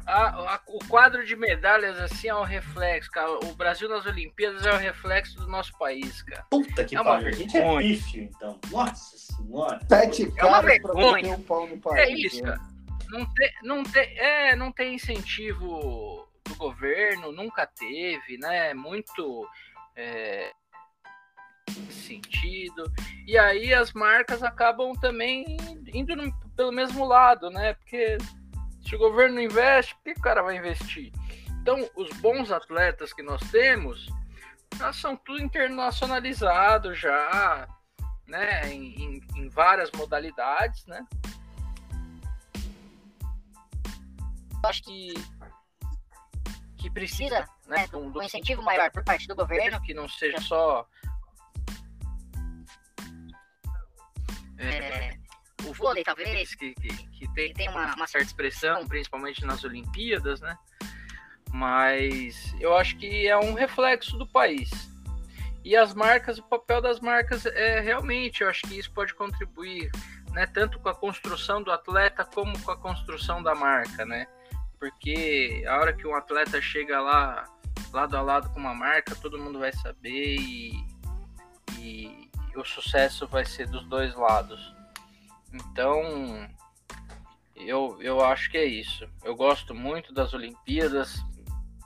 a, 0.09 0.55
a, 0.55 0.61
o 0.67 0.79
quadro 0.87 1.23
de 1.23 1.35
medalhas, 1.35 1.99
assim, 1.99 2.27
é 2.27 2.35
um 2.35 2.43
reflexo, 2.43 3.11
cara. 3.11 3.31
O 3.45 3.53
Brasil 3.53 3.87
nas 3.87 4.05
Olimpíadas 4.07 4.65
é 4.65 4.71
o 4.71 4.77
reflexo 4.77 5.37
do 5.37 5.47
nosso 5.47 5.77
país, 5.77 6.23
cara. 6.23 6.45
Puta 6.49 6.83
que 6.83 6.97
é 6.97 7.03
pariu. 7.03 7.27
A 7.27 7.31
gente 7.31 7.55
é 7.55 7.77
pífio, 7.77 8.23
então. 8.23 8.59
Nossa 8.71 9.17
senhora. 9.17 9.79
Sete 9.87 10.33
é 10.35 10.45
uma 10.45 10.61
vergonha. 10.61 11.35
Um 11.35 11.43
pau 11.43 11.67
no 11.67 11.79
país, 11.79 11.99
é 11.99 12.11
isso, 12.11 12.43
né? 12.43 12.49
cara. 12.49 12.61
Não 13.09 13.33
tem, 13.33 13.51
não, 13.63 13.83
tem, 13.83 14.19
é, 14.19 14.55
não 14.55 14.71
tem 14.71 14.95
incentivo 14.95 16.27
do 16.43 16.55
governo, 16.55 17.31
nunca 17.31 17.67
teve, 17.67 18.37
né? 18.39 18.73
Muito 18.73 19.47
é, 19.95 20.51
sentido. 21.89 22.91
E 23.27 23.37
aí 23.37 23.73
as 23.73 23.93
marcas 23.93 24.41
acabam 24.41 24.93
também 24.93 25.57
indo 25.93 26.15
no, 26.15 26.31
pelo 26.55 26.71
mesmo 26.71 27.05
lado, 27.05 27.49
né? 27.51 27.75
Porque 27.75 28.17
se 28.89 28.95
o 28.95 28.99
governo 28.99 29.35
não 29.35 29.43
investe, 29.43 29.93
por 29.95 30.03
que 30.03 30.19
o 30.19 30.23
cara 30.23 30.41
vai 30.41 30.57
investir? 30.57 31.13
Então, 31.61 31.87
os 31.95 32.09
bons 32.17 32.51
atletas 32.51 33.13
que 33.13 33.21
nós 33.21 33.39
temos 33.51 34.09
já 34.75 34.91
são 34.91 35.15
tudo 35.15 35.43
internacionalizados 35.43 36.97
já, 36.97 37.67
né? 38.25 38.73
Em, 38.73 38.95
em, 38.95 39.21
em 39.35 39.49
várias 39.49 39.91
modalidades, 39.91 40.87
né? 40.87 41.05
Acho 44.65 44.83
que 44.83 45.13
que 46.77 46.89
precisa 46.89 47.45
né, 47.67 47.87
de 47.87 47.95
um, 47.97 48.23
incentivo 48.23 48.63
maior 48.63 48.89
por 48.89 49.03
parte 49.03 49.27
do 49.27 49.35
governo, 49.35 49.81
que 49.81 49.93
não 49.93 50.07
seja 50.07 50.39
só 50.39 50.87
é, 54.57 55.18
o 55.69 55.73
vôlei, 55.73 56.03
talvez, 56.03 56.55
que, 56.55 56.73
que, 56.73 56.89
que 56.89 57.33
tem, 57.33 57.53
tem 57.53 57.69
uma, 57.69 57.95
uma, 57.95 58.07
certa 58.07 58.27
expressão, 58.27 58.87
principalmente 58.87 59.45
nas 59.45 59.63
Olimpíadas, 59.63 60.41
né? 60.41 60.57
Mas 61.51 62.53
eu 62.59 62.75
acho 62.75 62.97
que 62.97 63.27
é 63.27 63.37
um 63.37 63.53
reflexo 63.53 64.17
do 64.17 64.27
país. 64.27 64.69
E 65.63 65.75
as 65.75 65.93
marcas, 65.93 66.37
o 66.37 66.43
papel 66.43 66.81
das 66.81 66.99
marcas 66.99 67.45
é 67.45 67.79
realmente, 67.79 68.41
eu 68.41 68.49
acho 68.49 68.61
que 68.63 68.77
isso 68.77 68.91
pode 68.91 69.13
contribuir, 69.13 69.91
né? 70.31 70.45
Tanto 70.47 70.79
com 70.79 70.89
a 70.89 70.95
construção 70.95 71.61
do 71.61 71.71
atleta 71.71 72.25
como 72.25 72.59
com 72.63 72.71
a 72.71 72.77
construção 72.77 73.43
da 73.43 73.53
marca, 73.53 74.05
né? 74.05 74.27
Porque 74.79 75.63
a 75.67 75.77
hora 75.77 75.93
que 75.93 76.07
um 76.07 76.15
atleta 76.15 76.61
chega 76.61 77.01
lá, 77.01 77.45
lado 77.91 78.15
a 78.15 78.21
lado 78.21 78.49
com 78.51 78.59
uma 78.59 78.73
marca, 78.73 79.15
todo 79.15 79.39
mundo 79.39 79.59
vai 79.59 79.73
saber 79.73 80.37
e, 80.37 80.73
e 81.77 82.29
o 82.55 82.63
sucesso 82.63 83.27
vai 83.27 83.45
ser 83.45 83.67
dos 83.67 83.85
dois 83.85 84.15
lados. 84.15 84.78
Então, 85.53 86.47
eu, 87.55 87.97
eu 88.01 88.23
acho 88.23 88.49
que 88.49 88.57
é 88.57 88.65
isso. 88.65 89.07
Eu 89.23 89.35
gosto 89.35 89.73
muito 89.73 90.13
das 90.13 90.33
Olimpíadas. 90.33 91.17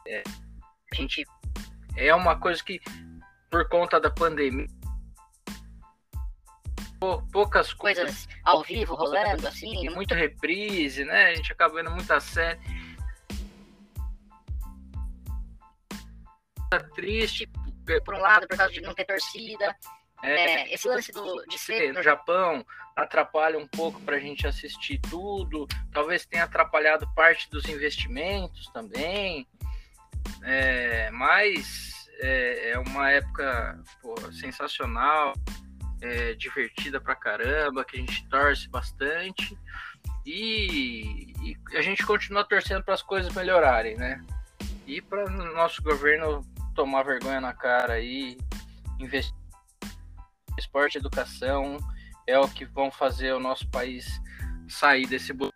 É, 0.08 0.24
a 0.92 0.96
gente 0.96 1.24
é 1.96 2.14
uma 2.14 2.40
coisa 2.40 2.64
que, 2.64 2.80
por 3.50 3.68
conta 3.70 4.00
da 4.00 4.10
pandemia, 4.10 4.68
poucas 7.32 7.74
coisas 7.74 8.28
ao 8.44 8.64
vivo 8.64 8.96
rolando, 8.96 9.48
assim, 9.48 9.90
muita 9.90 10.16
reprise, 10.16 11.04
né? 11.04 11.28
A 11.28 11.36
gente 11.36 11.52
acaba 11.52 11.76
vendo 11.76 11.92
muita 11.92 12.20
série. 12.20 12.60
Triste, 16.96 17.48
por 18.04 18.16
um 18.16 18.20
lado, 18.20 18.48
por 18.48 18.58
causa 18.58 18.74
de 18.74 18.82
não 18.82 18.96
ter 18.96 19.06
torcida, 19.06 19.76
é, 20.24 20.74
esse 20.74 20.88
lance 20.88 21.12
do, 21.12 21.46
de 21.46 21.60
ser 21.60 21.94
no 21.94 22.02
Japão 22.02 22.66
atrapalha 22.96 23.58
um 23.58 23.68
pouco 23.68 24.00
para 24.02 24.18
a 24.18 24.20
gente 24.20 24.46
assistir 24.46 25.00
tudo, 25.00 25.68
talvez 25.92 26.26
tenha 26.26 26.44
atrapalhado 26.44 27.08
parte 27.16 27.50
dos 27.50 27.66
investimentos 27.66 28.68
também, 28.68 29.48
é, 30.44 31.10
mas 31.12 32.08
é, 32.20 32.72
é, 32.72 32.80
uma 32.80 33.10
época 33.10 33.80
pô, 34.02 34.16
sensacional, 34.32 35.34
é, 36.02 36.34
divertida 36.34 37.00
pra 37.00 37.16
caramba, 37.16 37.84
que 37.84 37.98
a 37.98 38.00
gente 38.00 38.28
torce 38.28 38.68
bastante 38.70 39.58
e, 40.26 41.34
e 41.42 41.78
a 41.78 41.82
gente 41.82 42.06
continua 42.06 42.44
torcendo 42.44 42.84
para 42.84 42.94
as 42.94 43.02
coisas 43.02 43.34
melhorarem, 43.34 43.96
né? 43.96 44.24
E 44.86 45.02
para 45.02 45.26
o 45.26 45.54
nosso 45.54 45.82
governo 45.82 46.42
tomar 46.76 47.04
vergonha 47.04 47.40
na 47.40 47.54
cara 47.54 48.00
e 48.00 48.38
investir 49.00 49.34
esporte 50.58 50.98
educação 50.98 51.78
é 52.28 52.40
o 52.40 52.48
que 52.48 52.66
vão 52.66 52.92
fazer 52.92 53.34
o 53.34 53.40
nosso 53.40 53.68
país 53.70 54.22
sair 54.68 55.06
desse 55.08 55.34
buraco. 55.34 55.54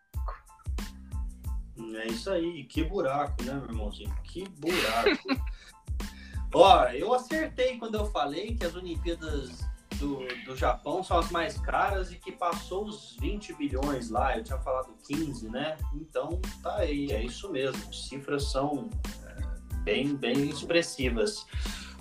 É 1.96 2.08
isso 2.08 2.30
aí, 2.30 2.64
que 2.66 2.84
buraco, 2.84 3.44
né, 3.44 3.54
meu 3.54 3.66
irmãozinho? 3.66 4.16
Que 4.24 4.48
buraco. 4.50 5.28
Ó, 6.54 6.86
eu 6.86 7.14
acertei 7.14 7.78
quando 7.78 7.96
eu 7.96 8.06
falei 8.08 8.56
que 8.56 8.66
as 8.66 8.76
Olimpíadas 8.76 9.68
do, 9.98 10.26
do 10.46 10.56
Japão 10.56 11.04
são 11.04 11.20
as 11.20 11.30
mais 11.30 11.58
caras 11.58 12.12
e 12.12 12.16
que 12.16 12.32
passou 12.32 12.86
os 12.86 13.16
20 13.20 13.54
bilhões 13.54 14.10
lá. 14.10 14.38
Eu 14.38 14.44
tinha 14.44 14.58
falado 14.60 14.96
15, 15.08 15.50
né? 15.50 15.78
Então 15.94 16.40
tá 16.62 16.78
aí, 16.78 17.12
é 17.12 17.24
isso 17.24 17.52
mesmo. 17.52 17.94
Cifras 17.94 18.52
são 18.52 18.90
é, 19.26 19.78
bem, 19.80 20.16
bem 20.16 20.50
expressivas. 20.50 21.46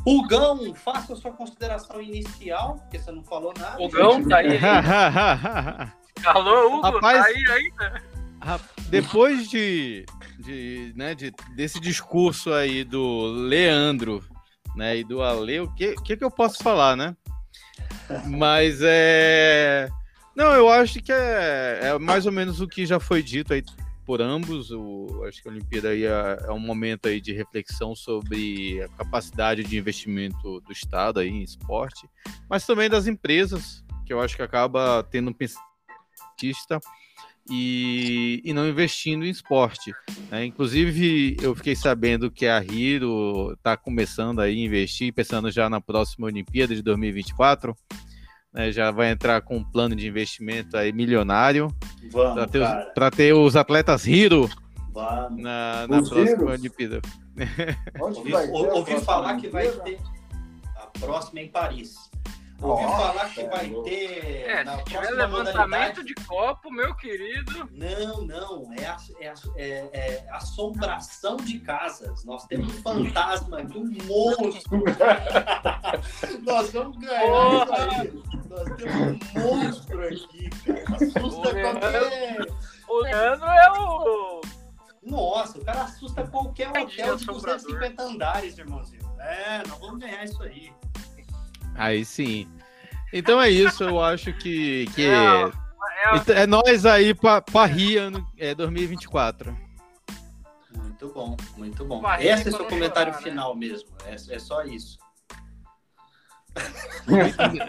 Hugão, 0.07 0.73
faça 0.75 1.15
a 1.15 1.17
sua 1.17 1.33
consideração 1.33 2.01
inicial, 2.01 2.77
porque 2.77 2.99
você 2.99 3.11
não 3.11 3.25
falou 3.25 3.53
nada. 3.59 3.83
Hugão, 3.83 4.23
tá 4.29 4.37
aí. 4.37 4.59
Alô, 6.25 6.79
Hugo, 6.79 6.83
tá 6.83 6.91
Rapaz, 6.91 7.19
tá 7.21 7.27
aí 7.27 7.45
ainda. 7.51 8.03
Depois 8.89 9.51
de, 9.51 10.07
de, 10.39 10.93
né, 10.95 11.15
de, 11.15 11.33
desse 11.57 11.81
discurso 11.81 12.53
aí 12.53 12.85
do 12.85 13.27
Leandro, 13.27 14.23
né? 14.77 14.99
E 14.99 15.05
do 15.05 15.23
Ale, 15.23 15.61
o 15.61 15.75
que, 15.75 15.97
que, 15.97 16.17
que 16.17 16.25
eu 16.25 16.31
posso 16.31 16.63
falar, 16.63 16.97
né? 16.97 17.17
Mas 18.27 18.79
é. 18.83 19.89
Não, 20.37 20.55
eu 20.55 20.69
acho 20.69 21.01
que 21.01 21.11
é, 21.11 21.81
é, 21.83 21.99
mais 21.99 22.27
ou 22.27 22.33
menos 22.33 22.61
o 22.61 22.69
que 22.69 22.87
já 22.87 23.01
foi 23.01 23.23
dito 23.23 23.53
aí 23.53 23.65
por 24.07 24.23
ambos. 24.23 24.71
O, 24.71 25.25
acho 25.29 25.43
que 25.43 25.49
a 25.49 25.51
Olimpíada 25.51 25.89
aí 25.91 26.05
é, 26.05 26.39
é, 26.45 26.53
um 26.53 26.59
momento 26.59 27.09
aí 27.09 27.21
de 27.21 27.33
reflexão 27.33 27.95
sobre 27.95 28.81
a 28.83 28.89
capacidade 28.89 29.65
de 29.65 29.77
investimento 29.77 30.61
do 30.61 30.73
Estado 30.73 31.21
aí 31.21 31.29
em 31.29 31.43
esporte, 31.43 32.09
mas 32.49 32.65
também 32.65 32.89
das 32.89 33.07
empresas, 33.07 33.85
que 34.07 34.13
eu 34.13 34.21
acho 34.21 34.37
que 34.37 34.43
acaba 34.43 35.03
tendo 35.11 35.31
um 35.31 35.35
pensista 35.35 36.81
e, 37.51 38.41
e 38.45 38.53
não 38.53 38.69
investindo 38.69 39.25
em 39.25 39.31
esporte. 39.31 39.93
Né? 40.31 40.47
Inclusive, 40.47 41.37
eu 41.41 41.55
fiquei 41.55 41.77
sabendo 41.77 42.31
que 42.31 42.47
a 42.47 42.63
Hiro 42.63 43.53
está 43.53 43.77
começando 43.77 44.41
a 44.41 44.51
investir, 44.51 45.13
pensando 45.13 45.51
já 45.51 45.69
na 45.69 45.81
próxima 45.81 46.27
Olimpíada 46.27 46.75
de 46.75 46.83
2024. 46.83 47.77
Né? 48.57 48.73
Já 48.73 48.91
vai 48.91 49.11
entrar 49.11 49.43
com 49.43 49.59
um 49.59 49.63
plano 49.63 49.95
de 49.95 50.09
investimento 50.09 50.79
aí 50.79 50.91
milionário 50.91 51.69
para 52.11 53.11
ter, 53.11 53.17
ter, 53.17 53.33
os 53.35 53.55
atletas 53.55 54.07
Hiro 54.07 54.49
na, 55.37 55.87
na 55.87 56.03
próxima 56.03 56.53
Olimpíada. 56.53 57.03
Ouvi, 58.01 58.33
ouvi 58.35 59.01
falar 59.03 59.37
que 59.37 59.49
vai 59.49 59.69
ter 59.69 60.01
a 60.75 60.87
próxima 60.99 61.41
em 61.41 61.49
Paris. 61.49 62.11
Ouvi 62.63 62.85
oh, 62.87 62.89
falar 62.89 63.29
que 63.29 63.45
vai 63.45 63.69
ter. 63.85 64.47
É, 64.49 64.65
na 64.65 64.79
se 64.79 64.85
tiver 64.85 65.11
levantamento 65.11 66.03
de 66.03 66.15
copo, 66.15 66.73
meu 66.73 66.95
querido. 66.95 67.69
Não, 67.71 68.23
não. 68.23 68.73
É, 68.79 68.87
a, 68.87 68.97
é, 69.21 69.35
é, 69.57 69.91
é 69.93 70.27
assombração 70.31 71.37
de 71.37 71.59
casas. 71.59 72.25
Nós 72.25 72.47
temos 72.47 72.75
um 72.75 72.83
fantasma 72.83 73.63
de 73.63 73.77
um 73.77 73.93
monstro. 74.07 74.83
Nós 76.47 76.73
vamos 76.73 76.97
ganhar 76.97 77.27
isso 77.27 77.75
aí. 77.75 78.36
Nós 78.57 78.75
temos 78.77 79.19
um 79.35 79.41
monstro 79.41 80.03
aqui, 80.03 80.51
cara. 80.65 80.83
Assusta 80.97 81.61
qualquer. 81.61 82.47
O 82.89 83.01
Leandro 83.01 83.47
é 83.47 83.73
o. 83.73 84.41
Nossa, 85.03 85.59
o 85.59 85.65
cara 85.65 85.83
assusta 85.83 86.27
qualquer 86.27 86.71
hotel 86.71 87.17
de 87.17 87.27
250 87.27 88.03
andares, 88.03 88.57
irmãozinho. 88.57 89.03
É, 89.21 89.63
nós 89.69 89.79
vamos 89.79 89.99
ganhar 89.99 90.25
isso 90.25 90.43
aí. 90.43 90.73
Aí 91.75 92.05
sim. 92.05 92.49
Então 93.13 93.41
é 93.41 93.51
isso, 93.51 93.85
eu 93.85 94.03
acho 94.03 94.33
que, 94.33 94.87
que 94.95 95.07
é, 95.07 95.45
é, 96.35 96.43
é 96.43 96.47
nós 96.47 96.87
aí 96.87 97.15
para 97.15 97.65
Ria 97.67 98.11
é 98.39 98.55
2024. 98.55 99.57
Muito 100.75 101.09
bom, 101.09 101.37
muito 101.57 101.85
bom. 101.85 102.03
Esse 102.19 102.49
é 102.49 102.53
seu 102.53 102.65
comentário 102.65 103.13
chorar, 103.13 103.25
né? 103.25 103.31
final 103.31 103.55
né? 103.55 103.67
mesmo. 103.69 103.89
É, 104.07 104.15
é 104.15 104.39
só 104.39 104.65
isso. 104.65 104.99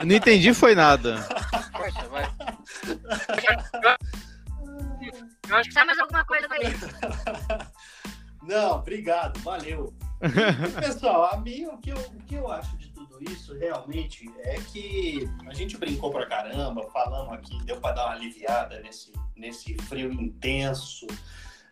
Não 0.06 0.16
entendi, 0.16 0.54
foi 0.54 0.76
nada. 0.76 1.28
Poxa, 1.72 2.08
vai. 2.10 2.26
Eu 5.50 5.56
acho 5.56 5.70
que 5.70 5.74
sai 5.74 5.86
mais 5.86 6.00
alguma 6.00 6.26
coisa 6.26 6.48
daí. 6.48 6.64
Não, 8.44 8.76
obrigado, 8.76 9.40
valeu. 9.42 9.94
E, 10.22 10.82
pessoal, 10.82 11.34
a 11.34 11.38
mim 11.38 11.66
o 11.66 11.78
que 11.78 11.92
eu, 11.92 11.98
o 11.98 12.24
que 12.24 12.36
eu 12.36 12.52
acho 12.52 12.78
de 12.78 12.88
isso 13.22 13.58
realmente 13.58 14.30
é 14.40 14.56
que 14.56 15.28
a 15.48 15.54
gente 15.54 15.78
brincou 15.78 16.12
pra 16.12 16.26
caramba, 16.26 16.88
falamos 16.92 17.34
aqui, 17.34 17.58
deu 17.66 17.80
para 17.80 17.96
dar 17.96 18.06
uma 18.06 18.14
aliviada 18.14 18.80
nesse, 18.82 19.12
nesse 19.36 19.76
frio 19.84 20.12
intenso. 20.12 21.08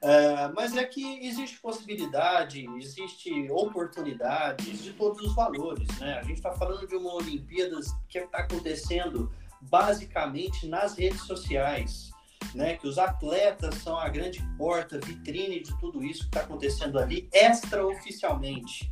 É, 0.06 0.48
mas 0.50 0.78
é 0.78 0.84
que 0.84 1.26
existe 1.26 1.60
possibilidade, 1.60 2.64
existe 2.78 3.50
oportunidades 3.50 4.84
de 4.84 4.94
todos 4.94 5.20
os 5.20 5.34
valores, 5.34 5.88
né? 5.98 6.20
A 6.20 6.22
gente 6.22 6.38
está 6.38 6.52
falando 6.52 6.88
de 6.88 6.96
uma 6.96 7.16
Olimpíadas 7.16 7.88
que 8.08 8.20
está 8.20 8.38
acontecendo 8.38 9.32
basicamente 9.62 10.68
nas 10.68 10.96
redes 10.96 11.22
sociais, 11.22 12.12
né? 12.54 12.78
Que 12.78 12.88
os 12.88 13.00
atletas 13.00 13.74
são 13.80 13.98
a 13.98 14.08
grande 14.08 14.48
porta, 14.60 15.00
vitrine 15.00 15.60
de 15.64 15.76
tudo 15.80 16.04
isso 16.04 16.20
que 16.20 16.28
está 16.28 16.42
acontecendo 16.42 17.00
ali 17.00 17.28
extraoficialmente. 17.34 18.88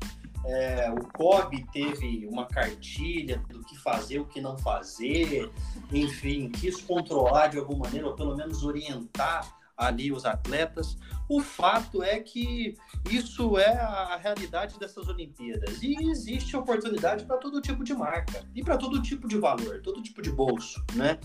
É, 0.47 0.89
o 0.89 1.07
COB 1.13 1.63
teve 1.71 2.25
uma 2.25 2.47
cartilha 2.47 3.37
do 3.49 3.61
que 3.61 3.77
fazer, 3.77 4.17
o 4.17 4.25
que 4.25 4.41
não 4.41 4.57
fazer, 4.57 5.51
enfim, 5.91 6.49
quis 6.49 6.81
controlar 6.81 7.49
de 7.49 7.59
alguma 7.59 7.85
maneira, 7.85 8.07
ou 8.07 8.15
pelo 8.15 8.35
menos 8.35 8.63
orientar 8.63 9.61
ali 9.77 10.11
os 10.11 10.25
atletas. 10.25 10.97
O 11.29 11.41
fato 11.41 12.03
é 12.03 12.19
que 12.19 12.75
isso 13.09 13.57
é 13.57 13.77
a 13.77 14.17
realidade 14.17 14.77
dessas 14.79 15.07
Olimpíadas 15.07 15.81
e 15.81 15.95
existe 16.09 16.55
oportunidade 16.55 17.25
para 17.25 17.37
todo 17.37 17.61
tipo 17.61 17.83
de 17.83 17.93
marca 17.93 18.45
e 18.53 18.63
para 18.63 18.77
todo 18.77 19.01
tipo 19.01 19.27
de 19.27 19.37
valor, 19.37 19.81
todo 19.81 20.01
tipo 20.01 20.21
de 20.21 20.31
bolso, 20.31 20.83
né? 20.93 21.19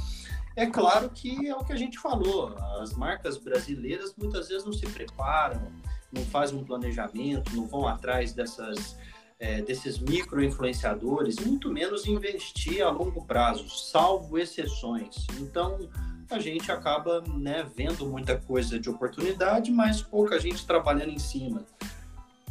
É 0.56 0.66
claro 0.66 1.08
que 1.10 1.46
é 1.46 1.54
o 1.54 1.64
que 1.64 1.72
a 1.72 1.76
gente 1.76 1.98
falou, 1.98 2.56
as 2.80 2.92
marcas 2.94 3.36
brasileiras 3.36 4.14
muitas 4.16 4.48
vezes 4.48 4.64
não 4.64 4.72
se 4.72 4.86
preparam, 4.86 5.70
não 6.12 6.24
fazem 6.24 6.58
um 6.58 6.64
planejamento, 6.64 7.54
não 7.54 7.66
vão 7.66 7.86
atrás 7.86 8.32
dessas 8.32 8.96
é, 9.38 9.62
desses 9.62 9.98
micro-influenciadores, 9.98 11.36
muito 11.36 11.70
menos 11.70 12.06
investir 12.06 12.82
a 12.82 12.90
longo 12.90 13.24
prazo, 13.24 13.68
salvo 13.68 14.36
exceções. 14.36 15.26
Então, 15.38 15.88
a 16.30 16.38
gente 16.38 16.70
acaba 16.70 17.22
né, 17.22 17.66
vendo 17.76 18.06
muita 18.06 18.36
coisa 18.36 18.78
de 18.78 18.90
oportunidade, 18.90 19.70
mas 19.70 20.02
pouca 20.02 20.38
gente 20.38 20.66
trabalhando 20.66 21.10
em 21.10 21.18
cima. 21.18 21.64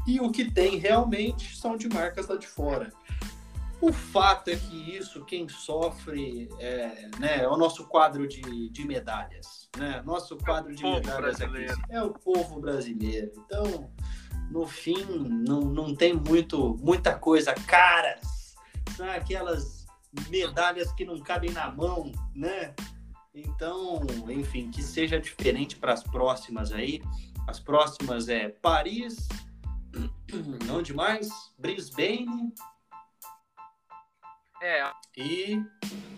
E 0.07 0.19
o 0.21 0.31
que 0.31 0.49
tem 0.49 0.77
realmente 0.77 1.55
são 1.57 1.75
de 1.75 1.89
marcas 1.89 2.27
lá 2.27 2.37
de 2.37 2.47
fora. 2.47 2.91
O 3.79 3.93
fato 3.93 4.49
é 4.49 4.55
que 4.55 4.95
isso, 4.97 5.23
quem 5.25 5.47
sofre, 5.47 6.49
é, 6.59 7.09
né, 7.19 7.43
é 7.43 7.47
o 7.47 7.55
nosso 7.55 7.85
quadro 7.85 8.27
de, 8.27 8.69
de 8.69 8.87
medalhas. 8.87 9.69
Né? 9.77 10.01
Nosso 10.03 10.35
quadro 10.37 10.75
de 10.75 10.83
medalhas 10.83 11.39
aqui 11.39 11.67
é 11.89 12.01
o 12.01 12.11
povo 12.11 12.59
brasileiro. 12.59 13.31
Então, 13.37 13.91
no 14.49 14.65
fim 14.65 15.05
não, 15.05 15.61
não 15.61 15.95
tem 15.95 16.13
muito, 16.13 16.75
muita 16.81 17.17
coisa 17.17 17.53
caras, 17.53 18.55
são 18.95 19.07
aquelas 19.11 19.85
medalhas 20.29 20.91
que 20.93 21.05
não 21.05 21.19
cabem 21.19 21.51
na 21.51 21.71
mão, 21.71 22.11
né? 22.33 22.73
Então, 23.33 24.01
enfim, 24.29 24.71
que 24.71 24.81
seja 24.81 25.19
diferente 25.19 25.75
para 25.75 25.93
as 25.93 26.01
próximas 26.01 26.71
aí. 26.71 27.03
As 27.47 27.59
próximas 27.59 28.27
é 28.27 28.49
Paris, 28.49 29.27
onde 30.73 30.93
mais? 30.93 31.29
Brisbane. 31.59 32.53
É. 34.61 34.91
E. 35.15 35.61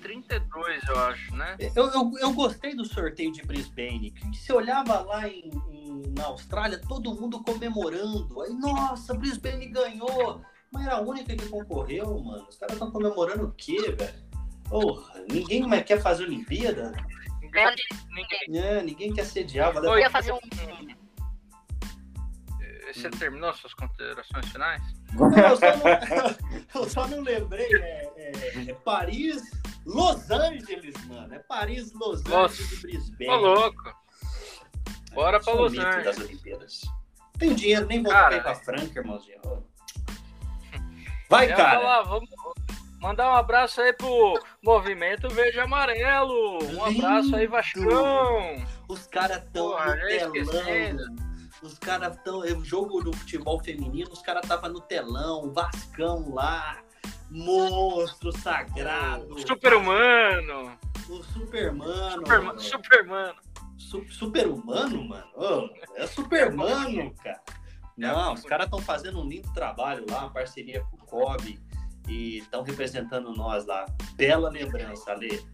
32, 0.01 0.87
eu 0.87 0.99
acho, 0.99 1.35
né? 1.35 1.57
Eu, 1.75 1.87
eu, 1.87 2.11
eu 2.19 2.33
gostei 2.33 2.73
do 2.73 2.85
sorteio 2.85 3.31
de 3.31 3.41
Brisbane. 3.43 4.11
Que 4.11 4.37
você 4.37 4.53
olhava 4.53 5.01
lá 5.01 5.27
em, 5.27 5.49
em 5.69 6.01
na 6.17 6.25
Austrália, 6.25 6.79
todo 6.87 7.13
mundo 7.13 7.43
comemorando. 7.43 8.41
Aí, 8.41 8.53
nossa, 8.53 9.13
Brisbane 9.13 9.67
ganhou. 9.67 10.41
Mas 10.71 10.85
era 10.85 10.95
a 10.95 11.01
única 11.01 11.35
que 11.35 11.47
concorreu, 11.47 12.21
mano. 12.21 12.47
Os 12.47 12.57
caras 12.57 12.73
estão 12.73 12.91
comemorando 12.91 13.45
o 13.45 13.51
quê, 13.53 13.91
velho? 13.91 14.29
Porra, 14.69 15.23
ninguém 15.29 15.65
mais 15.65 15.83
quer 15.83 15.99
fazer 15.99 16.25
Olimpíada? 16.25 16.93
Ninguém. 17.41 18.61
É, 18.61 18.83
ninguém 18.83 19.13
quer 19.13 19.25
sediar. 19.25 19.75
Eu 19.75 19.97
ia 19.97 20.09
fazer 20.09 20.31
um. 20.31 20.39
Você 22.93 23.09
terminou 23.09 23.53
suas 23.53 23.73
considerações 23.73 24.47
finais? 24.49 24.81
Não, 25.13 25.31
eu, 25.37 25.55
só 25.55 25.77
não, 25.77 26.81
eu 26.81 26.89
só 26.89 27.07
não 27.07 27.21
lembrei. 27.21 27.75
É, 27.75 28.13
é, 28.15 28.69
é, 28.69 28.73
Paris, 28.73 29.41
Los 29.85 30.29
Angeles, 30.31 30.95
mano. 31.05 31.33
É 31.33 31.39
Paris, 31.39 31.93
Los 31.93 32.25
Angeles 32.25 32.71
e 32.71 32.81
Brisbane. 32.81 33.25
Tô 33.25 33.35
louco. 33.35 33.95
Bora 35.13 35.39
pra 35.39 35.53
Los 35.53 35.77
Angeles. 35.77 36.05
das 36.05 36.17
Olimpíadas. 36.17 36.81
Tenho 37.37 37.55
dinheiro, 37.55 37.85
nem 37.87 38.03
vou 38.03 38.11
cara, 38.11 38.41
pra 38.41 38.55
Franca, 38.55 38.99
irmãozinho. 38.99 39.39
Vai, 41.29 41.47
cara. 41.47 41.79
Falar, 41.79 42.01
vamos 42.03 42.29
mandar 42.99 43.31
um 43.31 43.35
abraço 43.35 43.81
aí 43.81 43.93
pro 43.93 44.39
Movimento 44.61 45.29
Verde 45.29 45.59
Amarelo. 45.59 46.57
Um 46.63 46.87
Lindo. 46.87 47.05
abraço 47.05 47.35
aí, 47.35 47.47
Vascão. 47.47 48.63
Os 48.87 49.07
caras 49.07 49.43
tão 49.53 49.69
no 49.69 50.51
telão. 50.51 51.28
Os 51.61 51.77
caras 51.77 52.17
tão. 52.23 52.39
O 52.39 52.65
jogo 52.65 53.01
do 53.01 53.13
futebol 53.13 53.59
feminino, 53.63 54.11
os 54.11 54.21
caras 54.21 54.47
tava 54.47 54.69
no 54.69 54.81
telão, 54.81 55.51
Vascão 55.51 56.33
lá. 56.33 56.81
Monstro 57.29 58.31
sagrado. 58.31 59.39
Super-humano. 59.47 60.77
O 61.07 61.23
Supermano. 61.23 62.11
Superman, 62.11 62.59
Supermano 62.59 63.35
super-humano, 64.09 65.07
mano. 65.07 65.27
Oh, 65.35 65.69
é 65.95 66.05
super-humano, 66.05 67.13
cara. 67.23 67.41
Não, 67.97 68.33
os 68.33 68.43
caras 68.43 68.65
estão 68.65 68.79
fazendo 68.79 69.19
um 69.19 69.27
lindo 69.27 69.51
trabalho 69.53 70.05
lá, 70.09 70.29
parceria 70.29 70.81
com 70.83 70.97
o 70.97 71.05
COB 71.05 71.59
e 72.07 72.37
estão 72.37 72.61
representando 72.61 73.33
nós 73.33 73.65
lá. 73.65 73.85
Bela 74.13 74.49
lembrança, 74.49 75.11
Ale. 75.11 75.45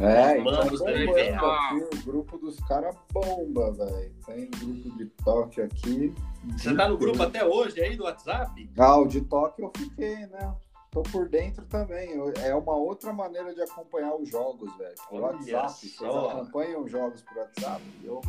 É, 0.00 0.38
então 0.38 0.52
bomba, 0.52 1.88
o 1.92 2.04
grupo 2.04 2.38
dos 2.38 2.58
caras 2.60 2.96
bomba, 3.12 3.70
velho. 3.72 4.14
Tem 4.24 4.50
grupo 4.50 4.96
de 4.96 5.06
Tóquio 5.22 5.64
aqui. 5.64 6.14
Você 6.56 6.74
tá 6.74 6.88
no 6.88 6.96
grupo 6.96 7.22
até 7.22 7.44
hoje 7.44 7.80
aí 7.82 7.96
do 7.96 8.04
WhatsApp? 8.04 8.70
Ah, 8.78 8.96
o 8.96 9.06
de 9.06 9.20
Tóquio 9.20 9.66
eu 9.66 9.72
fiquei, 9.76 10.26
né? 10.26 10.54
Tô 10.90 11.02
por 11.04 11.28
dentro 11.28 11.64
também. 11.66 12.10
É 12.42 12.54
uma 12.54 12.74
outra 12.74 13.12
maneira 13.12 13.54
de 13.54 13.62
acompanhar 13.62 14.14
os 14.14 14.28
jogos, 14.28 14.76
velho. 14.76 14.94
Por 15.08 15.20
WhatsApp. 15.20 15.72
Vocês 15.72 16.02
acompanham 16.02 16.84
os 16.84 16.90
jogos 16.90 17.22
por 17.22 17.36
WhatsApp? 17.36 17.82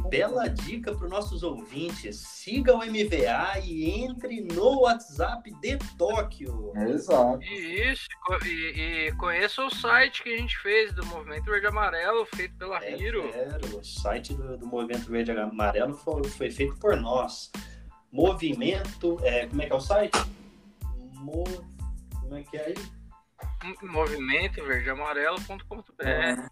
Bela 0.10 0.48
dica 0.48 0.94
para 0.94 1.06
os 1.06 1.10
nossos 1.10 1.44
ouvintes. 1.44 2.18
Siga 2.18 2.76
o 2.76 2.80
MVA 2.80 3.60
e 3.64 4.04
entre 4.04 4.42
no 4.42 4.82
WhatsApp 4.82 5.52
de 5.60 5.78
Tóquio. 5.98 6.72
Exato. 6.76 7.42
E 7.42 7.92
isso, 7.92 8.08
e, 8.46 9.08
e 9.08 9.12
conheça 9.14 9.64
o 9.64 9.70
site 9.70 10.24
que 10.24 10.30
a 10.30 10.38
gente 10.38 10.58
fez 10.60 10.94
do 10.94 11.06
Movimento 11.08 11.46
Verde 11.46 11.68
Amarelo, 11.68 12.26
feito 12.26 12.56
pela 12.58 12.84
é, 12.84 12.96
Hiro. 12.96 13.30
o 13.76 13.84
site 13.84 14.34
do, 14.34 14.58
do 14.58 14.68
Movimento 14.68 15.10
Verde 15.10 15.32
Amarelo 15.32 15.96
foi, 15.96 16.24
foi 16.26 16.52
feito 16.52 16.78
por 16.78 16.96
nós. 16.96 17.52
Movimento. 18.12 19.20
É, 19.24 19.48
como 19.48 19.62
é 19.62 19.66
que 19.66 19.74
é 19.74 19.76
o 19.76 19.80
site? 19.80 20.20
Movimento 21.14 21.71
como 22.32 22.40
é 22.40 22.44
que 22.44 22.56
é 22.56 22.66
aí? 22.68 22.76
Movimento 23.82 24.64
verdeamarelo.com.br. 24.64 26.50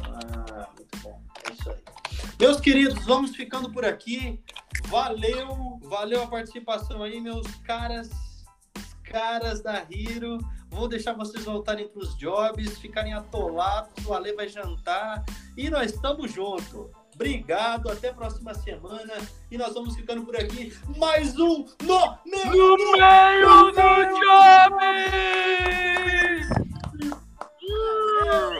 Ah, 0.00 0.68
muito 0.76 0.98
bom. 0.98 1.20
É 1.44 1.52
isso 1.52 1.68
aí. 1.68 1.82
Meus 2.38 2.60
queridos, 2.60 3.04
vamos 3.04 3.34
ficando 3.34 3.72
por 3.72 3.84
aqui. 3.84 4.40
Valeu, 4.86 5.80
valeu 5.82 6.22
a 6.22 6.28
participação 6.28 7.02
aí, 7.02 7.20
meus 7.20 7.44
caras, 7.64 8.08
caras 9.02 9.60
da 9.60 9.84
Hiro. 9.90 10.38
Vou 10.70 10.86
deixar 10.86 11.14
vocês 11.14 11.44
voltarem 11.44 11.88
para 11.88 12.02
os 12.02 12.16
jobs, 12.16 12.78
ficarem 12.78 13.12
atolados. 13.12 14.06
O 14.06 14.14
Ale 14.14 14.32
vai 14.32 14.48
jantar 14.48 15.24
e 15.56 15.68
nós 15.68 15.90
estamos 15.90 16.30
juntos. 16.30 16.88
Obrigado, 17.16 17.90
até 17.90 18.10
a 18.10 18.14
próxima 18.14 18.52
semana. 18.52 19.14
E 19.50 19.56
nós 19.56 19.72
vamos 19.72 19.96
ficando 19.96 20.22
por 20.22 20.36
aqui. 20.36 20.76
Mais 20.98 21.34
um 21.38 21.64
no, 21.82 22.18
no, 22.26 22.44
no, 22.44 22.76
no 22.76 22.92
meio 22.92 23.72
do 23.72 24.20
job! 24.20 24.76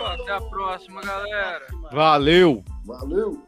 Até 0.07 0.32
a 0.32 0.40
próxima, 0.40 1.02
galera. 1.02 1.66
Valeu! 1.92 2.64
Valeu! 2.86 3.45